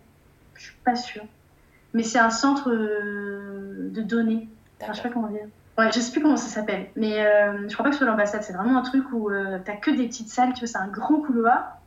je 0.54 0.62
suis 0.62 0.76
pas 0.84 0.96
sûre, 0.96 1.24
mais 1.92 2.02
c'est 2.02 2.18
un 2.18 2.30
centre 2.30 2.68
euh, 2.70 3.90
de 3.92 4.02
données. 4.02 4.48
je 4.80 4.92
sais 4.92 5.02
pas 5.02 5.08
comment 5.08 5.28
dire. 5.28 5.46
Ouais, 5.78 5.90
je 5.92 6.00
sais 6.00 6.10
plus 6.10 6.20
comment 6.20 6.36
ça 6.36 6.48
s'appelle, 6.48 6.88
mais 6.96 7.24
euh, 7.24 7.68
je 7.68 7.72
crois 7.74 7.84
pas 7.84 7.90
que 7.90 7.96
ce 7.96 7.98
soit 7.98 8.10
l'ambassade. 8.10 8.42
C'est 8.42 8.54
vraiment 8.54 8.76
un 8.76 8.82
truc 8.82 9.04
où 9.12 9.30
t'as 9.64 9.76
que 9.76 9.92
des 9.92 10.08
petites 10.08 10.30
salles, 10.30 10.52
tu 10.52 10.60
vois, 10.60 10.68
c'est 10.68 10.78
un 10.78 10.88
grand 10.88 11.20
couloir, 11.20 11.78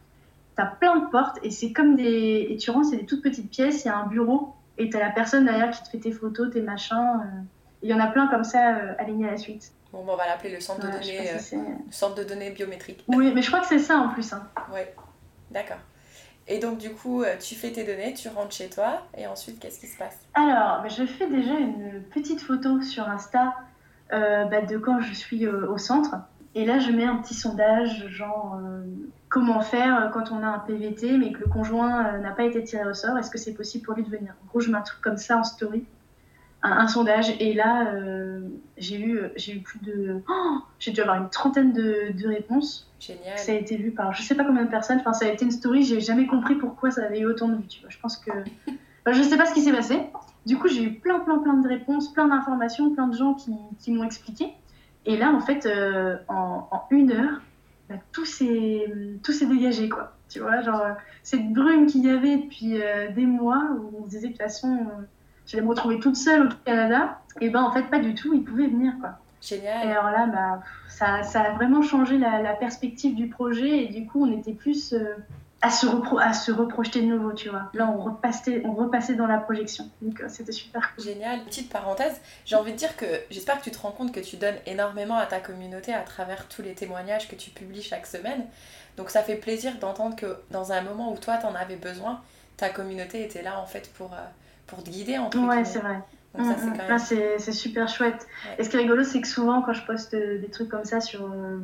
t'as 0.56 0.68
plein 0.68 1.00
de 1.00 1.10
portes 1.10 1.38
et 1.44 1.52
c'est 1.52 1.74
comme 1.74 1.98
des. 1.98 2.48
Et 2.50 2.56
tu 2.56 2.72
rentres, 2.72 2.90
c'est 2.92 2.98
des 2.98 3.06
toutes 3.06 3.22
petites 3.22 3.50
pièces, 3.50 3.84
il 3.84 3.90
y 3.90 3.92
a 3.92 3.98
un 3.98 4.06
bureau 4.08 4.54
et 4.78 4.90
t'as 4.90 5.00
la 5.00 5.10
personne 5.10 5.44
derrière 5.44 5.72
qui 5.72 5.84
te 5.84 5.90
fait 5.90 6.00
tes 6.00 6.14
photos, 6.14 6.50
tes 6.50 6.62
machins. 6.62 7.46
Il 7.84 7.90
y 7.90 7.94
en 7.94 8.00
a 8.00 8.08
plein 8.08 8.28
comme 8.28 8.44
ça 8.44 8.76
alignés 8.98 9.28
à 9.28 9.32
la 9.32 9.38
suite. 9.38 9.72
Bon, 9.92 10.04
on 10.08 10.16
va 10.16 10.28
l'appeler 10.28 10.54
le 10.54 10.60
centre, 10.60 10.86
de 10.86 10.92
données, 10.92 11.32
centre 11.92 12.16
de 12.16 12.24
données 12.24 12.52
biométriques. 12.52 13.04
Oui, 13.08 13.32
mais 13.34 13.42
je 13.42 13.48
crois 13.48 13.62
que 13.62 13.68
c'est 13.68 13.80
ça 13.80 13.98
en 13.98 14.10
plus. 14.10 14.34
Hein. 14.34 14.44
Ouais. 14.74 14.94
D'accord. 15.52 15.78
Et 16.48 16.60
donc, 16.60 16.78
du 16.78 16.92
coup, 16.92 17.24
euh, 17.24 17.36
tu 17.38 17.56
fais 17.56 17.72
tes 17.72 17.84
données, 17.84 18.14
tu 18.14 18.30
rentres 18.30 18.54
chez 18.54 18.70
toi, 18.70 19.04
et 19.18 19.28
ensuite, 19.28 19.60
qu'est-ce 19.60 19.80
qui 19.80 19.88
se 19.88 19.98
passe? 19.98 20.18
Alors, 20.34 20.82
bah, 20.82 20.88
je 20.88 21.06
fais 21.06 21.28
déjà 21.30 21.54
une 21.54 22.02
petite 22.14 22.42
photo 22.42 22.82
sur 22.82 23.08
Insta 23.10 23.54
euh, 24.14 24.46
bah, 24.46 24.62
de 24.62 24.78
quand 24.78 25.02
je 25.02 25.14
suis 25.14 25.46
euh, 25.46 25.70
au 25.70 25.78
centre. 25.78 26.16
Et 26.56 26.66
là, 26.66 26.80
je 26.80 26.92
mets 26.92 27.06
un 27.06 27.18
petit 27.18 27.34
sondage, 27.34 28.08
genre 28.08 28.60
comment 29.30 29.62
faire 29.62 30.10
quand 30.12 30.32
on 30.32 30.42
a 30.42 30.48
un 30.48 30.60
PVT, 30.60 31.18
mais 31.18 31.32
que 31.32 31.42
le 31.42 31.48
conjoint 31.48 32.18
n'a 32.18 32.32
pas 32.32 32.46
été 32.46 32.64
tiré 32.64 32.84
au 32.90 32.96
sort, 32.96 33.16
est-ce 33.20 33.30
que 33.30 33.38
c'est 33.38 33.54
possible 33.54 33.86
pour 33.86 33.94
lui 33.94 34.04
de 34.04 34.10
venir? 34.10 34.34
En 34.44 34.48
gros, 34.48 34.60
je 34.60 34.72
mets 34.72 34.78
un 34.78 34.82
truc 34.82 35.00
comme 35.02 35.18
ça 35.18 35.38
en 35.38 35.44
story 35.44 35.86
un, 36.72 36.88
sondage. 36.88 37.34
Et 37.40 37.54
là, 37.54 37.88
euh, 37.94 38.42
j'ai 38.78 39.00
eu, 39.00 39.22
j'ai 39.36 39.56
eu 39.56 39.60
plus 39.60 39.80
de. 39.80 40.22
Oh, 40.30 40.58
j'ai 40.80 40.92
dû 40.92 41.02
avoir 41.02 41.18
une 41.18 41.30
trentaine 41.30 41.74
de, 41.74 42.12
de, 42.14 42.28
réponses. 42.28 42.90
Génial. 43.00 43.38
Ça 43.38 43.52
a 43.52 43.56
été 43.56 43.78
vu 43.78 43.92
par 43.92 44.14
je 44.14 44.24
sais 44.24 44.36
pas 44.36 44.44
combien 44.44 44.64
de 44.64 44.70
personnes. 44.70 45.00
Enfin, 45.00 45.14
ça 45.14 45.26
a 45.26 45.30
été 45.30 45.46
une 45.46 45.52
story. 45.52 45.84
J'ai 45.84 46.00
jamais 46.00 46.28
compris 46.28 46.56
pourquoi 46.56 46.92
ça 46.92 47.04
avait 47.04 47.20
eu 47.20 47.26
autant 47.26 47.48
de 47.48 47.56
vues. 47.56 47.68
Tu 47.68 47.82
vois. 47.82 47.90
Je 47.90 48.00
pense 48.00 48.18
que. 48.18 48.32
je 49.12 49.22
sais 49.22 49.38
pas 49.38 49.46
ce 49.46 49.54
qui 49.54 49.62
s'est 49.62 49.74
passé. 49.74 50.00
Du 50.46 50.58
coup, 50.58 50.68
j'ai 50.68 50.84
eu 50.84 50.94
plein, 50.94 51.20
plein, 51.20 51.40
plein 51.40 51.56
de 51.56 51.68
réponses, 51.68 52.14
plein 52.14 52.28
d'informations, 52.28 52.94
plein 52.94 53.08
de 53.08 53.16
gens 53.16 53.34
qui, 53.34 53.52
qui 53.80 53.92
m'ont 53.92 54.04
expliqué. 54.04 54.54
Et 55.06 55.18
là, 55.18 55.32
en 55.32 55.42
fait, 55.42 55.66
euh, 55.66 56.18
en, 56.28 56.68
en, 56.72 56.84
une 56.90 57.12
heure, 57.12 57.42
bah, 57.90 57.96
tout 58.12 58.26
s'est 58.26 58.88
dégagé, 59.42 59.90
quoi. 59.90 60.14
Tu 60.30 60.40
vois, 60.40 60.62
genre, 60.62 60.84
cette 61.24 61.52
brume 61.52 61.86
qu'il 61.86 62.06
y 62.06 62.10
avait 62.10 62.38
depuis 62.38 62.82
euh, 62.82 63.10
des 63.12 63.26
mois 63.26 63.70
où 63.78 64.02
on 64.02 64.06
se 64.06 64.10
disait 64.10 64.28
de 64.28 64.34
toute 64.34 64.42
façon 64.42 64.88
j'allais 65.48 65.64
me 65.64 65.70
retrouver 65.70 66.00
toute 66.00 66.16
seule 66.16 66.48
au 66.48 66.50
Canada. 66.66 67.20
Et 67.42 67.50
ben 67.50 67.64
en 67.64 67.72
fait, 67.72 67.84
pas 67.84 68.00
du 68.00 68.14
tout, 68.14 68.34
ils 68.34 68.44
pouvaient 68.44 68.68
venir 68.68 68.94
quoi. 69.00 69.18
Génial. 69.42 69.88
Et 69.88 69.92
alors 69.92 70.12
là, 70.12 70.28
bah, 70.28 70.62
ça, 70.88 71.24
ça, 71.24 71.42
a 71.42 71.52
vraiment 71.54 71.82
changé 71.82 72.18
la, 72.18 72.54
perspective 72.54 73.16
du 73.16 73.28
projet 73.28 73.84
et 73.84 73.88
du 73.88 74.06
coup, 74.06 74.26
on 74.26 74.40
était 74.40 74.54
plus. 74.54 74.94
Euh, 74.94 75.16
à 75.62 75.72
se, 75.72 75.88
à 76.20 76.34
se 76.34 76.52
reprojeter 76.52 77.02
de 77.02 77.08
nouveau, 77.08 77.34
tu 77.34 77.50
vois. 77.50 77.70
Là, 77.74 77.88
on 77.88 77.98
repassait, 78.00 78.62
on 78.66 78.74
repassait 78.74 79.16
dans 79.16 79.26
la 79.26 79.40
projection. 79.40 79.90
Donc, 80.02 80.22
euh, 80.22 80.28
c'était 80.30 80.52
super 80.52 80.94
cool. 80.94 81.04
Génial. 81.04 81.44
Petite 81.46 81.72
parenthèse, 81.72 82.22
j'ai 82.46 82.56
envie 82.56 82.74
de 82.74 82.78
dire 82.78 82.96
que 82.96 83.06
j'espère 83.32 83.60
que 83.60 83.64
tu 83.64 83.72
te 83.72 83.80
rends 83.80 83.92
compte 83.92 84.12
que 84.12 84.20
tu 84.20 84.38
donnes 84.38 84.58
énormément 84.66 85.18
à 85.18 85.26
ta 85.26 85.40
communauté 85.40 85.94
à 85.94 86.02
travers 86.02 86.48
tous 86.48 86.62
les 86.62 86.74
témoignages 86.74 87.28
que 87.28 87.36
tu 87.36 87.50
publies 87.50 87.82
chaque 87.82 88.06
semaine. 88.06 88.46
Donc, 88.98 89.10
ça 89.10 89.24
fait 89.24 89.36
plaisir 89.36 89.78
d'entendre 89.80 90.16
que 90.16 90.38
dans 90.52 90.72
un 90.72 90.82
moment 90.82 91.12
où 91.12 91.18
toi, 91.18 91.38
tu 91.38 91.46
en 91.48 91.56
avais 91.56 91.76
besoin, 91.76 92.22
ta 92.56 92.70
communauté 92.70 93.24
était 93.24 93.42
là, 93.42 93.60
en 93.60 93.66
fait, 93.66 93.92
pour, 93.94 94.14
euh, 94.14 94.26
pour 94.68 94.84
te 94.84 94.90
guider, 94.90 95.18
en 95.18 95.30
Ouais, 95.48 95.66
c'est 95.66 95.80
vrai. 95.80 96.00
Donc, 96.38 96.46
ça, 96.46 96.56
c'est 96.58 96.66
mm, 96.66 96.74
mm. 96.74 96.88
même... 96.88 97.40
c'est 97.40 97.52
super 97.52 97.88
chouette. 97.88 98.28
Et 98.60 98.64
ce 98.64 98.70
qui 98.70 98.76
est 98.76 98.80
rigolo, 98.80 99.04
c'est 99.04 99.22
que 99.22 99.28
souvent, 99.28 99.62
quand 99.62 99.74
je 99.74 99.86
poste 99.86 100.16
des 100.16 100.50
trucs 100.52 100.70
comme 100.70 100.86
ça 100.86 101.02
sur 101.02 101.24
euh, 101.24 101.60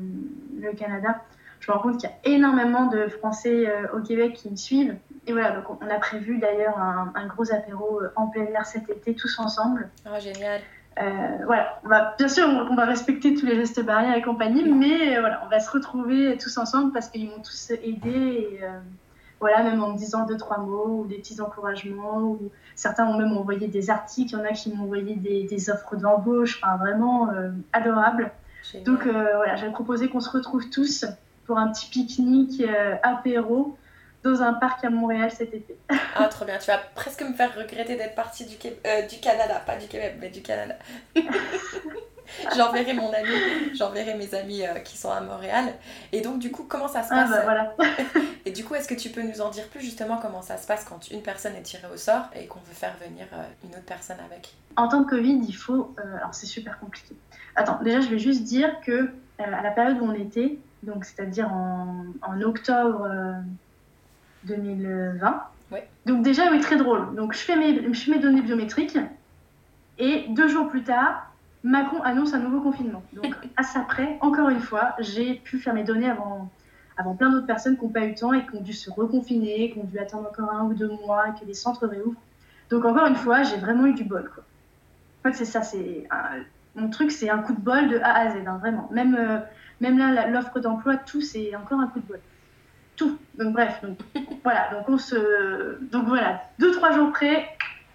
le 0.59 0.73
Canada, 0.73 1.21
je 1.63 1.71
me 1.71 1.77
rends 1.77 1.83
compte 1.83 1.97
qu'il 1.97 2.09
y 2.09 2.13
a 2.13 2.35
énormément 2.35 2.87
de 2.87 3.07
Français 3.07 3.69
euh, 3.69 3.87
au 3.97 4.01
Québec 4.01 4.33
qui 4.33 4.49
me 4.49 4.57
suivent. 4.57 4.97
Et 5.27 5.31
voilà, 5.31 5.51
donc 5.51 5.81
on 5.81 5.89
a 5.89 5.97
prévu 5.97 6.37
d'ailleurs 6.37 6.77
un, 6.77 7.27
gros 7.27 7.53
apéro 7.53 8.01
euh, 8.01 8.11
en 8.17 8.27
plein 8.27 8.45
air 8.47 8.65
cet 8.65 8.89
été, 8.89 9.15
tous 9.15 9.39
ensemble. 9.39 9.89
Oh, 10.05 10.19
génial. 10.19 10.59
Euh, 11.01 11.37
voilà, 11.45 11.79
on 11.85 11.87
va, 11.87 12.15
bien 12.17 12.27
sûr, 12.27 12.45
on, 12.47 12.75
va 12.75 12.83
respecter 12.83 13.33
tous 13.33 13.45
les 13.45 13.55
gestes 13.55 13.83
barrières 13.83 14.15
et 14.15 14.21
compagnie, 14.21 14.69
mais 14.69 15.17
voilà, 15.19 15.41
on 15.45 15.49
va 15.49 15.61
se 15.61 15.71
retrouver 15.71 16.37
tous 16.37 16.57
ensemble 16.57 16.91
parce 16.91 17.07
qu'ils 17.07 17.29
m'ont 17.29 17.41
tous 17.41 17.71
aidé. 17.71 18.09
Et, 18.09 18.59
voilà, 19.43 19.63
même 19.63 19.83
en 19.83 19.89
me 19.89 19.97
disant 19.97 20.25
deux, 20.25 20.37
trois 20.37 20.57
mots 20.57 21.01
ou 21.01 21.05
des 21.05 21.17
petits 21.17 21.41
encouragements. 21.41 22.21
Ou 22.21 22.51
certains 22.75 23.05
ont 23.05 23.17
même 23.17 23.37
envoyé 23.37 23.67
des 23.67 23.89
articles, 23.89 24.33
il 24.33 24.37
y 24.37 24.41
en 24.41 24.45
a 24.45 24.53
qui 24.53 24.73
m'ont 24.73 24.83
envoyé 24.83 25.15
des, 25.15 25.43
des 25.43 25.69
offres 25.69 25.95
d'embauche, 25.95 26.59
enfin 26.63 26.77
vraiment 26.77 27.29
adorable. 27.73 28.31
Donc 28.85 29.05
voilà, 29.05 29.55
j'ai 29.55 29.69
proposé 29.69 30.09
qu'on 30.09 30.21
se 30.21 30.29
retrouve 30.29 30.69
tous 30.69 31.05
pour 31.45 31.57
un 31.57 31.71
petit 31.71 31.87
pique-nique 31.89 32.61
euh, 32.61 32.95
apéro 33.03 33.77
dans 34.23 34.41
un 34.41 34.53
parc 34.53 34.85
à 34.85 34.89
Montréal 34.89 35.31
cet 35.31 35.53
été. 35.53 35.75
ah, 36.15 36.27
trop 36.27 36.45
bien. 36.45 36.57
Tu 36.57 36.67
vas 36.67 36.79
presque 36.95 37.21
me 37.21 37.33
faire 37.33 37.53
regretter 37.55 37.95
d'être 37.95 38.15
partie 38.15 38.45
du, 38.45 38.55
euh, 38.65 39.01
du 39.07 39.19
Canada. 39.19 39.61
Pas 39.65 39.75
du 39.77 39.87
Québec, 39.87 40.17
mais 40.19 40.29
du 40.29 40.41
Canada. 40.41 40.75
j'enverrai 42.57 42.93
mon 42.93 43.11
ami, 43.11 43.73
j'enverrai 43.73 44.15
mes 44.15 44.33
amis 44.35 44.65
euh, 44.65 44.79
qui 44.79 44.97
sont 44.97 45.11
à 45.11 45.21
Montréal. 45.21 45.73
Et 46.11 46.21
donc, 46.21 46.39
du 46.39 46.51
coup, 46.51 46.65
comment 46.67 46.87
ça 46.87 47.03
se 47.03 47.09
ah, 47.11 47.15
passe 47.15 47.29
bah, 47.29 47.41
voilà. 47.43 47.75
Et 48.45 48.51
du 48.51 48.63
coup, 48.63 48.75
est-ce 48.75 48.87
que 48.87 48.95
tu 48.95 49.09
peux 49.09 49.21
nous 49.21 49.41
en 49.41 49.49
dire 49.49 49.67
plus 49.67 49.81
justement 49.81 50.17
comment 50.17 50.41
ça 50.41 50.57
se 50.57 50.67
passe 50.67 50.83
quand 50.83 51.09
une 51.11 51.21
personne 51.21 51.55
est 51.55 51.61
tirée 51.61 51.87
au 51.93 51.97
sort 51.97 52.25
et 52.35 52.47
qu'on 52.47 52.59
veut 52.59 52.73
faire 52.73 52.95
venir 52.99 53.25
une 53.63 53.69
autre 53.69 53.85
personne 53.85 54.17
avec? 54.29 54.53
En 54.75 54.87
temps 54.87 55.01
de 55.01 55.09
Covid, 55.09 55.39
il 55.47 55.55
faut. 55.55 55.95
alors, 55.97 56.33
c'est 56.33 56.45
super 56.45 56.79
compliqué. 56.79 57.15
Attends, 57.55 57.79
déjà, 57.83 58.01
je 58.01 58.09
vais 58.09 58.19
juste 58.19 58.43
dire 58.43 58.81
que 58.81 59.11
à 59.39 59.61
la 59.61 59.71
période 59.71 59.97
où 60.01 60.05
on 60.05 60.13
était, 60.13 60.57
donc 60.83 61.05
c'est-à-dire 61.05 61.51
en, 61.51 62.05
en, 62.21 62.41
octobre 62.41 63.07
2020. 64.43 65.43
Euh, 65.71 65.77
donc 66.05 66.23
déjà, 66.23 66.51
oui, 66.51 66.59
très 66.59 66.75
drôle. 66.75 67.15
Donc 67.15 67.33
je 67.33 67.39
fais, 67.39 67.55
mes, 67.55 67.93
je 67.93 67.99
fais 67.99 68.11
mes 68.11 68.19
données 68.19 68.41
biométriques 68.41 68.97
et 69.97 70.25
deux 70.29 70.47
jours 70.47 70.69
plus 70.69 70.83
tard, 70.83 71.32
Macron 71.63 72.01
annonce 72.01 72.33
un 72.33 72.39
nouveau 72.39 72.61
confinement. 72.61 73.03
Donc 73.13 73.35
à 73.57 73.63
ça 73.63 73.81
près, 73.81 74.17
encore 74.21 74.49
une 74.49 74.59
fois, 74.59 74.95
j'ai 74.99 75.35
pu 75.35 75.59
faire 75.59 75.73
mes 75.73 75.83
données 75.83 76.09
avant, 76.09 76.49
avant 76.97 77.15
plein 77.15 77.29
d'autres 77.29 77.47
personnes 77.47 77.77
qui 77.77 77.83
n'ont 77.83 77.91
pas 77.91 78.05
eu 78.05 78.09
le 78.09 78.15
temps 78.15 78.33
et 78.33 78.45
qui 78.45 78.55
ont 78.55 78.61
dû 78.61 78.73
se 78.73 78.89
reconfiner, 78.89 79.71
qui 79.71 79.79
ont 79.79 79.85
dû 79.85 79.97
attendre 79.99 80.29
encore 80.29 80.51
un 80.51 80.65
ou 80.65 80.73
deux 80.73 80.89
mois, 80.89 81.31
que 81.39 81.45
les 81.45 81.53
centres 81.53 81.87
réouvrent. 81.87 82.21
Donc 82.69 82.85
encore 82.85 83.07
une 83.07 83.15
fois, 83.15 83.43
j'ai 83.43 83.57
vraiment 83.57 83.85
eu 83.85 83.93
du 83.93 84.03
bol. 84.03 84.29
Quoi. 84.33 84.43
En 85.19 85.29
fait, 85.29 85.35
c'est 85.37 85.45
ça, 85.45 85.61
c'est 85.61 86.07
mon 86.75 86.89
truc, 86.89 87.11
c'est 87.11 87.29
un 87.29 87.39
coup 87.39 87.53
de 87.53 87.61
bol 87.61 87.87
de 87.87 87.99
A 87.99 88.13
à 88.13 88.29
Z, 88.31 88.47
hein, 88.47 88.57
vraiment. 88.57 88.89
Même 88.91 89.15
euh, 89.15 89.39
même 89.79 89.97
là, 89.97 90.27
l'offre 90.27 90.59
d'emploi, 90.59 90.95
tout, 90.95 91.21
c'est 91.21 91.55
encore 91.55 91.79
un 91.79 91.87
coup 91.87 91.99
de 91.99 92.05
bol. 92.05 92.19
Tout. 92.95 93.17
Donc 93.37 93.53
bref, 93.53 93.81
donc, 93.83 93.97
voilà. 94.43 94.69
Donc 94.71 94.89
on 94.89 94.97
se, 94.97 95.81
donc 95.91 96.07
voilà, 96.07 96.43
deux 96.59 96.71
trois 96.71 96.91
jours 96.91 97.11
près, 97.11 97.47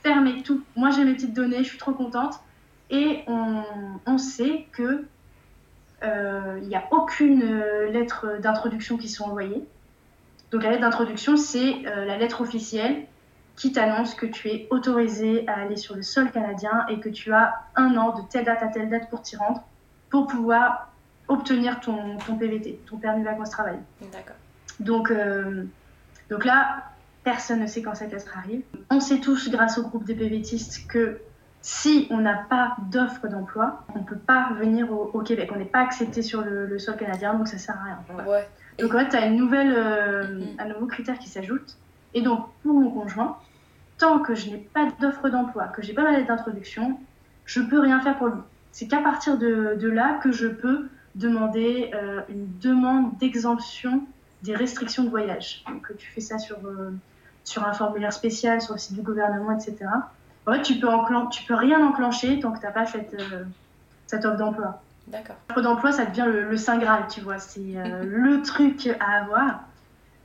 fermé 0.03 0.43
tout. 0.43 0.63
Moi 0.77 0.91
j'ai 0.91 1.05
mes 1.05 1.15
petites 1.15 1.35
données, 1.35 1.59
je 1.59 1.69
suis 1.69 1.79
trop 1.79 1.93
contente. 1.93 2.41
Et 2.91 3.23
on, 3.27 3.63
on 4.07 4.19
sait 4.19 4.67
que 4.73 5.05
euh, 6.03 6.59
il 6.63 6.69
n'y 6.69 6.77
a 6.77 6.85
aucune 6.91 7.43
euh, 7.43 7.91
lettre 7.91 8.39
d'introduction 8.41 8.97
qui 8.97 9.09
sont 9.09 9.25
envoyées. 9.25 9.65
Donc 10.51 10.63
la 10.63 10.71
lettre 10.71 10.83
d'introduction, 10.83 11.37
c'est 11.37 11.87
euh, 11.87 12.05
la 12.05 12.17
lettre 12.17 12.41
officielle 12.41 13.05
qui 13.57 13.73
t'annonce 13.73 14.15
que 14.15 14.25
tu 14.25 14.49
es 14.49 14.69
autorisé 14.71 15.47
à 15.49 15.57
aller 15.61 15.77
sur 15.77 15.97
le 15.97 16.03
sol 16.03 16.31
canadien 16.31 16.87
et 16.89 17.01
que 17.01 17.09
tu 17.09 17.33
as 17.33 17.55
un 17.75 17.97
an 17.97 18.17
de 18.17 18.23
telle 18.31 18.45
date 18.45 18.63
à 18.63 18.69
telle 18.69 18.89
date 18.89 19.11
pour 19.11 19.23
t'y 19.23 19.37
rendre 19.37 19.63
pour 20.11 20.27
pouvoir 20.27 20.93
obtenir 21.27 21.81
ton, 21.81 22.17
ton 22.19 22.37
PVT, 22.37 22.81
ton 22.87 22.97
permis 22.97 23.21
de 23.21 23.27
vacances 23.27 23.51
travail. 23.51 23.79
D'accord. 24.13 24.37
Donc, 24.81 25.11
euh, 25.11 25.65
donc 26.31 26.45
là, 26.45 26.85
personne 27.25 27.61
ne 27.61 27.67
sait 27.67 27.83
quand 27.83 27.95
cette 27.95 28.13
lettre 28.13 28.39
arrive. 28.39 28.63
On 28.91 29.01
sait 29.01 29.19
tous, 29.19 29.51
grâce 29.51 29.77
au 29.77 29.83
groupe 29.83 30.05
des 30.05 30.15
PVTistes, 30.15 30.87
que 30.87 31.21
si 31.61 32.07
on 32.11 32.19
n'a 32.19 32.35
pas 32.35 32.77
d'offre 32.91 33.29
d'emploi, 33.29 33.85
on 33.95 34.01
ne 34.01 34.05
peut 34.05 34.17
pas 34.17 34.51
venir 34.59 34.91
au, 34.93 35.21
Québec. 35.21 35.51
On 35.55 35.59
n'est 35.59 35.65
pas 35.65 35.81
accepté 35.81 36.23
sur 36.23 36.43
le, 36.43 36.79
sol 36.79 36.97
canadien, 36.97 37.35
donc 37.35 37.49
ça 37.49 37.59
sert 37.59 37.77
à 37.77 37.85
rien. 37.85 38.27
Ouais. 38.27 38.49
Donc 38.79 38.95
en 38.95 38.99
fait, 38.99 39.09
tu 39.09 39.17
as 39.17 39.27
une 39.27 39.37
nouvelle, 39.37 39.73
euh, 39.77 40.23
mm-hmm. 40.25 40.61
un 40.61 40.69
nouveau 40.69 40.87
critère 40.87 41.19
qui 41.19 41.29
s'ajoute. 41.29 41.77
Et 42.15 42.23
donc, 42.23 42.49
pour 42.63 42.75
mon 42.75 42.91
conjoint, 42.91 43.39
tant 43.99 44.21
que 44.21 44.35
je 44.35 44.51
n'ai 44.51 44.59
pas 44.59 44.89
d'offre 45.01 45.29
d'emploi, 45.29 45.67
que 45.69 45.83
j'ai 45.83 45.93
pas 45.93 46.03
ma 46.03 46.13
lettre 46.13 46.29
d'introduction, 46.29 46.99
je 47.45 47.61
peux 47.61 47.81
rien 47.81 48.01
faire 48.01 48.17
pour 48.17 48.29
lui. 48.29 48.41
C'est 48.73 48.87
qu'à 48.87 49.01
partir 49.03 49.37
de, 49.39 49.77
de, 49.79 49.89
là 49.89 50.21
que 50.23 50.31
je 50.31 50.47
peux 50.47 50.89
demander 51.15 51.91
euh, 51.95 52.21
une 52.29 52.47
demande 52.61 53.19
d'exemption 53.19 54.03
des 54.43 54.55
restrictions 54.55 55.03
de 55.03 55.11
voyage. 55.11 55.65
Donc, 55.69 55.91
tu 55.97 56.09
fais 56.09 56.21
ça 56.21 56.39
sur, 56.39 56.59
euh, 56.65 56.93
sur 57.43 57.67
un 57.67 57.73
formulaire 57.73 58.13
spécial 58.13 58.61
sur 58.61 58.75
le 58.75 58.79
site 58.79 58.95
du 58.95 59.03
gouvernement, 59.03 59.53
etc. 59.53 59.87
En 60.49 60.55
fait, 60.55 60.63
tu 60.63 60.75
peux, 60.77 60.89
tu 61.31 61.45
peux 61.45 61.55
rien 61.55 61.87
enclencher 61.87 62.41
tant 62.41 62.53
que 62.53 62.59
tu 62.59 62.65
n'as 62.65 62.73
pas 62.73 62.87
cette, 62.87 63.15
euh, 63.15 63.45
cette 64.07 64.25
offre 64.25 64.39
d'emploi. 64.39 64.83
D'accord. 65.09 65.37
L'offre 65.49 65.63
d'emploi, 65.63 65.93
ça 65.93 66.05
devient 66.07 66.27
le, 66.27 66.49
le 66.49 66.57
Saint 66.57 66.79
Graal, 66.79 67.05
tu 67.09 67.21
vois. 67.21 67.39
C'est 67.39 67.61
le 67.61 68.43
truc 68.43 68.89
à 69.01 69.23
avoir. 69.23 69.61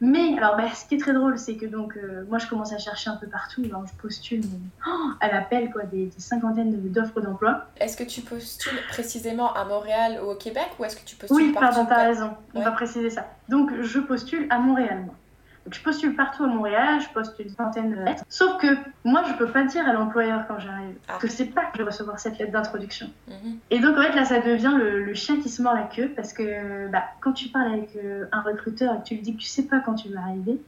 Mais 0.04 0.38
alors, 0.38 0.58
bah, 0.58 0.64
ce 0.74 0.86
qui 0.86 0.96
est 0.96 0.98
très 0.98 1.14
drôle, 1.14 1.38
c'est 1.38 1.56
que 1.56 1.66
donc, 1.66 1.96
euh, 1.96 2.26
moi, 2.28 2.38
je 2.38 2.48
commence 2.48 2.74
à 2.74 2.78
chercher 2.78 3.10
un 3.10 3.16
peu 3.16 3.28
partout. 3.28 3.64
je 3.64 4.02
postule 4.02 4.44
oh, 4.86 5.12
à 5.22 5.30
l'appel 5.30 5.72
quoi, 5.72 5.84
des, 5.84 6.12
cinquantaines 6.18 6.74
d'offres 6.92 7.22
d'emploi. 7.22 7.68
Est-ce 7.78 7.96
que 7.96 8.04
tu 8.04 8.20
postules 8.20 8.82
précisément 8.90 9.54
à 9.54 9.64
Montréal 9.64 10.20
ou 10.22 10.32
au 10.32 10.36
Québec 10.36 10.72
ou 10.78 10.84
est-ce 10.84 10.98
que 10.98 11.06
tu 11.06 11.16
postules 11.16 11.38
Oui, 11.38 11.54
pardon, 11.54 11.86
t'as 11.86 12.04
raison. 12.04 12.32
On 12.54 12.62
va 12.62 12.72
préciser 12.72 13.10
ça. 13.10 13.28
Donc, 13.48 13.72
je 13.82 14.00
postule 14.00 14.46
à 14.50 14.60
Montréal, 14.60 15.04
moi. 15.06 15.16
Donc, 15.66 15.76
je 15.76 15.82
postule 15.82 16.16
partout 16.16 16.44
à 16.44 16.48
Montréal, 16.48 17.00
je 17.00 17.08
poste 17.14 17.40
une 17.40 17.50
centaine 17.50 17.92
de 17.92 18.02
lettres. 18.02 18.26
Sauf 18.28 18.58
que 18.62 18.68
moi, 19.06 19.24
je 19.30 19.34
peux 19.34 19.48
pas 19.48 19.64
dire 19.64 19.88
à 19.88 19.94
l'employeur 19.94 20.46
quand 20.48 20.60
j'arrive 20.60 20.96
ah. 21.08 21.18
que 21.22 21.30
c'est 21.30 21.46
pas 21.46 21.62
que 21.66 21.78
je 21.78 21.84
vais 21.84 21.90
recevoir 21.90 22.20
cette 22.20 22.38
lettre 22.38 22.52
d'introduction. 22.52 23.10
Mhm. 23.30 23.58
Et 23.72 23.80
donc, 23.80 23.98
en 23.98 24.02
fait, 24.02 24.14
là, 24.14 24.26
ça 24.26 24.42
devient 24.42 24.74
le, 24.78 25.14
chien 25.14 25.40
qui 25.40 25.48
se 25.48 25.62
mord 25.62 25.74
la 25.74 25.84
queue 25.84 26.12
parce 26.16 26.34
que 26.34 26.90
bah, 26.90 27.04
quand 27.22 27.34
tu 27.34 27.48
parles 27.48 27.74
avec 27.74 27.96
euh, 27.96 28.26
un 28.32 28.42
recruteur 28.42 28.96
et 28.96 28.98
que 29.00 29.04
tu 29.04 29.16
lui 29.16 29.22
dis 29.22 29.36
que 29.36 29.42
tu 29.42 29.48
sais 29.48 29.64
pas 29.64 29.80
quand 29.80 29.94
tu 29.94 30.10
vas 30.10 30.22
arriver, 30.22 30.60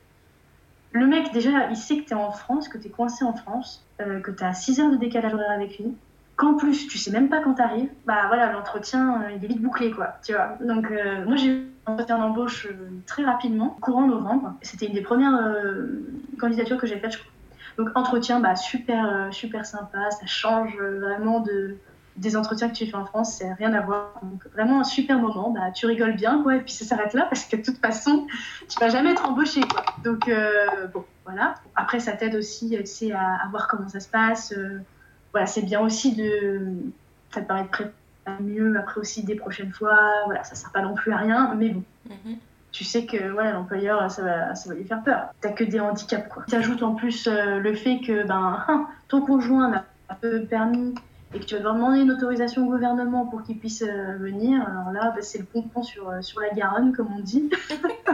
le 0.91 1.07
mec, 1.07 1.33
déjà, 1.33 1.69
il 1.69 1.75
sait 1.75 1.97
que 1.97 2.05
tu 2.05 2.11
es 2.11 2.15
en 2.15 2.31
France, 2.31 2.69
que 2.69 2.77
tu 2.77 2.87
es 2.87 2.89
coincé 2.89 3.25
en 3.25 3.33
France, 3.33 3.85
euh, 3.99 4.21
que 4.21 4.31
tu 4.31 4.43
as 4.43 4.53
6 4.53 4.79
heures 4.79 4.91
de 4.91 4.95
décalage 4.95 5.33
horaire 5.33 5.51
avec 5.51 5.77
lui, 5.77 5.93
qu'en 6.37 6.53
plus, 6.53 6.87
tu 6.87 6.97
sais 6.97 7.11
même 7.11 7.27
pas 7.27 7.41
quand 7.41 7.55
tu 7.55 7.61
arrives. 7.61 7.89
Bah 8.05 8.27
voilà, 8.27 8.53
l'entretien, 8.53 9.23
euh, 9.23 9.31
il 9.35 9.43
est 9.43 9.47
vite 9.47 9.61
bouclé, 9.61 9.91
quoi. 9.91 10.15
Tu 10.23 10.31
vois. 10.31 10.57
Donc, 10.61 10.89
moi, 11.25 11.35
j'ai 11.35 11.65
entretien 11.85 12.17
d'embauche 12.17 12.67
euh, 12.67 12.89
très 13.05 13.23
rapidement, 13.23 13.77
courant 13.81 14.07
novembre. 14.07 14.53
C'était 14.61 14.87
une 14.87 14.93
des 14.93 15.01
premières 15.01 15.35
euh, 15.35 16.03
candidatures 16.39 16.77
que 16.77 16.87
j'ai 16.87 16.97
faites, 16.99 17.13
je 17.13 17.19
crois. 17.19 17.31
Donc 17.77 17.89
entretien, 17.95 18.39
bah, 18.39 18.55
super, 18.55 19.05
euh, 19.05 19.31
super 19.31 19.65
sympa, 19.65 20.09
ça 20.11 20.25
change 20.25 20.77
vraiment 20.77 21.41
de, 21.41 21.75
des 22.15 22.37
entretiens 22.37 22.69
que 22.69 22.75
tu 22.75 22.85
fais 22.85 22.95
en 22.95 23.05
France, 23.05 23.35
c'est 23.37 23.51
rien 23.53 23.73
à 23.73 23.81
voir. 23.81 24.13
Donc 24.23 24.47
vraiment 24.53 24.79
un 24.79 24.85
super 24.85 25.19
moment, 25.19 25.51
bah, 25.51 25.71
tu 25.71 25.85
rigoles 25.85 26.15
bien, 26.15 26.41
quoi, 26.41 26.55
et 26.55 26.61
puis 26.61 26.71
ça 26.71 26.85
s'arrête 26.85 27.13
là 27.13 27.27
parce 27.29 27.45
que 27.45 27.57
de 27.57 27.61
toute 27.61 27.79
façon, 27.79 28.27
tu 28.69 28.79
vas 28.79 28.89
jamais 28.89 29.11
être 29.11 29.25
embauché. 29.25 29.61
Donc 30.05 30.31
bon, 30.93 31.03
voilà. 31.25 31.55
Après, 31.75 31.99
ça 31.99 32.13
t'aide 32.13 32.35
aussi, 32.35 32.77
tu 32.97 33.11
à, 33.11 33.47
voir 33.51 33.67
comment 33.67 33.89
ça 33.89 33.99
se 33.99 34.07
passe. 34.07 34.53
voilà, 35.33 35.45
c'est 35.45 35.63
bien 35.63 35.81
aussi 35.81 36.15
de, 36.15 36.61
ça 37.31 37.41
te 37.41 37.45
permet 37.47 37.63
de 37.63 37.67
préparer 37.67 37.93
mieux 38.39 38.77
après 38.77 38.99
aussi 38.99 39.23
des 39.23 39.35
prochaines 39.35 39.71
fois. 39.71 39.97
Voilà, 40.25 40.43
ça 40.43 40.55
sert 40.55 40.71
pas 40.71 40.81
non 40.81 40.93
plus 40.93 41.11
à 41.11 41.17
rien, 41.17 41.53
mais 41.55 41.69
bon. 41.69 41.83
Mhm. 42.09 42.37
Tu 42.71 42.83
sais 42.83 43.05
que 43.05 43.31
voilà, 43.31 43.53
l'employeur, 43.53 44.11
ça 44.11 44.21
va, 44.21 44.55
ça 44.55 44.69
va 44.69 44.75
lui 44.75 44.83
faire 44.83 45.01
peur. 45.01 45.29
T'as 45.39 45.51
que 45.51 45.63
des 45.63 45.79
handicaps, 45.79 46.27
quoi. 46.27 46.43
T'ajoutes 46.47 46.83
en 46.83 46.93
plus 46.93 47.27
euh, 47.27 47.59
le 47.59 47.73
fait 47.73 47.99
que 47.99 48.27
ben, 48.27 48.65
hein, 48.67 48.87
ton 49.07 49.21
conjoint 49.21 49.69
n'a 49.69 49.85
pas 50.09 50.17
de 50.27 50.39
permis 50.39 50.93
et 51.33 51.39
que 51.39 51.45
tu 51.45 51.53
vas 51.53 51.59
devoir 51.59 51.75
demander 51.75 52.01
une 52.01 52.11
autorisation 52.11 52.67
au 52.67 52.71
gouvernement 52.71 53.25
pour 53.25 53.43
qu'il 53.43 53.59
puisse 53.59 53.81
euh, 53.81 54.17
venir. 54.17 54.61
Alors 54.67 54.91
là, 54.91 55.11
ben, 55.15 55.21
c'est 55.21 55.37
le 55.37 55.45
pompon 55.45 55.83
sur, 55.83 56.09
euh, 56.09 56.21
sur 56.21 56.41
la 56.41 56.49
Garonne, 56.49 56.93
comme 56.93 57.13
on 57.15 57.19
dit. 57.19 57.49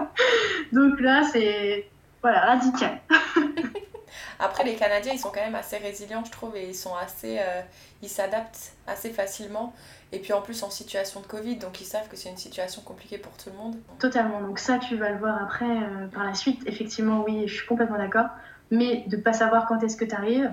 Donc 0.72 1.00
là, 1.00 1.24
c'est 1.24 1.88
voilà, 2.22 2.42
radical. 2.42 3.00
Après, 4.40 4.64
les 4.64 4.76
Canadiens, 4.76 5.14
ils 5.14 5.20
sont 5.20 5.30
quand 5.30 5.42
même 5.42 5.56
assez 5.56 5.78
résilients, 5.78 6.24
je 6.26 6.32
trouve, 6.32 6.56
et 6.56 6.70
ils 6.70 6.76
sont 6.76 6.96
assez. 6.96 7.38
euh, 7.40 7.62
ils 8.02 8.10
s'adaptent 8.10 8.74
assez 8.88 9.12
facilement. 9.12 9.74
Et 10.14 10.20
puis 10.20 10.34
en 10.34 10.42
plus, 10.42 10.64
en 10.64 10.70
situation 10.70 11.22
de 11.22 11.26
Covid, 11.26 11.56
donc 11.56 11.80
ils 11.80 11.86
savent 11.86 12.08
que 12.10 12.18
c'est 12.18 12.30
une 12.30 12.38
situation 12.38 12.82
compliquée 12.82 13.18
pour 13.18 13.32
tout 13.38 13.50
le 13.50 13.58
monde. 13.58 13.76
Totalement. 14.00 14.42
Donc 14.42 14.60
ça, 14.60 14.78
tu 14.78 14.98
vas 14.98 15.10
le 15.10 15.18
voir 15.18 15.42
après, 15.42 15.66
euh, 15.66 16.08
par 16.08 16.26
la 16.26 16.34
suite. 16.34 16.62
Effectivement, 16.66 17.24
oui, 17.26 17.48
je 17.48 17.56
suis 17.56 17.68
complètement 17.68 17.98
d'accord. 17.98 18.28
Mais 18.72 19.06
de 19.08 19.18
pas 19.18 19.34
savoir 19.34 19.68
quand 19.68 19.82
est-ce 19.84 19.98
que 19.98 20.06
tu 20.06 20.16
arrives, 20.16 20.52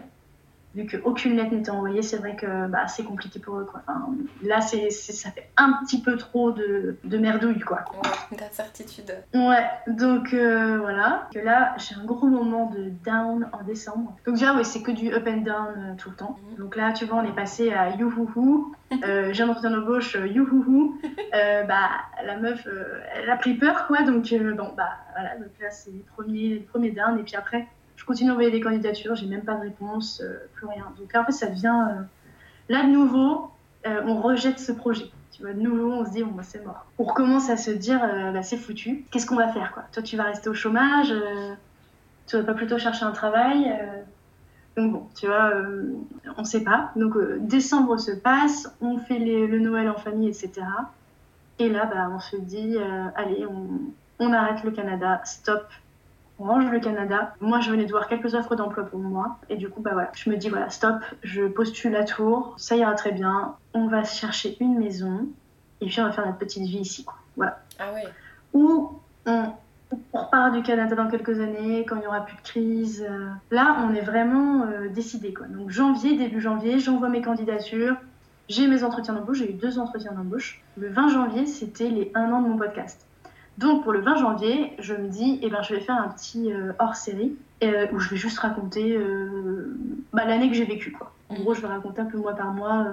vu 0.74 0.86
qu'aucune 0.86 1.36
lettre 1.36 1.52
n'était 1.52 1.70
envoyée, 1.70 2.02
c'est 2.02 2.18
vrai 2.18 2.36
que 2.36 2.66
bah, 2.68 2.86
c'est 2.86 3.04
compliqué 3.04 3.38
pour 3.40 3.58
eux. 3.58 3.64
Quoi. 3.64 3.82
Enfin, 3.86 4.14
là, 4.42 4.60
c'est, 4.60 4.90
ça 4.90 5.30
fait 5.30 5.50
un 5.56 5.72
petit 5.84 6.00
peu 6.00 6.16
trop 6.16 6.52
de, 6.52 6.96
de 7.04 7.18
merdouille, 7.18 7.60
quoi. 7.60 7.84
Ouais, 7.92 8.36
d'incertitude. 8.36 9.12
Ouais, 9.34 9.66
donc 9.86 10.32
euh, 10.34 10.78
voilà. 10.78 11.28
Que 11.32 11.38
là, 11.38 11.74
j'ai 11.78 11.94
un 11.94 12.04
gros 12.04 12.26
moment 12.26 12.70
de 12.70 12.90
down 13.04 13.48
en 13.52 13.62
décembre. 13.64 14.16
Donc 14.26 14.34
déjà, 14.34 14.54
ouais, 14.54 14.64
c'est 14.64 14.82
que 14.82 14.90
du 14.90 15.12
up 15.12 15.26
and 15.26 15.38
down 15.38 15.74
euh, 15.76 15.94
tout 15.96 16.10
le 16.10 16.16
temps. 16.16 16.38
Mhm. 16.50 16.58
Donc 16.58 16.76
là, 16.76 16.92
tu 16.92 17.04
vois, 17.06 17.18
on 17.18 17.24
est 17.24 17.34
passé 17.34 17.72
à 17.72 17.90
youhouhou, 17.90 18.74
euh, 19.04 19.32
j'ai 19.32 19.42
un 19.42 19.48
entretien 19.48 19.70
d'embauche, 19.70 20.14
youhouhou. 20.14 20.98
Euh, 21.34 21.62
bah, 21.64 21.88
la 22.24 22.36
meuf, 22.36 22.66
elle 23.14 23.30
a 23.30 23.36
pris 23.36 23.54
peur, 23.54 23.86
quoi. 23.86 24.02
Donc 24.02 24.32
bon, 24.32 24.72
bah 24.76 24.90
voilà. 25.12 25.36
Donc 25.36 25.50
là, 25.60 25.70
c'est 25.70 25.90
les 25.90 26.04
premiers, 26.14 26.48
les 26.48 26.60
premiers 26.60 26.90
down. 26.90 27.18
Et 27.18 27.22
puis 27.22 27.36
après, 27.36 27.66
je 27.98 28.04
continue 28.04 28.30
à 28.30 28.32
envoyer 28.32 28.52
des 28.52 28.60
candidatures, 28.60 29.16
j'ai 29.16 29.26
même 29.26 29.42
pas 29.42 29.54
de 29.56 29.62
réponse, 29.62 30.22
euh, 30.24 30.38
plus 30.54 30.66
rien. 30.66 30.86
Donc 30.98 31.12
en 31.14 31.24
fait, 31.24 31.32
ça 31.32 31.46
devient. 31.48 31.86
euh, 31.90 32.02
Là, 32.68 32.84
de 32.84 32.90
nouveau, 32.90 33.50
euh, 33.86 34.02
on 34.06 34.20
rejette 34.20 34.60
ce 34.60 34.70
projet. 34.72 35.06
De 35.40 35.52
nouveau, 35.52 35.92
on 35.92 36.04
se 36.04 36.10
dit, 36.10 36.22
bon, 36.22 36.32
bah, 36.32 36.42
c'est 36.44 36.64
mort. 36.64 36.86
On 36.98 37.04
recommence 37.04 37.50
à 37.50 37.56
se 37.56 37.70
dire, 37.70 38.00
bah, 38.32 38.42
c'est 38.42 38.56
foutu. 38.56 39.04
Qu'est-ce 39.10 39.26
qu'on 39.26 39.36
va 39.36 39.48
faire, 39.48 39.72
quoi? 39.72 39.84
Toi, 39.92 40.02
tu 40.02 40.16
vas 40.16 40.24
rester 40.24 40.48
au 40.48 40.54
chômage 40.54 41.10
euh, 41.12 41.54
Tu 42.26 42.36
vas 42.36 42.42
pas 42.44 42.54
plutôt 42.54 42.78
chercher 42.78 43.04
un 43.04 43.12
travail 43.12 43.72
Donc 44.76 44.92
bon, 44.92 45.06
tu 45.18 45.26
vois, 45.26 45.52
on 46.36 46.44
sait 46.44 46.62
pas. 46.62 46.92
Donc 46.94 47.16
décembre 47.40 47.98
se 47.98 48.12
passe, 48.12 48.68
on 48.80 48.98
fait 48.98 49.18
le 49.18 49.58
Noël 49.58 49.88
en 49.88 49.96
famille, 49.96 50.28
etc. 50.28 50.52
Et 51.58 51.68
là, 51.68 51.86
bah, 51.86 52.10
on 52.12 52.20
se 52.20 52.36
dit, 52.36 52.76
allez, 53.16 53.44
on 54.18 54.32
arrête 54.32 54.62
le 54.62 54.70
Canada, 54.72 55.20
stop. 55.24 55.66
On 56.38 56.44
range 56.44 56.70
le 56.70 56.78
Canada. 56.78 57.34
Moi, 57.40 57.60
je 57.60 57.70
venais 57.70 57.84
de 57.84 57.90
voir 57.90 58.06
quelques 58.06 58.34
offres 58.34 58.54
d'emploi 58.54 58.84
pour 58.84 59.00
moi. 59.00 59.38
Et 59.48 59.56
du 59.56 59.68
coup, 59.68 59.80
bah 59.80 59.90
voilà, 59.92 60.10
je 60.14 60.30
me 60.30 60.36
dis, 60.36 60.48
voilà, 60.48 60.70
stop, 60.70 60.96
je 61.22 61.44
postule 61.44 61.96
à 61.96 62.04
Tours, 62.04 62.54
ça 62.58 62.76
ira 62.76 62.94
très 62.94 63.12
bien. 63.12 63.56
On 63.74 63.88
va 63.88 64.04
chercher 64.04 64.56
une 64.60 64.78
maison. 64.78 65.28
Et 65.80 65.86
puis, 65.86 66.00
on 66.00 66.04
va 66.04 66.12
faire 66.12 66.26
notre 66.26 66.38
petite 66.38 66.64
vie 66.64 66.78
ici, 66.78 67.04
quoi. 67.04 67.16
Voilà. 67.36 67.60
Ah 67.78 67.92
ouais. 67.92 68.04
Ou 68.52 69.00
on, 69.26 69.52
repart 70.12 70.52
du 70.54 70.62
Canada 70.62 70.94
dans 70.94 71.08
quelques 71.08 71.40
années, 71.40 71.84
quand 71.88 71.96
il 71.96 72.00
n'y 72.00 72.06
aura 72.06 72.20
plus 72.20 72.36
de 72.36 72.42
crise. 72.42 73.06
euh. 73.08 73.30
Là, 73.50 73.78
on 73.84 73.94
est 73.94 74.00
vraiment 74.00 74.62
euh, 74.62 74.88
décidé, 74.88 75.34
quoi. 75.34 75.46
Donc, 75.46 75.70
janvier, 75.70 76.16
début 76.16 76.40
janvier, 76.40 76.78
j'envoie 76.78 77.08
mes 77.08 77.22
candidatures. 77.22 77.96
J'ai 78.48 78.66
mes 78.66 78.82
entretiens 78.84 79.14
d'embauche, 79.14 79.38
j'ai 79.38 79.50
eu 79.50 79.54
deux 79.54 79.78
entretiens 79.78 80.12
d'embauche. 80.12 80.62
Le 80.76 80.88
20 80.88 81.08
janvier, 81.08 81.46
c'était 81.46 81.88
les 81.90 82.10
un 82.14 82.32
an 82.32 82.40
de 82.40 82.48
mon 82.48 82.56
podcast. 82.56 83.07
Donc 83.58 83.82
pour 83.82 83.92
le 83.92 84.00
20 84.00 84.16
janvier, 84.16 84.72
je 84.78 84.94
me 84.94 85.08
dis, 85.08 85.40
eh 85.42 85.50
ben, 85.50 85.62
je 85.62 85.74
vais 85.74 85.80
faire 85.80 85.96
un 85.96 86.08
petit 86.08 86.52
euh, 86.52 86.72
hors-série 86.78 87.36
euh, 87.64 87.86
où 87.92 87.98
je 87.98 88.08
vais 88.10 88.16
juste 88.16 88.38
raconter 88.38 88.96
euh, 88.96 89.76
bah, 90.12 90.24
l'année 90.24 90.48
que 90.48 90.54
j'ai 90.54 90.64
vécue. 90.64 90.92
Quoi. 90.92 91.12
En 91.28 91.34
Mhm. 91.34 91.42
gros, 91.42 91.54
je 91.54 91.60
vais 91.60 91.66
raconter 91.66 92.00
un 92.00 92.04
peu 92.06 92.18
mois 92.18 92.34
par 92.34 92.52
mois 92.52 92.86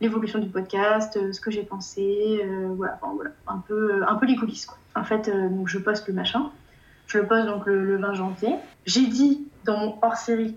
l'évolution 0.00 0.38
du 0.38 0.48
podcast, 0.48 1.18
ce 1.32 1.40
que 1.40 1.50
j'ai 1.50 1.62
pensé, 1.62 2.40
voilà, 2.76 2.98
enfin, 3.00 3.12
voilà, 3.14 3.30
un 3.46 3.58
peu, 3.58 4.02
un 4.06 4.14
peu 4.16 4.26
les 4.26 4.36
coulisses. 4.36 4.66
Quoi. 4.66 4.76
En 4.96 5.04
fait, 5.04 5.30
donc, 5.30 5.68
je 5.68 5.78
poste 5.78 6.08
le 6.08 6.14
machin. 6.14 6.50
Je 7.06 7.18
le 7.18 7.26
poste 7.26 7.46
donc 7.46 7.66
le, 7.66 7.84
le 7.84 7.96
20 7.98 8.14
janvier. 8.14 8.54
J'ai 8.86 9.06
dit 9.06 9.46
dans 9.64 9.78
mon 9.78 9.94
hors-série 10.02 10.56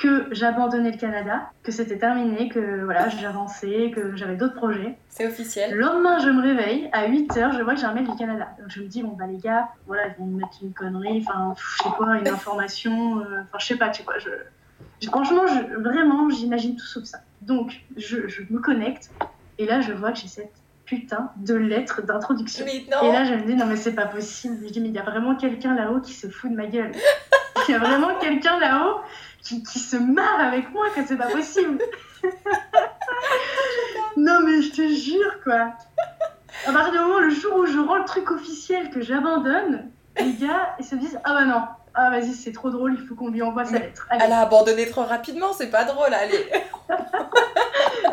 que 0.00 0.26
j'abandonnais 0.32 0.90
le 0.92 0.96
Canada, 0.96 1.50
que 1.62 1.70
c'était 1.70 1.98
terminé, 1.98 2.48
que 2.48 2.84
voilà, 2.84 3.08
j'avançais, 3.10 3.92
que 3.94 4.16
j'avais 4.16 4.34
d'autres 4.36 4.54
projets. 4.54 4.96
C'est 5.10 5.26
officiel. 5.26 5.74
Le 5.74 5.80
lendemain, 5.80 6.18
je 6.18 6.30
me 6.30 6.40
réveille, 6.42 6.88
à 6.92 7.06
8h, 7.06 7.56
je 7.56 7.62
vois 7.62 7.74
que 7.74 7.80
j'ai 7.80 7.86
un 7.86 7.92
mail 7.92 8.08
du 8.08 8.16
Canada. 8.16 8.48
Donc 8.58 8.68
je 8.70 8.80
me 8.80 8.86
dis, 8.88 9.02
bon 9.02 9.10
bah 9.10 9.26
les 9.28 9.36
gars, 9.36 9.68
voilà, 9.86 10.08
ils 10.08 10.14
vont 10.18 10.24
me 10.26 10.38
mettre 10.38 10.56
une 10.62 10.72
connerie, 10.72 11.22
enfin, 11.28 11.54
je 11.56 11.82
sais 11.82 11.90
quoi, 11.96 12.16
une 12.18 12.28
information, 12.36 13.20
euh, 13.20 13.42
enfin, 13.42 13.58
je 13.60 13.66
sais 13.66 13.76
pas, 13.76 13.90
tu 13.90 13.98
sais 13.98 14.04
quoi. 14.04 14.18
Je, 14.18 14.30
je- 15.02 15.08
franchement, 15.08 15.46
je- 15.46 15.76
vraiment, 15.78 16.30
j'imagine 16.30 16.76
tout 16.76 16.86
sauf 16.86 17.04
ça. 17.04 17.18
Donc, 17.42 17.80
je, 17.98 18.26
je 18.26 18.42
me 18.48 18.58
connecte, 18.58 19.10
et 19.58 19.66
là, 19.66 19.82
je 19.82 19.92
vois 19.92 20.12
que 20.12 20.18
j'ai 20.18 20.28
cette 20.28 20.52
putain 20.86 21.30
de 21.36 21.54
lettre 21.54 22.02
d'introduction. 22.02 22.64
Et 23.04 23.12
là, 23.12 23.24
je 23.24 23.34
me 23.34 23.42
dis, 23.42 23.54
non, 23.54 23.66
mais 23.66 23.76
c'est 23.76 23.94
pas 23.94 24.06
possible. 24.06 24.56
Je 24.66 24.72
dis, 24.72 24.80
mais 24.80 24.88
il 24.88 24.94
y 24.94 24.98
a 24.98 25.02
vraiment 25.04 25.36
quelqu'un 25.36 25.74
là-haut 25.74 26.00
qui 26.00 26.14
se 26.14 26.26
fout 26.28 26.50
de 26.50 26.56
ma 26.56 26.66
gueule. 26.66 26.90
Il 27.68 27.72
y 27.72 27.74
a 27.74 27.78
vraiment 27.78 28.18
quelqu'un 28.18 28.58
là-haut 28.58 29.00
qui, 29.42 29.62
qui 29.62 29.78
se 29.78 29.96
marre 29.96 30.40
avec 30.40 30.70
moi, 30.72 30.86
que 30.94 31.04
c'est 31.06 31.16
pas 31.16 31.26
possible. 31.32 31.78
non, 34.16 34.40
mais 34.44 34.62
je 34.62 34.72
te 34.72 34.88
jure, 34.88 35.42
quoi. 35.42 35.74
À 36.66 36.72
partir 36.72 36.92
du 36.92 36.98
moment, 36.98 37.20
le 37.20 37.30
jour 37.30 37.56
où 37.56 37.66
je 37.66 37.78
rends 37.78 37.98
le 37.98 38.04
truc 38.04 38.30
officiel, 38.30 38.90
que 38.90 39.00
j'abandonne, 39.00 39.90
les 40.18 40.34
gars, 40.34 40.74
ils 40.78 40.84
se 40.84 40.94
disent, 40.94 41.18
ah 41.24 41.32
bah 41.32 41.44
non, 41.44 41.62
ah 41.94 42.10
vas-y, 42.10 42.32
c'est 42.32 42.52
trop 42.52 42.70
drôle, 42.70 42.96
il 43.00 43.06
faut 43.06 43.14
qu'on 43.14 43.28
lui 43.28 43.42
envoie 43.42 43.64
sa 43.64 43.78
lettre. 43.78 44.06
Allez. 44.10 44.24
Elle 44.24 44.32
a 44.32 44.40
abandonné 44.40 44.88
trop 44.88 45.04
rapidement, 45.04 45.52
c'est 45.52 45.70
pas 45.70 45.84
drôle, 45.84 46.12
allez. 46.12 46.46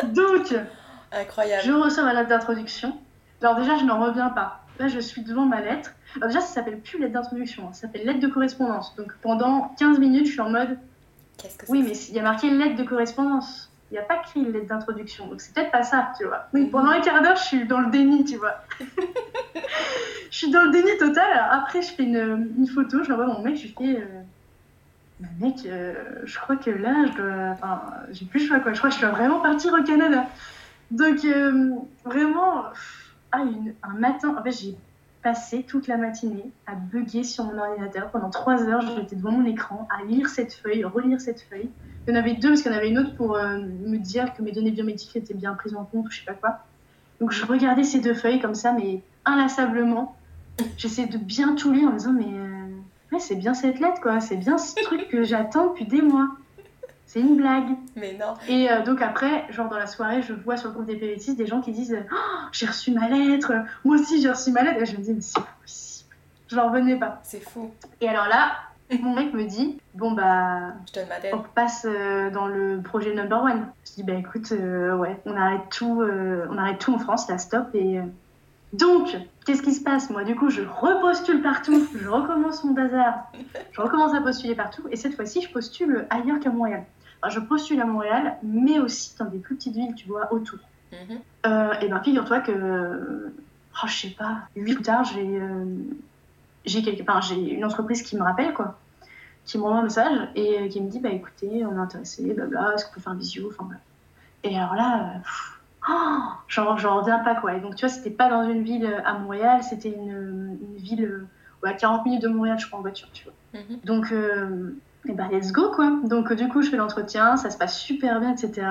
Donc, 0.13 0.53
Incroyable. 1.11 1.63
Je 1.65 1.71
reçois 1.71 2.03
ma 2.03 2.13
lettre 2.13 2.29
d'introduction. 2.29 2.97
Alors 3.41 3.55
déjà, 3.55 3.77
je 3.77 3.85
n'en 3.85 4.03
reviens 4.03 4.29
pas. 4.29 4.61
Là, 4.79 4.87
je 4.87 4.99
suis 4.99 5.23
devant 5.23 5.45
ma 5.45 5.61
lettre. 5.61 5.91
Alors 6.17 6.27
déjà, 6.27 6.41
ça 6.41 6.47
s'appelle 6.47 6.79
plus 6.79 6.99
lettre 6.99 7.13
d'introduction, 7.13 7.67
hein. 7.67 7.73
ça 7.73 7.81
s'appelle 7.81 8.05
lettre 8.05 8.19
de 8.19 8.27
correspondance. 8.27 8.95
Donc 8.95 9.13
pendant 9.21 9.73
15 9.79 9.99
minutes, 9.99 10.27
je 10.27 10.31
suis 10.31 10.41
en 10.41 10.49
mode, 10.49 10.77
Qu'est-ce 11.37 11.57
que 11.57 11.65
c'est 11.65 11.71
oui, 11.71 11.83
mais 11.83 11.91
il 11.95 12.15
y 12.15 12.19
a 12.19 12.23
marqué 12.23 12.49
lettre 12.49 12.75
de 12.75 12.83
correspondance. 12.83 13.71
Il 13.89 13.93
n'y 13.93 13.99
a 13.99 14.03
pas 14.03 14.19
écrit 14.21 14.43
lettre 14.43 14.67
d'introduction. 14.67 15.27
Donc 15.27 15.39
c'est 15.39 15.53
peut-être 15.53 15.71
pas 15.71 15.83
ça, 15.83 16.11
tu 16.17 16.25
vois. 16.25 16.47
Pendant 16.71 16.89
un 16.91 16.99
quart 17.01 17.21
d'heure, 17.21 17.35
je 17.37 17.43
suis 17.43 17.65
dans 17.65 17.79
le 17.79 17.89
déni, 17.89 18.25
tu 18.25 18.35
vois. 18.37 18.55
je 20.31 20.37
suis 20.37 20.51
dans 20.51 20.63
le 20.63 20.71
déni 20.71 20.97
total. 20.97 21.47
Après, 21.51 21.81
je 21.81 21.93
fais 21.93 22.03
une, 22.03 22.51
une 22.57 22.67
photo, 22.67 23.03
je 23.03 23.09
l'envoie 23.09 23.25
à 23.25 23.27
mon 23.29 23.41
mec, 23.41 23.55
je 23.55 23.63
lui 23.63 23.73
fais... 23.77 24.01
euh, 24.01 24.21
Bah, 25.19 25.27
mec, 25.39 25.55
euh, 25.65 25.93
je 26.25 26.37
crois 26.39 26.57
que 26.57 26.69
là, 26.69 27.05
je 27.07 27.17
dois... 27.17 27.51
Enfin, 27.53 27.81
j'ai 28.11 28.25
plus 28.25 28.41
le 28.41 28.47
choix, 28.47 28.59
quoi. 28.59 28.73
Je 28.73 28.79
crois 28.79 28.89
que 28.89 28.95
je 28.97 29.01
dois 29.01 29.11
vraiment 29.11 29.39
partir 29.39 29.73
au 29.73 29.83
Canada. 29.83 30.25
Donc, 30.91 31.23
euh, 31.25 31.69
vraiment, 32.05 32.63
ah, 33.31 33.39
une- 33.39 33.73
un 33.83 33.93
matin, 33.99 34.35
en 34.37 34.43
fait, 34.43 34.51
j'ai 34.51 34.75
passé 35.21 35.63
toute 35.63 35.87
la 35.87 35.97
matinée 35.97 36.51
à 36.65 36.75
bugger 36.75 37.23
sur 37.23 37.45
mon 37.45 37.57
ordinateur. 37.57 38.09
Pendant 38.11 38.29
trois 38.29 38.63
heures, 38.63 38.81
j'étais 38.95 39.15
devant 39.15 39.31
mon 39.31 39.45
écran 39.45 39.87
à 39.89 40.03
lire 40.05 40.29
cette 40.29 40.53
feuille, 40.53 40.83
relire 40.83 41.19
cette 41.19 41.41
feuille. 41.41 41.69
Il 42.07 42.13
y 42.13 42.17
en 42.17 42.19
avait 42.19 42.35
deux, 42.35 42.49
parce 42.49 42.61
qu'il 42.61 42.71
y 42.71 42.75
en 42.75 42.77
avait 42.77 42.89
une 42.89 42.99
autre 42.99 43.15
pour 43.15 43.35
euh, 43.35 43.57
me 43.57 43.97
dire 43.97 44.33
que 44.33 44.41
mes 44.41 44.51
données 44.51 44.71
biométriques 44.71 45.15
étaient 45.15 45.33
bien 45.33 45.53
prises 45.53 45.75
en 45.75 45.83
compte 45.83 46.07
ou 46.07 46.11
je 46.11 46.19
sais 46.19 46.25
pas 46.25 46.33
quoi. 46.33 46.59
Donc, 47.19 47.31
je 47.31 47.45
regardais 47.45 47.83
ces 47.83 47.99
deux 47.99 48.13
feuilles 48.13 48.39
comme 48.39 48.55
ça, 48.55 48.71
mais 48.71 49.01
inlassablement. 49.25 50.15
J'essayais 50.77 51.07
de 51.07 51.17
bien 51.17 51.55
tout 51.55 51.71
lire 51.71 51.89
en 51.89 51.93
me 51.93 51.97
disant, 51.97 52.13
mais 52.13 52.25
euh, 52.25 53.19
c'est 53.19 53.35
bien 53.35 53.53
cette 53.53 53.79
lettre, 53.79 54.01
quoi. 54.01 54.19
C'est 54.19 54.37
bien 54.37 54.57
ce 54.57 54.75
truc 54.83 55.07
que 55.09 55.23
j'attends 55.23 55.67
depuis 55.67 55.85
des 55.85 56.01
mois. 56.01 56.29
C'est 57.07 57.21
une 57.21 57.37
blague. 57.37 57.69
Mais 57.95 58.17
non. 58.19 58.33
Et 58.49 58.69
euh, 58.69 58.83
donc 58.83 59.01
après, 59.01 59.45
genre 59.49 59.69
dans 59.69 59.77
la 59.77 59.87
soirée, 59.87 60.21
je 60.21 60.33
vois 60.33 60.57
sur 60.57 60.67
le 60.67 60.73
groupe 60.73 60.85
des 60.85 60.97
PVT 60.97 61.35
des 61.35 61.47
gens 61.47 61.61
qui 61.61 61.71
disent 61.71 61.97
Oh, 62.11 62.15
J'ai 62.51 62.65
reçu 62.65 62.91
ma 62.91 63.07
lettre, 63.07 63.53
moi 63.85 63.95
aussi 63.95 64.21
j'ai 64.21 64.29
reçu 64.29 64.51
ma 64.51 64.61
lettre. 64.61 64.81
Et 64.81 64.85
je 64.85 64.97
me 64.97 65.01
dis 65.01 65.13
Mais 65.13 65.21
c'est 65.21 65.39
pas 65.39 65.47
possible. 65.61 66.15
Je 66.49 66.55
n'en 66.57 66.67
revenais 66.67 66.97
pas. 66.97 67.21
C'est 67.23 67.39
fou. 67.39 67.71
Et 68.01 68.09
alors 68.09 68.27
là, 68.27 68.51
mon 69.01 69.15
mec 69.15 69.33
me 69.33 69.45
dit 69.45 69.77
Bon 69.95 70.11
bah, 70.11 70.73
Je 70.89 70.99
donne 70.99 71.07
ma 71.07 71.15
on 71.37 71.41
repasse 71.43 71.87
euh, 71.89 72.29
dans 72.29 72.45
le 72.45 72.81
projet 72.81 73.15
number 73.15 73.41
one. 73.41 73.67
Je 73.85 73.93
dis 73.93 74.03
Bah 74.03 74.13
écoute, 74.15 74.51
euh, 74.51 74.93
ouais, 74.97 75.17
on 75.25 75.37
arrête 75.37 75.69
tout, 75.69 76.03
on 76.03 76.57
arrête 76.57 76.79
tout 76.79 76.93
en 76.93 76.99
France, 76.99 77.29
là, 77.29 77.37
stop. 77.37 77.69
Et 77.73 78.01
donc, 78.73 79.15
qu'est-ce 79.45 79.61
qui 79.61 79.73
se 79.73 79.81
passe? 79.81 80.09
Moi, 80.09 80.25
du 80.25 80.35
coup, 80.35 80.49
je 80.49 80.61
repostule 80.61 81.41
partout, 81.41 81.87
je 81.95 82.09
recommence 82.09 82.65
mon 82.65 82.73
bazar, 82.73 83.31
je 83.71 83.79
recommence 83.79 84.13
à 84.13 84.19
postuler 84.19 84.55
partout. 84.55 84.83
Et 84.91 84.97
cette 84.97 85.15
fois-ci, 85.15 85.41
je 85.41 85.49
postule 85.49 86.05
ailleurs 86.09 86.41
qu'à 86.41 86.49
Montréal. 86.49 86.83
Je 87.29 87.39
postule 87.39 87.81
à 87.81 87.85
Montréal, 87.85 88.37
mais 88.43 88.79
aussi 88.79 89.15
dans 89.17 89.25
des 89.25 89.39
plus 89.39 89.55
petites 89.55 89.75
villes, 89.75 89.95
tu 89.95 90.07
vois, 90.07 90.31
autour. 90.33 90.59
Mhm. 90.91 91.19
Euh, 91.45 91.73
et 91.81 91.89
ben 91.89 92.01
figure-toi 92.01 92.39
que, 92.39 93.31
oh, 93.83 93.87
je 93.87 93.93
sais 93.93 94.09
pas, 94.09 94.41
8 94.55 94.75
plus 94.75 94.83
tard, 94.83 95.03
j'ai 95.03 95.39
euh, 95.41 95.65
j'ai 96.65 96.81
quelque... 96.81 97.01
enfin, 97.09 97.21
une 97.35 97.65
entreprise 97.65 98.01
qui 98.01 98.15
me 98.17 98.23
rappelle, 98.23 98.53
quoi, 98.53 98.77
qui 99.45 99.57
m'envoie 99.57 99.79
un 99.79 99.83
message 99.83 100.29
et 100.35 100.59
euh, 100.59 100.67
qui 100.67 100.81
me 100.81 100.89
dit, 100.89 100.99
bah 100.99 101.09
écoutez, 101.09 101.65
on 101.65 101.75
est 101.75 101.79
intéressé, 101.79 102.33
blabla, 102.33 102.73
est-ce 102.73 102.85
qu'on 102.85 102.93
peut 102.93 103.01
faire 103.01 103.13
un 103.13 103.17
visio, 103.17 103.49
enfin. 103.49 103.69
Et 104.43 104.55
alors 104.57 104.75
là, 104.75 105.13
pff, 105.23 105.59
oh, 105.89 106.19
j'en 106.47 106.77
j'en 106.77 106.99
reviens 106.99 107.19
pas, 107.19 107.35
quoi. 107.35 107.55
Et 107.55 107.59
donc, 107.59 107.75
tu 107.75 107.85
vois, 107.85 107.93
c'était 107.93 108.11
pas 108.11 108.29
dans 108.29 108.43
une 108.49 108.63
ville 108.63 109.01
à 109.05 109.13
Montréal, 109.13 109.63
c'était 109.63 109.89
une, 109.89 110.57
une 110.61 110.77
ville 110.77 111.25
ouais, 111.63 111.69
à 111.69 111.73
40 111.73 112.05
minutes 112.05 112.21
de 112.21 112.27
Montréal, 112.27 112.59
je 112.59 112.67
crois, 112.67 112.79
en 112.79 112.81
voiture, 112.81 113.09
tu 113.13 113.25
vois. 113.25 113.33
Mhm. 113.53 113.79
Donc, 113.83 114.11
euh, 114.11 114.75
et 115.09 115.13
bah, 115.13 115.27
let's 115.31 115.51
go, 115.51 115.71
quoi. 115.71 115.99
Donc, 116.03 116.33
du 116.33 116.47
coup, 116.47 116.61
je 116.61 116.69
fais 116.69 116.77
l'entretien, 116.77 117.37
ça 117.37 117.49
se 117.49 117.57
passe 117.57 117.79
super 117.79 118.19
bien, 118.19 118.33
etc. 118.33 118.67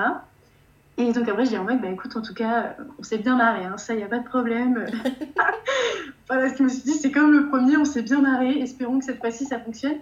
Et 0.97 1.11
donc, 1.13 1.27
après, 1.29 1.45
je 1.45 1.51
dis 1.51 1.57
au 1.57 1.63
mec, 1.63 1.79
bah 1.79 1.89
écoute, 1.89 2.15
en 2.15 2.21
tout 2.21 2.33
cas, 2.33 2.75
on 2.97 3.03
s'est 3.03 3.19
bien 3.19 3.35
marré, 3.35 3.65
hein, 3.65 3.77
ça, 3.77 3.93
y 3.93 4.03
a 4.03 4.07
pas 4.07 4.19
de 4.19 4.27
problème. 4.27 4.85
voilà, 6.27 6.49
ce 6.49 6.53
que 6.53 6.59
je 6.59 6.63
me 6.63 6.69
suis 6.69 6.81
dit, 6.83 6.93
c'est 6.93 7.11
comme 7.11 7.31
le 7.31 7.49
premier, 7.49 7.77
on 7.77 7.85
s'est 7.85 8.01
bien 8.01 8.21
marré, 8.21 8.59
espérons 8.59 8.99
que 8.99 9.05
cette 9.05 9.19
fois-ci, 9.19 9.45
ça 9.45 9.59
fonctionne. 9.59 9.97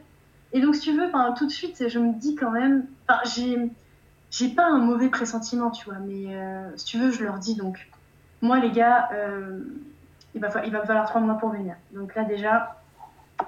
Et 0.53 0.61
donc, 0.61 0.75
si 0.75 0.81
tu 0.81 0.97
veux, 0.97 1.09
tout 1.37 1.45
de 1.45 1.51
suite, 1.51 1.89
je 1.89 1.99
me 1.99 2.13
dis 2.13 2.35
quand 2.35 2.51
même, 2.51 2.85
j'ai, 3.25 3.57
j'ai 4.31 4.49
pas 4.49 4.67
un 4.67 4.79
mauvais 4.79 5.09
pressentiment, 5.09 5.69
tu 5.69 5.85
vois, 5.85 5.99
mais 5.99 6.35
euh, 6.35 6.69
si 6.77 6.85
tu 6.85 6.97
veux, 6.97 7.11
je 7.11 7.23
leur 7.23 7.39
dis 7.39 7.55
donc, 7.55 7.89
moi, 8.41 8.59
les 8.59 8.71
gars, 8.71 9.09
euh, 9.13 9.59
il, 10.33 10.39
va, 10.39 10.65
il 10.65 10.71
va 10.71 10.85
falloir 10.85 11.07
trois 11.07 11.19
mois 11.19 11.35
pour 11.35 11.49
venir. 11.49 11.75
Donc 11.93 12.15
là, 12.15 12.23
déjà, 12.23 12.81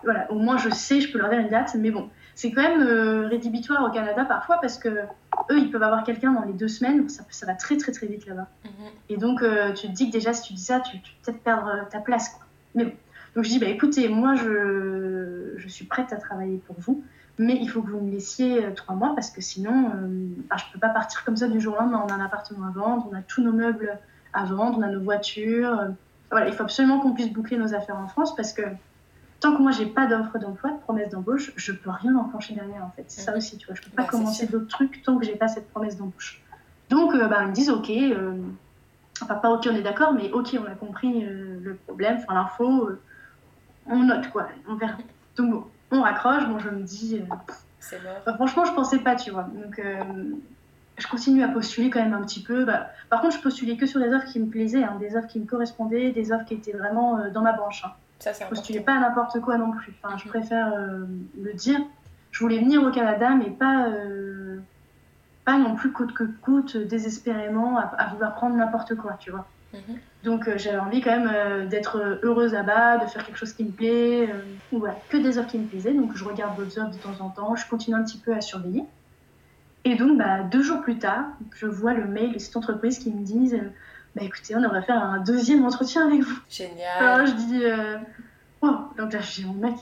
voilà, 0.04 0.30
au 0.32 0.40
moins 0.40 0.58
je 0.58 0.70
sais, 0.70 1.02
je 1.02 1.12
peux 1.12 1.18
leur 1.18 1.30
dire 1.30 1.40
une 1.40 1.50
date, 1.50 1.76
mais 1.76 1.92
bon, 1.92 2.10
c'est 2.38 2.52
quand 2.52 2.62
même 2.62 2.82
euh, 2.82 3.28
rédhibitoire 3.28 3.84
au 3.84 3.90
Canada 3.90 4.24
parfois 4.24 4.60
parce 4.62 4.78
que 4.78 4.90
eux, 4.90 5.58
ils 5.58 5.70
peuvent 5.70 5.84
avoir 5.84 6.04
quelqu'un 6.04 6.32
dans 6.32 6.44
les 6.44 6.54
deux 6.54 6.68
semaines, 6.70 7.10
ça, 7.10 7.24
ça 7.30 7.46
va 7.46 7.54
très 7.54 7.78
très 7.78 7.92
très 7.92 8.08
vite 8.08 8.26
là-bas. 8.26 8.48
Mhm. 8.64 8.72
Et 9.10 9.18
donc, 9.18 9.44
tu 9.76 9.88
te 9.88 9.92
dis 9.92 10.08
que 10.08 10.12
déjà, 10.14 10.34
si 10.34 10.48
tu 10.48 10.54
dis 10.54 10.64
ça, 10.64 10.80
tu, 10.80 11.02
tu 11.02 11.12
peux 11.12 11.32
peut-être 11.32 11.44
perdre 11.44 11.88
ta 11.90 12.00
place, 12.00 12.30
quoi. 12.30 12.46
Mais 12.76 12.86
bon. 12.86 12.94
Donc 13.38 13.44
je 13.46 13.52
dis, 13.52 13.60
bah, 13.60 13.68
écoutez, 13.68 14.10
moi 14.10 14.34
je, 14.34 15.54
je, 15.58 15.68
suis 15.68 15.86
prête 15.86 16.12
à 16.12 16.16
travailler 16.16 16.58
pour 16.66 16.76
vous, 16.80 17.04
mais 17.38 17.56
il 17.62 17.70
faut 17.70 17.84
que 17.84 17.92
vous 17.92 18.02
me 18.02 18.10
laissiez 18.10 18.66
euh, 18.66 18.72
trois 18.72 18.96
mois 18.96 19.14
parce 19.14 19.30
que 19.30 19.42
sinon, 19.42 19.92
euh, 19.94 20.08
bah, 20.50 20.56
je 20.58 20.66
ne 20.66 20.74
peux 20.74 20.80
pas 20.80 20.90
partir 20.90 21.24
comme 21.24 21.38
ça 21.38 21.48
du 21.48 21.62
jour 21.62 21.76
au 21.76 21.78
lendemain. 21.78 22.04
On 22.04 22.12
a 22.12 22.16
un 22.16 22.26
appartement 22.26 22.66
à 22.66 22.72
vendre, 22.72 23.08
on 23.12 23.16
a 23.16 23.22
tous 23.22 23.44
nos 23.44 23.52
meubles 23.52 24.00
à 24.34 24.46
vendre, 24.46 24.80
on 24.80 24.82
a 24.82 24.88
nos 24.88 25.02
voitures. 25.02 25.80
Euh, 25.80 25.88
voilà, 26.32 26.48
il 26.48 26.54
faut 26.56 26.64
absolument 26.64 27.00
qu'on 27.00 27.14
puisse 27.14 27.32
boucler 27.32 27.58
nos 27.58 27.76
affaires 27.76 27.98
en 27.98 28.08
France 28.08 28.36
parce 28.36 28.54
que 28.54 28.64
tant 29.40 29.56
que 29.56 29.62
moi 29.62 29.72
j'ai 29.72 29.86
pas 29.86 30.08
d'offre 30.08 30.40
d'emploi, 30.40 30.72
de 30.72 30.80
promesse 30.80 31.10
d'embauche, 31.10 31.52
je 31.56 31.72
peux 31.72 31.90
rien 31.90 32.16
enclencher 32.16 32.56
derrière 32.56 32.84
en 32.84 32.92
fait. 32.96 33.06
C'est 33.08 33.22
ça 33.22 33.36
aussi, 33.36 33.58
tu 33.58 33.68
vois. 33.68 33.76
Je 33.76 33.82
peux 33.82 33.92
pas 33.92 34.06
commencer 34.06 34.48
d'autres 34.48 34.68
trucs 34.68 35.02
tant 35.04 35.18
que 35.18 35.26
j'ai 35.26 35.36
pas 35.36 35.48
cette 35.48 35.70
promesse 35.70 35.98
d'embauche. 35.98 36.42
Donc, 36.90 37.14
bah, 37.16 37.40
ils 37.42 37.50
me 37.50 37.54
disent, 37.54 37.70
ok, 37.70 37.92
enfin 39.22 39.36
pas 39.36 39.50
ok, 39.50 39.68
on 39.72 39.76
est 39.76 39.82
d'accord, 39.82 40.14
mais 40.14 40.32
ok, 40.32 40.58
on 40.60 40.66
a 40.66 40.76
compris 40.76 41.22
le 41.22 41.76
problème, 41.86 42.18
enfin 42.22 42.34
l'info 42.34 42.90
on 43.90 44.04
note 44.04 44.30
quoi, 44.30 44.48
on 44.68 44.76
verra. 44.76 44.98
Donc 45.36 45.52
bon, 45.52 45.66
on 45.92 46.02
raccroche, 46.02 46.48
bon 46.48 46.60
je 46.60 46.70
me 46.70 46.84
dis... 46.84 47.20
Euh, 47.20 47.36
c'est 47.80 48.02
mort. 48.04 48.36
franchement, 48.36 48.66
je 48.66 48.74
pensais 48.74 49.00
pas, 49.00 49.16
tu 49.16 49.32
vois. 49.32 49.44
Donc 49.44 49.80
euh, 49.80 50.04
je 50.98 51.08
continue 51.08 51.44
à 51.44 51.48
postuler 51.48 51.90
quand 51.90 52.02
même 52.02 52.14
un 52.14 52.24
petit 52.24 52.42
peu. 52.42 52.66
Bah, 52.66 52.88
par 53.10 53.22
contre, 53.22 53.36
je 53.38 53.42
postulais 53.42 53.78
que 53.78 53.86
sur 53.86 54.00
des 54.00 54.14
offres 54.14 54.26
qui 54.26 54.40
me 54.40 54.48
plaisaient, 54.48 54.84
hein, 54.84 54.98
des 55.00 55.16
offres 55.16 55.28
qui 55.28 55.40
me 55.40 55.46
correspondaient, 55.46 56.12
des 56.12 56.32
offres 56.32 56.46
qui 56.46 56.56
étaient 56.56 56.74
vraiment 56.74 57.20
euh, 57.20 57.30
dans 57.30 57.42
ma 57.42 57.54
branche. 57.54 57.84
Hein. 57.86 57.94
Ça, 58.20 58.34
c'est 58.34 58.44
je 58.46 58.50
postulais 58.50 58.82
pas 58.82 59.00
n'importe 59.00 59.40
quoi 59.42 59.58
non 59.58 59.72
plus. 59.72 59.94
Enfin, 60.02 60.18
Je 60.18 60.28
préfère 60.28 60.74
le 60.76 61.54
dire. 61.54 61.80
Je 62.32 62.40
voulais 62.40 62.60
venir 62.60 62.84
au 62.84 62.92
Canada, 62.92 63.36
mais 63.36 63.50
pas, 63.50 63.88
pas 65.46 65.58
non 65.58 65.76
plus 65.76 65.92
coûte 65.92 66.14
que 66.14 66.24
coûte, 66.24 66.78
désespérément, 66.78 67.78
à, 67.78 67.84
à 67.84 68.14
vouloir 68.14 68.36
prendre 68.36 68.56
n'importe 68.56 68.96
quoi, 68.96 69.18
tu 69.20 69.32
vois. 69.32 69.48
Mhm. 69.74 69.98
Donc 70.24 70.48
euh, 70.48 70.58
j'avais 70.58 70.80
envie 70.80 71.02
quand 71.02 71.12
même 71.12 71.32
euh, 71.34 71.66
d'être 71.66 72.20
heureuse 72.24 72.54
là-bas, 72.54 72.98
de 72.98 73.06
faire 73.06 73.26
quelque 73.26 73.38
chose 73.38 73.54
qui 73.54 73.64
me 73.64 73.72
plaît. 73.72 74.30
Euh, 74.30 74.42
voilà, 74.72 74.96
que 75.10 75.18
des 75.18 75.38
offres 75.38 75.50
qui 75.50 75.60
me 75.60 75.68
plaisaient. 75.68 75.94
Donc 75.94 76.16
je 76.16 76.24
regarde 76.24 76.58
d'autres 76.58 76.80
offres 76.80 76.92
de 76.92 76.98
temps 76.98 77.24
en 77.24 77.30
temps, 77.30 77.56
je 77.56 77.68
continue 77.68 77.96
un 77.96 78.04
petit 78.04 78.18
peu 78.18 78.34
à 78.34 78.42
surveiller. 78.42 78.84
Et 79.86 79.96
donc 79.96 80.18
bah, 80.18 80.44
deux 80.44 80.62
jours 80.62 80.82
plus 80.82 80.98
tard, 80.98 81.26
je 81.56 81.66
vois 81.66 81.94
le 81.94 82.06
mail 82.06 82.34
de 82.34 82.40
cette 82.40 82.58
entreprise 82.58 83.00
qui 83.00 83.12
me 83.12 83.24
disent 83.24 83.60
bah, 84.18 84.26
écoutez, 84.26 84.56
on 84.56 84.62
devrait 84.62 84.82
faire 84.82 85.02
un 85.04 85.20
deuxième 85.20 85.66
entretien 85.66 86.08
avec 86.08 86.22
vous. 86.22 86.40
Génial. 86.50 87.04
Alors 87.04 87.28
je 87.28 87.34
dis 87.34 87.64
oh. 88.62 88.76
Donc 88.98 89.14
là 89.14 89.20
je 89.22 89.42
dis 89.42 89.46
mon 89.46 89.54
mec 89.54 89.76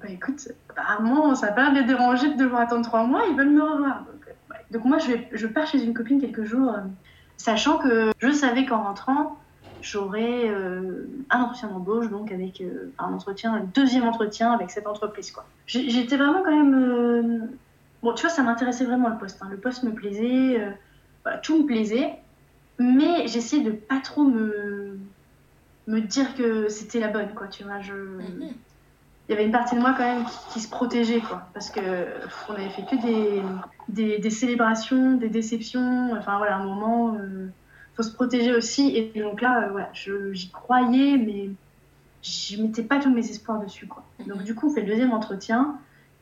bah 0.00 0.08
écoute, 0.08 0.48
apparemment 0.70 1.34
ça 1.34 1.46
n'a 1.46 1.52
pas 1.52 1.70
l'air 1.70 1.82
de 1.82 1.86
déranger 1.86 2.34
de 2.34 2.38
devoir 2.38 2.62
attendre 2.62 2.84
trois 2.84 3.04
mois, 3.04 3.22
ils 3.30 3.36
veulent 3.36 3.50
me 3.50 3.62
revoir. 3.62 4.04
Donc, 4.04 4.34
donc 4.70 4.84
moi 4.84 4.98
je, 4.98 5.08
vais, 5.08 5.28
je 5.32 5.46
pars 5.46 5.66
chez 5.66 5.82
une 5.82 5.94
copine 5.94 6.20
quelques 6.20 6.44
jours 6.44 6.74
sachant 7.42 7.78
que 7.78 8.12
je 8.18 8.30
savais 8.30 8.66
qu'en 8.66 8.82
rentrant, 8.84 9.38
j'aurais 9.80 10.48
euh, 10.48 11.08
un 11.30 11.42
entretien 11.42 11.68
d'embauche, 11.68 12.08
donc 12.08 12.30
avec 12.30 12.60
euh, 12.60 12.92
un 12.98 13.12
entretien, 13.12 13.52
un 13.54 13.64
deuxième 13.74 14.04
entretien 14.04 14.52
avec 14.52 14.70
cette 14.70 14.86
entreprise. 14.86 15.32
Quoi. 15.32 15.44
J'étais 15.66 16.16
vraiment 16.16 16.42
quand 16.44 16.56
même... 16.56 16.74
Euh, 16.74 17.38
bon, 18.02 18.14
tu 18.14 18.22
vois, 18.22 18.30
ça 18.30 18.42
m'intéressait 18.42 18.84
vraiment 18.84 19.08
le 19.08 19.18
poste. 19.18 19.40
Hein. 19.42 19.48
Le 19.50 19.56
poste 19.56 19.82
me 19.82 19.92
plaisait, 19.92 20.72
voilà, 21.24 21.38
tout 21.38 21.62
me 21.62 21.66
plaisait, 21.66 22.14
mais 22.78 23.26
j'essayais 23.26 23.62
de 23.62 23.70
pas 23.70 24.00
trop 24.00 24.24
me, 24.24 24.98
me 25.86 26.00
dire 26.00 26.34
que 26.34 26.68
c'était 26.68 27.00
la 27.00 27.08
bonne, 27.08 27.34
quoi, 27.34 27.48
tu 27.48 27.64
vois. 27.64 27.80
Je... 27.80 27.92
Mhm 27.94 28.54
il 29.28 29.32
y 29.32 29.34
avait 29.34 29.44
une 29.46 29.52
partie 29.52 29.76
de 29.76 29.80
moi 29.80 29.94
quand 29.96 30.04
même 30.04 30.24
qui, 30.52 30.60
se 30.60 30.68
protégeait, 30.68 31.20
quoi. 31.20 31.48
Parce 31.54 31.70
que 31.70 31.80
on 32.48 32.54
avait 32.54 32.68
fait 32.70 32.82
que 32.82 33.00
des, 33.88 34.18
des, 34.18 34.30
célébrations, 34.30 35.16
des 35.16 35.28
déceptions. 35.28 36.12
Enfin 36.18 36.38
voilà, 36.38 36.56
un 36.56 36.64
moment, 36.64 37.14
il 37.14 37.20
euh, 37.20 37.46
faut 37.94 38.02
se 38.02 38.12
protéger 38.12 38.54
aussi. 38.54 38.96
Et 38.96 39.20
donc 39.20 39.40
là, 39.40 39.64
euh, 39.64 39.70
voilà, 39.70 39.90
j'y 39.92 40.50
croyais, 40.50 41.16
mais 41.18 41.50
je 42.22 42.60
mettais 42.60 42.82
pas 42.82 42.98
tous 42.98 43.10
mes 43.10 43.28
espoirs 43.30 43.60
dessus, 43.60 43.86
quoi. 43.86 44.04
Donc 44.26 44.42
du 44.42 44.54
coup, 44.54 44.70
on 44.70 44.74
fait 44.74 44.82
le 44.82 44.88
deuxième 44.88 45.12
entretien. 45.12 45.78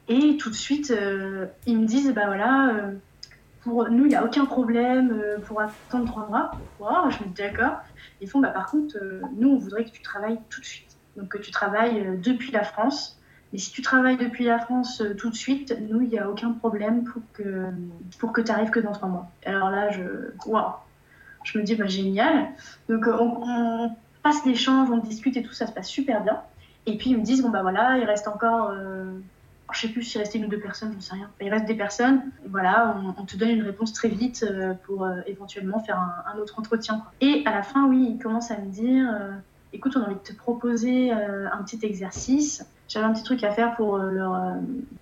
Et 0.08 0.36
tout 0.36 0.50
de 0.50 0.54
suite, 0.54 0.90
euh, 0.90 1.46
ils 1.66 1.78
me 1.78 1.86
disent, 1.86 2.12
bah 2.12 2.26
voilà, 2.26 2.74
pour 3.62 3.88
nous, 3.90 4.04
il 4.04 4.08
n'y 4.08 4.16
a 4.16 4.24
aucun 4.24 4.46
problème 4.46 5.22
pour 5.46 5.60
attendre 5.60 6.06
trois 6.06 6.26
mois. 6.26 6.52
Wow, 6.78 7.10
je 7.10 7.22
me 7.24 7.28
dis 7.28 7.42
d'accord. 7.42 7.78
Ils 8.20 8.28
font, 8.28 8.40
bah 8.40 8.48
par 8.48 8.70
contre, 8.70 8.96
nous, 9.36 9.50
on 9.50 9.58
voudrait 9.58 9.84
que 9.84 9.90
tu 9.90 10.02
travailles 10.02 10.38
tout 10.48 10.60
de 10.60 10.66
suite 10.66 10.90
donc 11.16 11.28
que 11.28 11.38
tu 11.38 11.50
travailles 11.50 12.00
euh, 12.00 12.16
depuis 12.16 12.50
la 12.50 12.64
France. 12.64 13.18
Mais 13.52 13.58
si 13.58 13.72
tu 13.72 13.82
travailles 13.82 14.16
depuis 14.16 14.44
la 14.44 14.58
France 14.58 15.00
euh, 15.00 15.14
tout 15.14 15.30
de 15.30 15.34
suite, 15.34 15.76
nous, 15.88 16.00
il 16.02 16.08
n'y 16.08 16.18
a 16.18 16.28
aucun 16.28 16.52
problème 16.52 17.04
pour 17.04 17.22
que, 17.32 17.66
pour 18.18 18.32
que 18.32 18.40
tu 18.40 18.50
arrives 18.50 18.70
que 18.70 18.80
dans 18.80 18.92
trois 18.92 19.08
mois. 19.08 19.30
Alors 19.44 19.70
là, 19.70 19.90
je, 19.90 20.02
wow. 20.46 20.74
je 21.44 21.58
me 21.58 21.64
dis, 21.64 21.74
bah, 21.74 21.86
génial. 21.86 22.48
Donc 22.88 23.06
euh, 23.06 23.16
on, 23.18 23.90
passe 24.22 24.44
l'échange, 24.44 24.90
on 24.90 24.98
discute 24.98 25.36
et 25.38 25.42
tout, 25.42 25.52
ça 25.52 25.66
se 25.66 25.72
passe 25.72 25.88
super 25.88 26.22
bien. 26.22 26.40
Et 26.86 26.96
puis 26.96 27.10
ils 27.10 27.18
me 27.18 27.22
disent, 27.22 27.42
bon 27.42 27.48
bah 27.48 27.62
voilà, 27.62 27.96
il 27.96 28.04
reste 28.04 28.28
encore, 28.28 28.70
euh, 28.70 29.12
je 29.72 29.80
sais 29.80 29.88
plus 29.88 30.02
s'il 30.02 30.20
restait 30.20 30.38
une 30.38 30.46
ou 30.46 30.48
deux 30.48 30.60
personnes, 30.60 30.90
je 30.92 30.96
ne 30.96 31.00
sais 31.00 31.14
rien. 31.14 31.30
Il 31.40 31.50
reste 31.50 31.66
des 31.66 31.74
personnes, 31.74 32.22
voilà, 32.48 32.96
on, 33.18 33.24
te 33.24 33.36
donne 33.36 33.50
une 33.50 33.62
réponse 33.62 33.92
très 33.92 34.08
vite 34.08 34.44
pour 34.84 35.08
éventuellement 35.26 35.80
faire 35.80 35.98
un, 35.98 36.38
autre 36.38 36.58
entretien. 36.58 37.04
Et 37.20 37.42
à 37.46 37.50
la 37.50 37.62
fin, 37.62 37.88
oui, 37.88 38.14
il 38.16 38.22
commence 38.22 38.50
à 38.50 38.58
me 38.58 38.70
dire, 38.70 39.06
écoute, 39.72 39.96
on 39.96 40.02
a 40.02 40.06
envie 40.06 40.14
de 40.14 40.20
te 40.20 40.32
proposer 40.32 41.12
euh, 41.12 41.48
un 41.52 41.62
petit 41.62 41.78
exercice. 41.82 42.64
J'avais 42.88 43.06
un 43.06 43.12
petit 43.12 43.22
truc 43.22 43.44
à 43.44 43.52
faire 43.52 43.76
pour 43.76 43.96
euh, 43.96 44.10
leur. 44.10 44.34
Euh, 44.34 44.54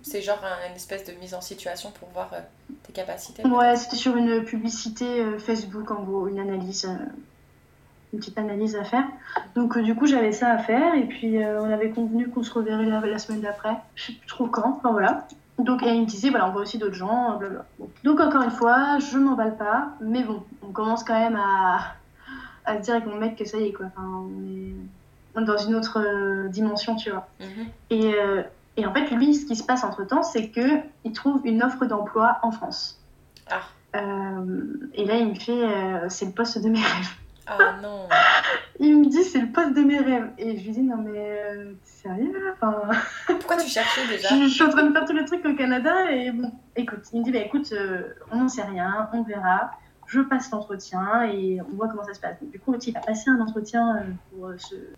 c'est 0.02 0.20
genre 0.20 0.42
une 0.68 0.76
espèce 0.76 1.04
de 1.04 1.12
mise 1.20 1.34
en 1.34 1.40
situation 1.40 1.90
pour 1.90 2.08
voir 2.10 2.30
tes 2.82 2.92
capacités 2.92 3.46
Ouais, 3.46 3.76
c'était 3.76 3.96
sur 3.96 4.16
une 4.16 4.44
publicité 4.44 5.24
Facebook, 5.38 5.90
en 5.90 6.02
gros, 6.02 6.28
une 6.28 6.38
analyse, 6.38 6.88
une 8.12 8.18
petite 8.18 8.38
analyse 8.38 8.76
à 8.76 8.84
faire. 8.84 9.04
Donc, 9.54 9.78
du 9.78 9.94
coup, 9.94 10.06
j'avais 10.06 10.32
ça 10.32 10.50
à 10.50 10.58
faire 10.58 10.94
et 10.94 11.04
puis 11.04 11.38
on 11.38 11.70
avait 11.70 11.90
convenu 11.90 12.28
qu'on 12.28 12.42
se 12.42 12.52
reverrait 12.52 12.86
la, 12.86 13.18
semaine 13.18 13.40
d'après. 13.40 13.76
Je 13.94 14.06
sais 14.06 14.12
plus 14.12 14.26
trop 14.26 14.46
quand, 14.46 14.76
enfin 14.78 14.92
voilà. 14.92 15.26
Donc, 15.58 15.82
il 15.84 16.00
me 16.00 16.06
disait, 16.06 16.30
voilà, 16.30 16.48
on 16.48 16.52
voit 16.52 16.62
aussi 16.62 16.78
d'autres 16.78 16.94
gens, 16.94 17.36
blablabla. 17.36 17.64
Donc, 18.04 18.20
encore 18.20 18.42
une 18.42 18.50
fois, 18.50 18.98
je 18.98 19.18
m'emballe 19.18 19.56
pas, 19.56 19.88
mais 20.00 20.22
bon, 20.22 20.42
on 20.62 20.70
commence 20.70 21.04
quand 21.04 21.18
même 21.18 21.36
à 21.36 21.96
à 22.68 22.76
se 22.76 22.82
dire 22.82 22.94
avec 22.94 23.06
mon 23.06 23.16
mec 23.16 23.36
que 23.36 23.44
ça 23.44 23.58
y 23.58 23.64
est, 23.64 23.72
quoi. 23.72 23.86
Enfin, 23.86 24.06
on 25.34 25.40
est 25.40 25.44
dans 25.44 25.56
une 25.56 25.74
autre 25.74 26.00
euh, 26.00 26.48
dimension, 26.48 26.96
tu 26.96 27.10
vois. 27.10 27.26
Mhm. 27.40 27.66
Et, 27.90 28.14
euh, 28.14 28.42
et, 28.76 28.86
en 28.86 28.92
fait, 28.92 29.10
lui, 29.10 29.34
ce 29.34 29.46
qui 29.46 29.56
se 29.56 29.64
passe 29.64 29.84
entre 29.84 30.04
temps, 30.04 30.22
c'est 30.22 30.50
qu'il 30.50 31.12
trouve 31.14 31.40
une 31.44 31.62
offre 31.62 31.86
d'emploi 31.86 32.38
en 32.42 32.50
France. 32.50 33.00
Ah. 33.50 33.60
Euh, 33.96 34.90
et 34.94 35.04
là, 35.06 35.16
il 35.16 35.28
me 35.28 35.34
fait 35.34 36.08
c'est 36.10 36.26
le 36.26 36.32
poste 36.32 36.62
de 36.62 36.68
mes 36.68 36.78
rêves. 36.78 37.10
Ah 37.48 37.76
non 37.82 38.08
Il 38.80 38.98
me 38.98 39.06
dit 39.06 39.24
c'est 39.24 39.40
le 39.40 39.50
poste 39.50 39.74
de 39.74 39.82
mes 39.82 39.98
rêves. 39.98 40.30
Et 40.38 40.56
je 40.56 40.64
lui 40.64 40.72
dis 40.72 40.82
non, 40.82 40.98
mais 40.98 41.42
sérieux 41.84 42.54
enfin... 42.54 42.82
Pourquoi 43.26 43.56
tu 43.56 43.68
cherchais 43.68 44.06
déjà? 44.08 44.28
Je, 44.28 44.48
suis 44.48 44.62
en 44.62 44.70
train 44.70 44.84
de 44.84 44.92
faire 44.92 45.04
tous 45.04 45.14
les 45.14 45.24
trucs 45.24 45.44
au 45.44 45.54
Canada 45.54 46.10
et 46.10 46.30
bon, 46.30 46.52
écoute, 46.76 47.00
il 47.12 47.20
me 47.20 47.24
dit 47.24 47.32
bah 47.32 47.40
écoute, 47.40 47.72
on 48.30 48.36
n'en 48.36 48.48
sait 48.48 48.62
rien, 48.62 49.08
on 49.12 49.22
verra 49.22 49.72
je 50.08 50.20
passe 50.22 50.50
l'entretien 50.50 51.24
et 51.24 51.60
on 51.60 51.76
voit 51.76 51.88
comment 51.88 52.02
ça 52.02 52.14
se 52.14 52.20
passe. 52.20 52.36
du 52.42 52.58
coup, 52.58 52.74
il 52.74 52.96
a 52.96 53.00
passé 53.00 53.30
un 53.30 53.40
entretien 53.40 53.96
euh, 53.96 54.02
pour 54.30 54.46
euh, 54.46 54.56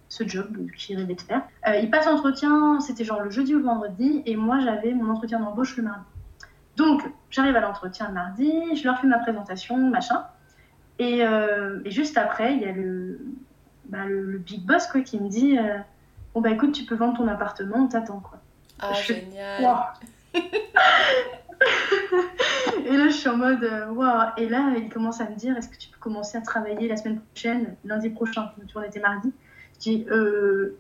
ce, 0.08 0.28
job 0.28 0.56
qu'il 0.76 0.96
rêvait 0.96 1.14
de 1.14 1.20
faire. 1.20 1.42
Euh, 1.66 1.76
il 1.76 1.90
passe 1.90 2.06
l'entretien, 2.06 2.78
c'était 2.80 3.04
genre 3.04 3.20
le 3.20 3.30
jeudi 3.30 3.54
ou 3.54 3.58
le 3.58 3.64
vendredi, 3.64 4.22
et 4.24 4.36
moi 4.36 4.60
j'avais 4.60 4.94
mon 4.94 5.12
entretien 5.12 5.40
d'embauche 5.40 5.76
le 5.76 5.82
mardi. 5.82 6.04
Donc, 6.76 7.02
j'arrive 7.28 7.56
à 7.56 7.60
l'entretien 7.60 8.08
le 8.08 8.14
mardi, 8.14 8.52
je 8.76 8.84
leur 8.84 8.98
fais 9.00 9.08
ma 9.08 9.18
présentation, 9.18 9.76
machin. 9.76 10.24
Et, 11.00 11.24
juste 11.86 12.18
après, 12.18 12.54
il 12.54 12.60
y 12.60 12.66
a 12.66 12.72
le, 12.72 13.18
bah, 13.86 14.04
le, 14.06 14.38
big 14.38 14.64
boss 14.64 14.86
quoi, 14.86 15.00
qui 15.00 15.18
me 15.18 15.28
dit 15.28 15.58
Bon, 16.34 16.40
bah 16.40 16.50
écoute, 16.50 16.72
tu 16.72 16.84
peux 16.84 16.94
vendre 16.94 17.16
ton 17.16 17.26
appartement, 17.26 17.78
on 17.78 17.88
t'attend. 17.88 18.20
Quoi. 18.20 18.38
Ah, 18.78 18.92
génial 18.92 19.64
et 22.86 22.96
là, 22.96 23.08
je 23.08 23.14
suis 23.14 23.28
en 23.28 23.36
mode, 23.36 23.68
waouh. 23.90 24.28
Et 24.36 24.48
là, 24.48 24.72
il 24.76 24.88
commence 24.88 25.20
à 25.20 25.28
me 25.28 25.34
dire, 25.34 25.56
est-ce 25.56 25.68
que 25.68 25.76
tu 25.76 25.88
peux 25.88 25.98
commencer 25.98 26.38
à 26.38 26.40
travailler 26.40 26.88
la 26.88 26.96
semaine 26.96 27.20
prochaine, 27.20 27.74
lundi 27.84 28.10
prochain 28.10 28.50
Tu 28.66 28.76
on 28.76 28.82
était 28.82 29.00
mardi. 29.00 29.32
Je 29.74 29.80
dis, 29.80 30.06
euh... 30.10 30.78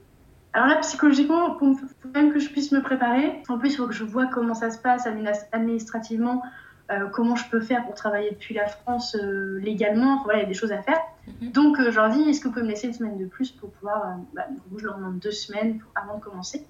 alors 0.52 0.68
là, 0.68 0.76
psychologiquement, 0.76 1.56
pour, 1.56 1.76
même 2.14 2.32
que 2.32 2.38
je 2.38 2.48
puisse 2.48 2.72
me 2.72 2.80
préparer, 2.80 3.42
en 3.48 3.58
plus, 3.58 3.72
il 3.72 3.76
faut 3.76 3.86
que 3.86 3.94
je 3.94 4.04
vois 4.04 4.26
comment 4.26 4.54
ça 4.54 4.70
se 4.70 4.78
passe 4.78 5.06
administrativement, 5.52 6.42
euh, 6.90 7.08
comment 7.08 7.36
je 7.36 7.48
peux 7.48 7.60
faire 7.60 7.84
pour 7.84 7.94
travailler 7.94 8.30
depuis 8.30 8.54
la 8.54 8.66
France 8.66 9.14
euh, 9.14 9.58
légalement. 9.60 10.22
voilà, 10.24 10.40
il 10.40 10.42
y 10.42 10.44
a 10.46 10.48
des 10.48 10.54
choses 10.54 10.72
à 10.72 10.82
faire. 10.82 10.98
Mhm. 11.40 11.52
Donc, 11.52 11.78
euh, 11.78 11.90
je 11.90 11.96
leur 11.96 12.10
dis, 12.10 12.22
est-ce 12.28 12.40
que 12.40 12.48
vous 12.48 12.52
pouvez 12.52 12.64
me 12.64 12.70
laisser 12.70 12.88
une 12.88 12.92
semaine 12.92 13.18
de 13.18 13.26
plus 13.26 13.52
pour 13.52 13.70
pouvoir. 13.70 14.16
Bah, 14.34 14.46
je 14.76 14.84
leur 14.84 14.96
demande 14.96 15.18
deux 15.18 15.30
semaines 15.30 15.80
avant 15.94 16.18
de 16.18 16.22
commencer 16.22 16.66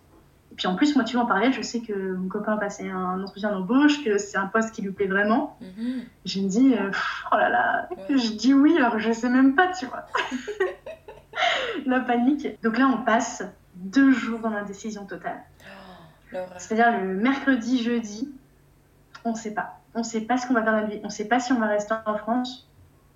Puis 0.56 0.66
en 0.66 0.74
plus, 0.74 0.94
moi, 0.94 1.04
tu 1.04 1.16
vois, 1.16 1.24
en 1.24 1.26
parallèle, 1.26 1.52
je 1.54 1.62
sais 1.62 1.80
que 1.80 2.12
mon 2.12 2.28
copain 2.28 2.54
a 2.54 2.58
passé 2.58 2.88
un 2.88 3.22
entretien 3.22 3.50
d'embauche, 3.50 4.04
que 4.04 4.18
c'est 4.18 4.36
un 4.36 4.46
poste 4.46 4.74
qui 4.74 4.82
lui 4.82 4.92
plaît 4.92 5.06
vraiment. 5.06 5.56
Mhm. 5.60 6.02
Je 6.26 6.40
me 6.40 6.48
dis, 6.48 6.74
oh 7.32 7.36
là 7.36 7.48
là, 7.48 7.88
je 8.10 8.32
dis 8.32 8.52
oui, 8.52 8.76
alors 8.76 8.98
je 8.98 9.12
sais 9.12 9.30
même 9.30 9.54
pas, 9.54 9.68
tu 9.68 9.86
vois. 9.86 10.06
la 11.86 12.00
panique. 12.00 12.46
Donc 12.62 12.76
là, 12.76 12.88
on 12.88 13.04
passe 13.04 13.42
deux 13.74 14.12
jours 14.12 14.40
dans 14.40 14.50
l'indécision 14.50 15.06
totale. 15.06 15.42
Oh. 16.34 16.36
C'est-à-dire 16.58 17.00
le 17.00 17.14
mercredi, 17.14 17.82
jeudi, 17.82 18.30
on 19.24 19.34
sait 19.34 19.54
pas. 19.54 19.79
On 19.94 20.02
sait 20.02 20.20
pas 20.22 20.36
ce 20.36 20.46
qu'on 20.46 20.54
va 20.54 20.62
faire 20.62 20.72
de 20.74 20.78
notre 20.80 20.90
vie. 20.92 21.00
On 21.04 21.08
sait 21.10 21.26
pas 21.26 21.40
si 21.40 21.52
on 21.52 21.58
va 21.60 21.66
rester 21.66 21.94
en 22.06 22.16
France 22.16 22.68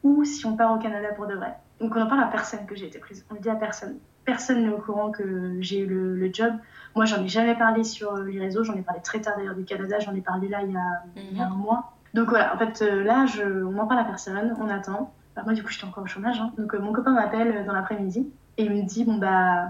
ou 0.03 0.25
si 0.25 0.45
on 0.47 0.57
part 0.57 0.73
au 0.73 0.79
Canada 0.79 1.09
pour 1.17 1.27
de 1.27 1.35
vrai. 1.35 1.55
Donc 1.81 1.95
on 1.97 2.01
en 2.03 2.07
parle 2.07 2.23
à 2.23 2.27
personne 2.27 2.67
que 2.67 2.75
j'ai 2.75 2.87
été 2.87 2.99
prise. 2.99 3.25
On 3.31 3.35
le 3.35 3.41
dit 3.41 3.49
à 3.51 3.55
personne. 3.55 3.97
Personne 4.25 4.63
n'est 4.63 4.73
au 4.73 4.79
courant 4.79 5.11
que 5.11 5.57
j'ai 5.61 5.81
eu 5.81 5.87
le, 5.87 6.15
le 6.17 6.31
job. 6.33 6.53
Moi, 6.95 7.05
j'en 7.05 7.23
ai 7.23 7.29
jamais 7.29 7.55
parlé 7.55 7.85
sur 7.85 8.15
euh, 8.15 8.25
les 8.25 8.41
réseaux. 8.41 8.65
J'en 8.65 8.75
ai 8.75 8.81
parlé 8.83 9.01
très 9.03 9.21
tard 9.21 9.35
d'ailleurs 9.37 9.55
du 9.55 9.65
Canada. 9.65 9.99
J'en 9.99 10.15
ai 10.15 10.21
parlé 10.23 10.49
là 10.49 10.63
il 10.63 10.73
y 10.73 10.77
a, 10.77 11.03
il 11.33 11.37
y 11.37 11.41
a 11.41 11.47
un 11.47 11.51
mois. 11.51 11.93
Donc 12.15 12.29
voilà, 12.29 12.55
en 12.55 12.59
fait, 12.59 12.81
euh, 12.83 13.03
là, 13.05 13.27
je, 13.27 13.43
on 13.43 13.73
n'en 13.73 13.87
parle 13.87 14.01
à 14.01 14.05
personne. 14.05 14.57
On 14.61 14.69
attend. 14.69 15.13
Bah, 15.37 15.43
moi, 15.45 15.53
du 15.53 15.63
coup, 15.63 15.69
j'étais 15.71 15.85
encore 15.87 16.05
au 16.05 16.07
chômage. 16.07 16.39
hein. 16.41 16.53
Donc 16.57 16.75
euh, 16.75 16.79
mon 16.79 16.93
copain 16.93 17.11
m'appelle 17.13 17.67
dans 17.67 17.73
l'après-midi 17.73 18.31
et 18.57 18.65
il 18.65 18.73
me 18.73 18.83
dit, 18.83 19.05
bon 19.05 19.19
bah... 19.19 19.69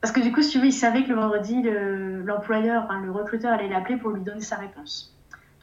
Parce 0.00 0.12
que 0.12 0.20
du 0.20 0.32
coup, 0.32 0.42
si 0.42 0.50
tu 0.50 0.58
veux, 0.58 0.66
il 0.66 0.72
savait 0.72 1.04
que 1.04 1.08
le 1.08 1.14
vendredi, 1.14 1.62
le- 1.62 2.22
l'employeur, 2.22 2.90
le 3.02 3.10
recruteur 3.10 3.52
allait 3.52 3.68
l'appeler 3.68 3.96
pour 3.96 4.10
lui 4.10 4.22
donner 4.22 4.40
sa 4.42 4.56
réponse. 4.56 5.13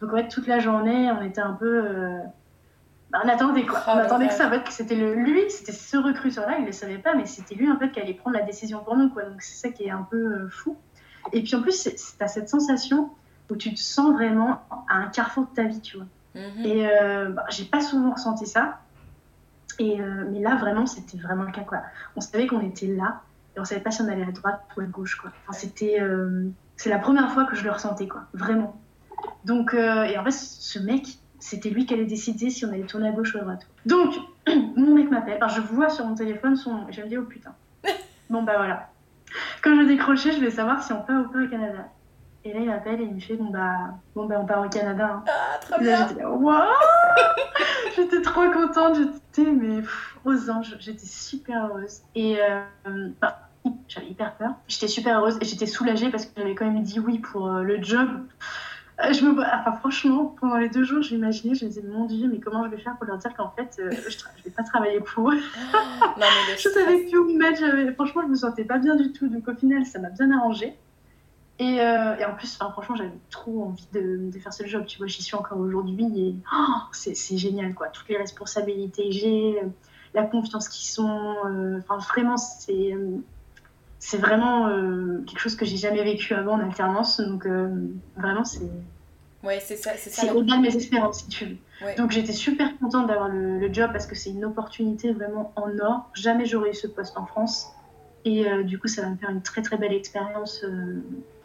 Donc 0.01 0.13
en 0.13 0.17
fait, 0.17 0.27
toute 0.27 0.47
la 0.47 0.59
journée, 0.59 1.11
on 1.11 1.21
était 1.21 1.41
un 1.41 1.53
peu... 1.53 1.83
euh, 1.85 2.17
bah, 3.11 3.19
on 3.23 3.27
attendait 3.29 3.65
quoi. 3.65 3.79
Oh, 3.87 3.91
on 3.95 3.97
attendait 3.97 4.27
que 4.27 4.33
ça. 4.33 4.47
En 4.47 4.49
fait, 4.49 4.63
que 4.63 4.71
c'était 4.73 4.95
le, 4.95 5.13
lui, 5.15 5.41
c'était 5.49 5.71
ce 5.73 5.97
recruteur-là, 5.97 6.55
il 6.57 6.61
ne 6.61 6.67
le 6.67 6.71
savait 6.71 6.97
pas, 6.97 7.13
mais 7.13 7.25
c'était 7.25 7.55
lui 7.55 7.69
en 7.71 7.77
fait 7.77 7.91
qui 7.91 7.99
allait 7.99 8.13
prendre 8.13 8.37
la 8.37 8.43
décision 8.43 8.79
pour 8.83 8.95
nous. 8.97 9.09
Quoi. 9.09 9.23
Donc 9.23 9.41
c'est 9.41 9.67
ça 9.67 9.69
qui 9.73 9.83
est 9.85 9.91
un 9.91 10.07
peu 10.09 10.17
euh, 10.17 10.49
fou. 10.49 10.77
Et 11.33 11.43
puis 11.43 11.55
en 11.55 11.61
plus, 11.61 11.73
c'est- 11.73 12.17
t'as 12.17 12.27
cette 12.27 12.49
sensation 12.49 13.09
où 13.49 13.55
tu 13.57 13.73
te 13.73 13.79
sens 13.79 14.13
vraiment 14.13 14.61
à 14.89 14.95
un 14.95 15.07
carrefour 15.07 15.45
de 15.47 15.53
ta 15.55 15.63
vie, 15.63 15.81
tu 15.81 15.97
vois. 15.97 16.07
Mhm. 16.35 16.65
Et 16.65 16.87
euh, 16.89 17.29
bah, 17.29 17.43
j'ai 17.49 17.65
pas 17.65 17.81
souvent 17.81 18.11
ressenti 18.11 18.45
ça. 18.47 18.79
Et, 19.79 19.99
euh, 20.01 20.25
mais 20.31 20.39
là, 20.39 20.55
vraiment, 20.55 20.85
c'était 20.85 21.17
vraiment 21.17 21.43
le 21.43 21.51
cas. 21.51 21.61
Quoi. 21.63 21.79
On 22.15 22.21
savait 22.21 22.47
qu'on 22.47 22.61
était 22.61 22.87
là 22.87 23.21
et 23.55 23.59
on 23.59 23.65
savait 23.65 23.81
pas 23.81 23.91
si 23.91 24.01
on 24.01 24.07
allait 24.07 24.23
à 24.25 24.31
droite 24.31 24.61
ou 24.77 24.81
à 24.81 24.85
gauche. 24.85 25.15
Quoi. 25.15 25.31
Enfin, 25.47 25.57
c'était, 25.59 25.99
c'est 26.77 26.89
la 26.89 26.99
première 26.99 27.29
fois 27.31 27.43
que 27.45 27.55
je 27.55 27.63
le 27.65 27.71
ressentais, 27.71 28.07
quoi. 28.07 28.21
vraiment. 28.33 28.79
Donc, 29.45 29.73
euh, 29.73 30.03
et 30.03 30.17
en 30.17 30.23
fait, 30.23 30.31
ce 30.31 30.79
mec, 30.79 31.05
c'était 31.39 31.69
lui 31.69 31.85
qui 31.85 31.93
allait 31.93 32.05
décider 32.05 32.49
si 32.49 32.65
on 32.65 32.69
allait 32.69 32.83
tourner 32.85 33.09
à 33.09 33.11
gauche 33.11 33.33
ou 33.35 33.39
à 33.39 33.41
droite. 33.41 33.67
Donc, 33.85 34.13
mon 34.75 34.95
mec 34.95 35.09
m'appelle. 35.09 35.37
Alors, 35.37 35.49
je 35.49 35.61
vois 35.61 35.89
sur 35.89 36.05
mon 36.05 36.15
téléphone 36.15 36.55
son 36.55 36.73
nom 36.75 36.87
et 36.89 36.93
je 36.93 37.01
me 37.01 37.07
dis, 37.07 37.17
oh 37.17 37.23
putain. 37.23 37.53
Bon, 38.29 38.43
bah 38.43 38.53
voilà. 38.57 38.89
Quand 39.61 39.75
je 39.75 39.85
décrochais, 39.87 40.31
je 40.31 40.37
voulais 40.37 40.51
savoir 40.51 40.81
si 40.83 40.93
on 40.93 41.01
part 41.01 41.21
ou 41.25 41.29
pas 41.29 41.39
au 41.39 41.47
Canada. 41.49 41.89
Et 42.45 42.53
là, 42.53 42.59
il 42.61 42.65
m'appelle 42.67 43.01
et 43.01 43.03
il 43.03 43.13
me 43.13 43.19
fait, 43.19 43.35
bon, 43.35 43.49
bah, 43.51 43.95
bon, 44.15 44.25
bah 44.25 44.37
on 44.41 44.45
part 44.45 44.65
au 44.65 44.69
Canada. 44.69 45.09
hein. 45.17 45.23
Ah, 45.27 45.57
trop 45.59 45.81
Et 45.81 45.83
là, 45.85 45.97
bien. 45.97 46.07
j'étais 46.07 46.23
waouh 46.25 46.63
J'étais 47.95 48.21
trop 48.21 48.49
contente, 48.51 48.95
j'étais 48.95 49.51
mais 49.51 49.81
pff, 49.81 50.17
aux 50.25 50.49
anges, 50.49 50.77
j'étais 50.79 51.05
super 51.05 51.65
heureuse. 51.67 51.99
Et 52.15 52.37
euh, 52.41 53.09
bah, 53.19 53.49
j'avais 53.87 54.07
hyper 54.07 54.33
peur. 54.35 54.51
J'étais 54.67 54.87
super 54.87 55.19
heureuse 55.19 55.37
et 55.41 55.45
j'étais 55.45 55.65
soulagée 55.65 56.09
parce 56.09 56.25
que 56.25 56.31
j'avais 56.37 56.55
quand 56.55 56.65
même 56.65 56.81
dit 56.83 56.99
oui 56.99 57.19
pour 57.19 57.47
euh, 57.51 57.63
le 57.63 57.81
job. 57.83 58.07
Euh, 58.99 59.13
Je 59.13 59.25
me, 59.25 59.31
enfin, 59.41 59.71
franchement, 59.79 60.35
pendant 60.39 60.57
les 60.57 60.69
deux 60.69 60.83
jours, 60.83 61.01
je 61.01 61.15
m'imaginais, 61.15 61.55
je 61.55 61.65
me 61.65 61.69
disais, 61.69 61.81
mon 61.87 62.05
Dieu, 62.05 62.27
mais 62.31 62.39
comment 62.39 62.63
je 62.65 62.69
vais 62.69 62.77
faire 62.77 62.95
pour 62.97 63.05
leur 63.05 63.17
dire 63.17 63.33
qu'en 63.35 63.49
fait, 63.51 63.77
euh, 63.79 63.89
je, 63.91 64.17
tra- 64.17 64.29
je 64.37 64.43
vais 64.43 64.49
pas 64.51 64.63
travailler 64.63 64.99
pour 64.99 65.31
eux. 65.31 65.35
Non, 65.35 65.39
mais 66.17 66.55
Je 66.57 66.69
savais 66.69 66.97
plus 67.05 67.17
où 67.17 67.25
me 67.31 67.37
mettre, 67.37 67.93
franchement, 67.95 68.21
je 68.23 68.27
me 68.27 68.35
sentais 68.35 68.65
pas 68.65 68.77
bien 68.77 68.95
du 68.95 69.11
tout. 69.11 69.27
Donc 69.27 69.47
au 69.47 69.55
final, 69.55 69.85
ça 69.85 69.99
m'a 69.99 70.09
bien 70.09 70.31
arrangé. 70.31 70.75
Et, 71.59 71.79
euh, 71.79 72.17
et 72.17 72.25
en 72.25 72.33
plus, 72.35 72.57
enfin, 72.59 72.71
franchement, 72.71 72.95
j'avais 72.95 73.11
trop 73.29 73.63
envie 73.65 73.87
de, 73.93 74.31
de 74.31 74.39
faire 74.39 74.53
ce 74.53 74.65
job. 74.65 74.85
Tu 74.87 74.97
vois, 74.97 75.07
j'y 75.07 75.21
suis 75.23 75.35
encore 75.35 75.59
aujourd'hui 75.59 76.05
et 76.17 76.35
oh, 76.53 76.65
c'est 76.91 77.37
génial, 77.37 77.73
quoi. 77.75 77.87
Toutes 77.89 78.09
les 78.09 78.17
responsabilités 78.17 79.05
que 79.09 79.11
j'ai, 79.11 79.61
la 80.13 80.23
confiance 80.23 80.67
qu'ils 80.69 80.89
sont. 80.89 81.35
euh, 81.45 81.79
Enfin, 81.79 81.97
vraiment, 81.97 82.37
c'est 82.37 82.95
c'est 84.03 84.17
vraiment 84.17 84.67
euh, 84.67 85.23
quelque 85.27 85.39
chose 85.39 85.55
que 85.55 85.63
j'ai 85.63 85.77
jamais 85.77 86.03
vécu 86.03 86.33
avant 86.33 86.53
en 86.53 86.59
alternance. 86.59 87.21
Donc 87.21 87.45
euh, 87.45 87.69
vraiment, 88.17 88.43
c'est 88.43 88.69
Ouais, 89.43 89.59
c'est 89.59 89.75
ça, 89.75 89.91
c'est 89.95 90.29
au-delà 90.31 90.57
de 90.57 90.61
mes 90.61 90.75
espérances, 90.75 91.19
si 91.19 91.27
tu 91.29 91.45
veux. 91.45 91.57
Ouais. 91.83 91.95
Donc 91.95 92.11
j'étais 92.11 92.31
super 92.33 92.77
contente 92.79 93.07
d'avoir 93.07 93.27
le, 93.29 93.57
le 93.59 93.73
job 93.73 93.91
parce 93.91 94.05
que 94.07 94.15
c'est 94.15 94.29
une 94.31 94.43
opportunité 94.45 95.13
vraiment 95.13 95.51
en 95.55 95.69
or. 95.79 96.09
Jamais 96.15 96.45
j'aurais 96.45 96.71
eu 96.71 96.73
ce 96.75 96.87
poste 96.87 97.17
en 97.17 97.25
France. 97.25 97.67
Et 98.25 98.47
euh, 98.47 98.63
du 98.63 98.77
coup, 98.79 98.87
ça 98.87 99.01
va 99.03 99.09
me 99.09 99.15
faire 99.17 99.29
une 99.29 99.41
très 99.41 99.61
très 99.61 99.77
belle 99.77 99.93
expérience 99.93 100.63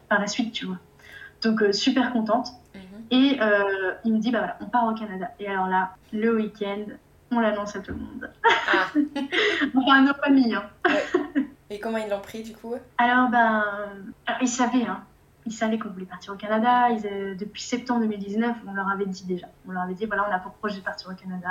par 0.08 0.20
la 0.20 0.26
suite, 0.26 0.52
tu 0.52 0.66
vois. 0.66 0.78
Donc 1.42 1.62
super 1.72 2.12
contente. 2.12 2.48
Mhm. 2.74 2.80
Et 3.10 3.38
il 4.04 4.12
me 4.14 4.18
dit, 4.18 4.30
bah 4.30 4.38
voilà, 4.40 4.58
on 4.62 4.66
part 4.66 4.86
au 4.86 4.94
Canada. 4.94 5.30
Et 5.40 5.46
alors 5.48 5.68
là, 5.68 5.94
le 6.12 6.36
week-end, 6.36 6.84
on 7.30 7.40
l'annonce 7.40 7.76
à 7.76 7.80
tout 7.80 7.92
le 7.92 7.98
monde. 7.98 8.30
Ah, 8.72 8.88
Enfin, 9.74 9.98
à 9.98 10.02
nos 10.02 10.14
familles. 10.14 10.54
hein. 10.54 10.64
Et 11.70 11.78
comment 11.80 11.98
ils 11.98 12.08
l'ont 12.08 12.20
pris 12.20 12.42
du 12.42 12.54
coup 12.54 12.74
Alors, 12.98 13.28
ben, 13.28 13.64
alors, 14.26 14.42
ils 14.42 14.48
savaient, 14.48 14.84
hein. 14.86 15.04
Ils 15.46 15.52
savaient 15.52 15.78
qu'on 15.78 15.90
voulait 15.90 16.06
partir 16.06 16.32
au 16.32 16.36
Canada. 16.36 16.90
Ils, 16.90 17.06
euh, 17.06 17.34
depuis 17.36 17.62
septembre 17.62 18.00
2019, 18.00 18.56
on 18.66 18.72
leur 18.74 18.88
avait 18.88 19.06
dit 19.06 19.24
déjà. 19.24 19.46
On 19.68 19.72
leur 19.72 19.82
avait 19.82 19.94
dit, 19.94 20.06
voilà, 20.06 20.26
on 20.28 20.32
a 20.32 20.38
pour 20.40 20.52
projet 20.52 20.78
de 20.78 20.84
partir 20.84 21.08
au 21.10 21.14
Canada. 21.14 21.48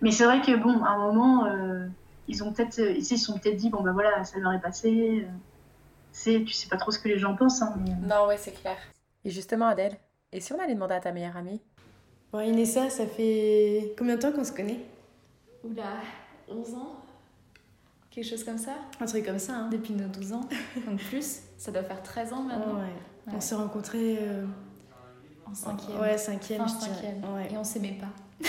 Mais 0.00 0.10
c'est 0.10 0.24
vrai 0.24 0.40
que, 0.40 0.56
bon, 0.56 0.82
à 0.84 0.90
un 0.90 0.98
moment, 0.98 1.44
euh, 1.46 1.86
ils 2.28 2.42
ont 2.44 2.52
peut-être, 2.52 2.78
euh, 2.78 2.92
ils 2.92 3.04
se 3.04 3.16
sont 3.16 3.38
peut-être 3.38 3.56
dit, 3.56 3.68
bon, 3.68 3.82
ben 3.82 3.92
voilà, 3.92 4.24
ça 4.24 4.38
leur 4.38 4.52
est 4.52 4.60
passé. 4.60 5.24
euh, 5.26 5.30
C'est, 6.12 6.44
tu 6.44 6.52
sais 6.54 6.68
pas 6.68 6.76
trop 6.78 6.90
ce 6.90 6.98
que 6.98 7.08
les 7.08 7.18
gens 7.18 7.34
pensent, 7.36 7.60
hein, 7.60 7.74
mais, 7.78 7.90
euh, 7.90 8.06
Non, 8.06 8.26
ouais, 8.26 8.38
c'est 8.38 8.52
clair. 8.52 8.76
Et 9.24 9.30
justement, 9.30 9.66
Adèle, 9.66 9.96
et 10.32 10.40
si 10.40 10.52
on 10.54 10.58
allait 10.60 10.74
demander 10.74 10.94
à 10.94 11.00
ta 11.00 11.12
meilleure 11.12 11.36
amie? 11.36 11.60
Bon, 12.32 12.40
Inessa, 12.40 12.88
ça 12.90 13.06
fait 13.06 13.94
combien 13.98 14.16
de 14.16 14.20
temps 14.22 14.32
qu'on 14.32 14.44
se 14.44 14.52
connaît? 14.52 14.80
Oula, 15.64 15.84
11 16.48 16.74
ans 16.74 16.96
Quelque 18.10 18.24
chose 18.24 18.44
comme 18.44 18.58
ça 18.58 18.72
Un 19.00 19.06
truc 19.06 19.24
comme 19.24 19.38
ça, 19.38 19.54
hein 19.54 19.68
Depuis 19.70 19.92
nos 19.94 20.08
12 20.08 20.32
ans. 20.32 20.48
Donc 20.86 20.98
plus, 21.04 21.40
ça 21.56 21.70
doit 21.70 21.82
faire 21.82 22.02
13 22.02 22.32
ans 22.32 22.42
maintenant. 22.42 22.76
Ouais. 22.76 22.82
Ouais. 23.26 23.32
On 23.36 23.40
s'est 23.40 23.54
rencontrés 23.54 24.18
euh, 24.20 24.44
En 25.46 25.54
cinquième. 25.54 26.00
Ouais, 26.00 26.16
cinquième, 26.16 26.66
Fin 26.66 26.66
je 26.66 26.84
cinquième. 26.86 27.24
Ouais. 27.34 27.52
Et 27.52 27.56
on 27.56 27.64
s'aimait 27.64 27.98
pas. 28.00 28.48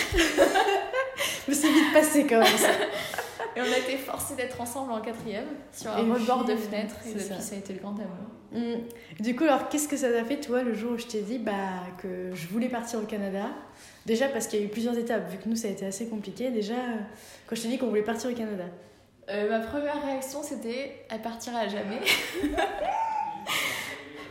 Mais 1.48 1.54
c'est 1.54 1.70
vite 1.70 1.92
passé 1.92 2.26
quand 2.26 2.40
même, 2.40 2.56
ça. 2.56 2.70
Et 3.56 3.60
on 3.60 3.64
a 3.64 3.78
été 3.78 3.96
forcés 3.96 4.36
d'être 4.36 4.60
ensemble 4.60 4.92
en 4.92 5.00
quatrième, 5.00 5.46
sur 5.72 5.90
un 5.90 6.14
rebord 6.14 6.44
de 6.44 6.54
fenêtre. 6.54 6.94
Et 7.04 7.14
depuis, 7.14 7.24
ça. 7.24 7.40
ça. 7.40 7.56
a 7.56 7.58
été 7.58 7.72
le 7.72 7.80
grand 7.80 7.94
amour. 7.94 8.30
Mm. 8.52 9.22
Du 9.22 9.34
coup, 9.34 9.44
alors, 9.44 9.68
qu'est-ce 9.68 9.88
que 9.88 9.96
ça 9.96 10.10
t'a 10.10 10.24
fait, 10.24 10.38
toi, 10.38 10.62
le 10.62 10.72
jour 10.72 10.92
où 10.92 10.98
je 10.98 11.06
t'ai 11.06 11.22
dit 11.22 11.38
bah, 11.38 11.52
que 11.98 12.30
je 12.32 12.46
voulais 12.46 12.68
partir 12.68 13.00
au 13.00 13.06
Canada? 13.06 13.46
Déjà, 14.06 14.28
parce 14.28 14.46
qu'il 14.46 14.60
y 14.60 14.62
a 14.62 14.66
eu 14.66 14.68
plusieurs 14.68 14.96
étapes, 14.96 15.28
vu 15.30 15.38
que 15.38 15.48
nous, 15.48 15.56
ça 15.56 15.66
a 15.66 15.70
été 15.72 15.84
assez 15.84 16.06
compliqué. 16.06 16.50
Déjà, 16.50 16.74
quand 17.46 17.56
je 17.56 17.62
t'ai 17.62 17.68
dit 17.68 17.78
qu'on 17.78 17.88
voulait 17.88 18.02
partir 18.02 18.30
au 18.30 18.34
Canada. 18.34 18.64
Euh, 19.28 19.48
ma 19.48 19.60
première 19.60 20.02
réaction, 20.04 20.42
c'était 20.42 21.04
elle 21.08 21.22
partira 21.22 21.60
à 21.60 21.68
jamais. 21.68 22.00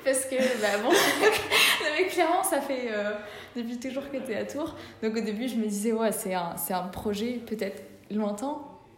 Parce 0.04 0.26
que, 0.26 0.36
bah 0.62 0.78
bon, 0.84 0.92
mais 1.98 2.08
clairement, 2.08 2.44
ça 2.44 2.62
fait 2.62 2.88
euh, 2.92 3.12
depuis 3.56 3.78
toujours 3.78 4.10
que 4.10 4.18
tu 4.18 4.32
es 4.32 4.38
à 4.38 4.46
Tours. 4.46 4.76
Donc 5.04 5.16
au 5.16 5.22
début, 5.22 5.48
je 5.48 5.56
me 5.56 5.68
disais, 5.68 5.92
ouais, 5.92 6.12
c'est 6.12 6.34
un, 6.34 6.58
c'est 6.58 6.74
un 6.74 6.88
projet 6.88 7.34
peut-être 7.46 7.84
lointain 8.10 8.58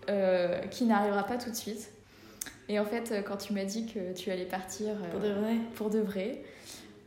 euh, 0.10 0.60
qui 0.68 0.86
n'arrivera 0.86 1.24
pas 1.26 1.38
tout 1.38 1.50
de 1.50 1.56
suite. 1.56 1.92
Et 2.70 2.80
en 2.80 2.86
fait, 2.86 3.14
quand 3.26 3.38
tu 3.38 3.54
m'as 3.54 3.66
dit 3.66 3.86
que 3.88 4.14
tu 4.14 4.32
allais 4.32 4.46
partir 4.46 4.96
Pour 5.12 5.20
de 5.20 5.32
vrai 5.34 5.56
pour 5.76 5.89
de 5.89 6.00
vrai, 6.00 6.42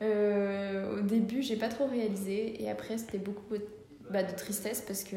au 0.02 1.00
début, 1.00 1.42
j'ai 1.42 1.56
pas 1.56 1.68
trop 1.68 1.86
réalisé. 1.86 2.62
Et 2.62 2.70
après, 2.70 2.98
c'était 2.98 3.18
beaucoup 3.18 3.54
bah, 4.10 4.22
de 4.22 4.36
tristesse 4.36 4.82
parce 4.86 5.04
que, 5.04 5.16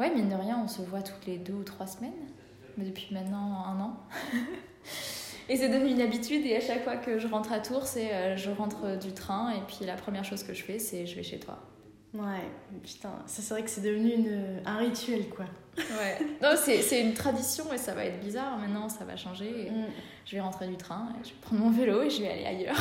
ouais, 0.00 0.14
mine 0.14 0.28
de 0.28 0.34
rien, 0.34 0.60
on 0.64 0.68
se 0.68 0.82
voit 0.82 1.02
toutes 1.02 1.26
les 1.26 1.38
deux 1.38 1.54
ou 1.54 1.64
trois 1.64 1.86
semaines. 1.86 2.12
Mais 2.76 2.84
depuis 2.84 3.08
maintenant 3.12 3.64
un 3.66 3.80
an. 3.80 3.96
et 5.48 5.56
c'est 5.56 5.68
devenu 5.68 5.90
une 5.90 6.00
habitude. 6.00 6.46
Et 6.46 6.56
à 6.56 6.60
chaque 6.60 6.84
fois 6.84 6.96
que 6.96 7.18
je 7.18 7.26
rentre 7.26 7.52
à 7.52 7.60
Tours, 7.60 7.86
c'est 7.86 8.14
euh, 8.14 8.36
je 8.36 8.50
rentre 8.50 8.96
du 8.98 9.12
train. 9.12 9.50
Et 9.50 9.60
puis 9.66 9.84
la 9.86 9.94
première 9.94 10.24
chose 10.24 10.42
que 10.44 10.54
je 10.54 10.62
fais, 10.62 10.78
c'est 10.78 11.06
je 11.06 11.16
vais 11.16 11.22
chez 11.22 11.40
toi. 11.40 11.58
Ouais, 12.14 12.48
putain, 12.82 13.12
ça 13.26 13.42
c'est 13.42 13.52
vrai 13.52 13.62
que 13.62 13.68
c'est 13.68 13.82
devenu 13.82 14.12
une, 14.14 14.62
un 14.64 14.78
rituel, 14.78 15.28
quoi. 15.28 15.44
Ouais. 15.76 16.18
Non, 16.42 16.52
c'est 16.56 16.80
c'est 16.80 17.02
une 17.02 17.12
tradition 17.12 17.70
et 17.72 17.76
ça 17.78 17.92
va 17.94 18.04
être 18.06 18.18
bizarre. 18.20 18.56
Maintenant, 18.58 18.88
ça 18.88 19.04
va 19.04 19.16
changer. 19.16 19.66
Et 19.66 19.70
Mm. 19.70 19.84
Je 20.24 20.34
vais 20.36 20.40
rentrer 20.40 20.66
du 20.68 20.76
train, 20.76 21.08
et 21.20 21.24
je 21.24 21.30
vais 21.30 21.36
prendre 21.40 21.62
mon 21.62 21.70
vélo 21.70 22.02
et 22.02 22.10
je 22.10 22.20
vais 22.22 22.28
aller 22.28 22.44
ailleurs. 22.44 22.76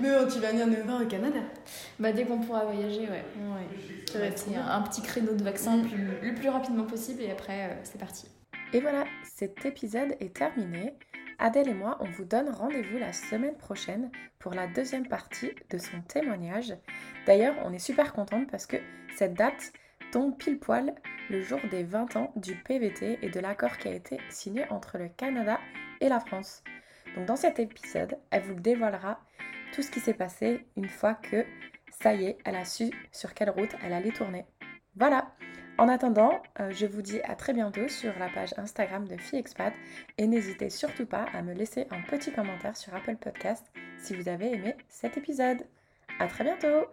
Mais 0.00 0.08
tu 0.32 0.40
vas 0.40 0.50
venir 0.50 0.66
nous 0.66 0.84
voir 0.84 1.02
au 1.02 1.06
Canada. 1.06 1.38
Bah, 1.98 2.12
dès 2.12 2.24
qu'on 2.24 2.40
pourra 2.40 2.64
voyager, 2.64 3.02
ouais. 3.02 3.24
Ouais. 3.38 4.06
Ça 4.10 4.18
va 4.18 4.26
être 4.26 4.44
un, 4.56 4.66
un 4.78 4.82
petit 4.82 5.02
créneau 5.02 5.34
de 5.34 5.42
vaccin 5.44 5.76
Mm. 5.78 5.88
plus- 5.88 6.28
le 6.30 6.34
plus 6.34 6.48
rapidement 6.48 6.84
possible 6.84 7.22
et 7.22 7.30
après, 7.30 7.64
euh, 7.70 7.74
c'est 7.84 7.98
parti. 7.98 8.28
Et 8.72 8.80
voilà, 8.80 9.04
cet 9.22 9.64
épisode 9.64 10.16
est 10.20 10.34
terminé. 10.34 10.94
Adèle 11.38 11.68
et 11.68 11.74
moi, 11.74 11.96
on 12.00 12.04
vous 12.04 12.24
donne 12.24 12.48
rendez-vous 12.48 12.98
la 12.98 13.12
semaine 13.12 13.56
prochaine 13.56 14.10
pour 14.38 14.54
la 14.54 14.66
deuxième 14.68 15.06
partie 15.08 15.52
de 15.70 15.78
son 15.78 16.00
témoignage. 16.02 16.74
D'ailleurs, 17.26 17.54
on 17.64 17.72
est 17.72 17.78
super 17.80 18.12
contente 18.12 18.48
parce 18.50 18.66
que 18.66 18.76
cette 19.16 19.34
date 19.34 19.72
tombe 20.12 20.36
pile 20.36 20.58
poil 20.58 20.94
le 21.30 21.40
jour 21.42 21.58
des 21.70 21.82
20 21.82 22.16
ans 22.16 22.32
du 22.36 22.54
PVT 22.54 23.18
et 23.22 23.30
de 23.30 23.40
l'accord 23.40 23.78
qui 23.78 23.88
a 23.88 23.92
été 23.94 24.18
signé 24.30 24.64
entre 24.70 24.98
le 24.98 25.08
Canada 25.08 25.58
et 26.00 26.08
la 26.08 26.20
France. 26.20 26.62
Donc 27.16 27.26
dans 27.26 27.36
cet 27.36 27.58
épisode, 27.58 28.16
elle 28.30 28.42
vous 28.42 28.54
dévoilera 28.54 29.20
tout 29.72 29.82
ce 29.82 29.90
qui 29.90 30.00
s'est 30.00 30.14
passé 30.14 30.66
une 30.76 30.88
fois 30.88 31.14
que 31.14 31.44
ça 32.04 32.12
y 32.12 32.26
est, 32.26 32.36
elle 32.44 32.56
a 32.56 32.66
su 32.66 32.90
sur 33.12 33.32
quelle 33.32 33.48
route 33.48 33.74
elle 33.82 33.94
allait 33.94 34.12
tourner. 34.12 34.44
Voilà. 34.94 35.32
En 35.78 35.88
attendant, 35.88 36.42
euh, 36.60 36.70
je 36.70 36.84
vous 36.84 37.00
dis 37.00 37.22
à 37.22 37.34
très 37.34 37.54
bientôt 37.54 37.88
sur 37.88 38.12
la 38.18 38.28
page 38.28 38.52
Instagram 38.58 39.08
de 39.08 39.16
FiExpat 39.16 39.72
et 40.18 40.26
n'hésitez 40.26 40.68
surtout 40.68 41.06
pas 41.06 41.24
à 41.32 41.40
me 41.40 41.54
laisser 41.54 41.86
un 41.90 42.02
petit 42.02 42.30
commentaire 42.30 42.76
sur 42.76 42.94
Apple 42.94 43.16
Podcast 43.16 43.64
si 43.96 44.14
vous 44.14 44.28
avez 44.28 44.52
aimé 44.52 44.76
cet 44.86 45.16
épisode. 45.16 45.64
À 46.20 46.26
très 46.26 46.44
bientôt 46.44 46.86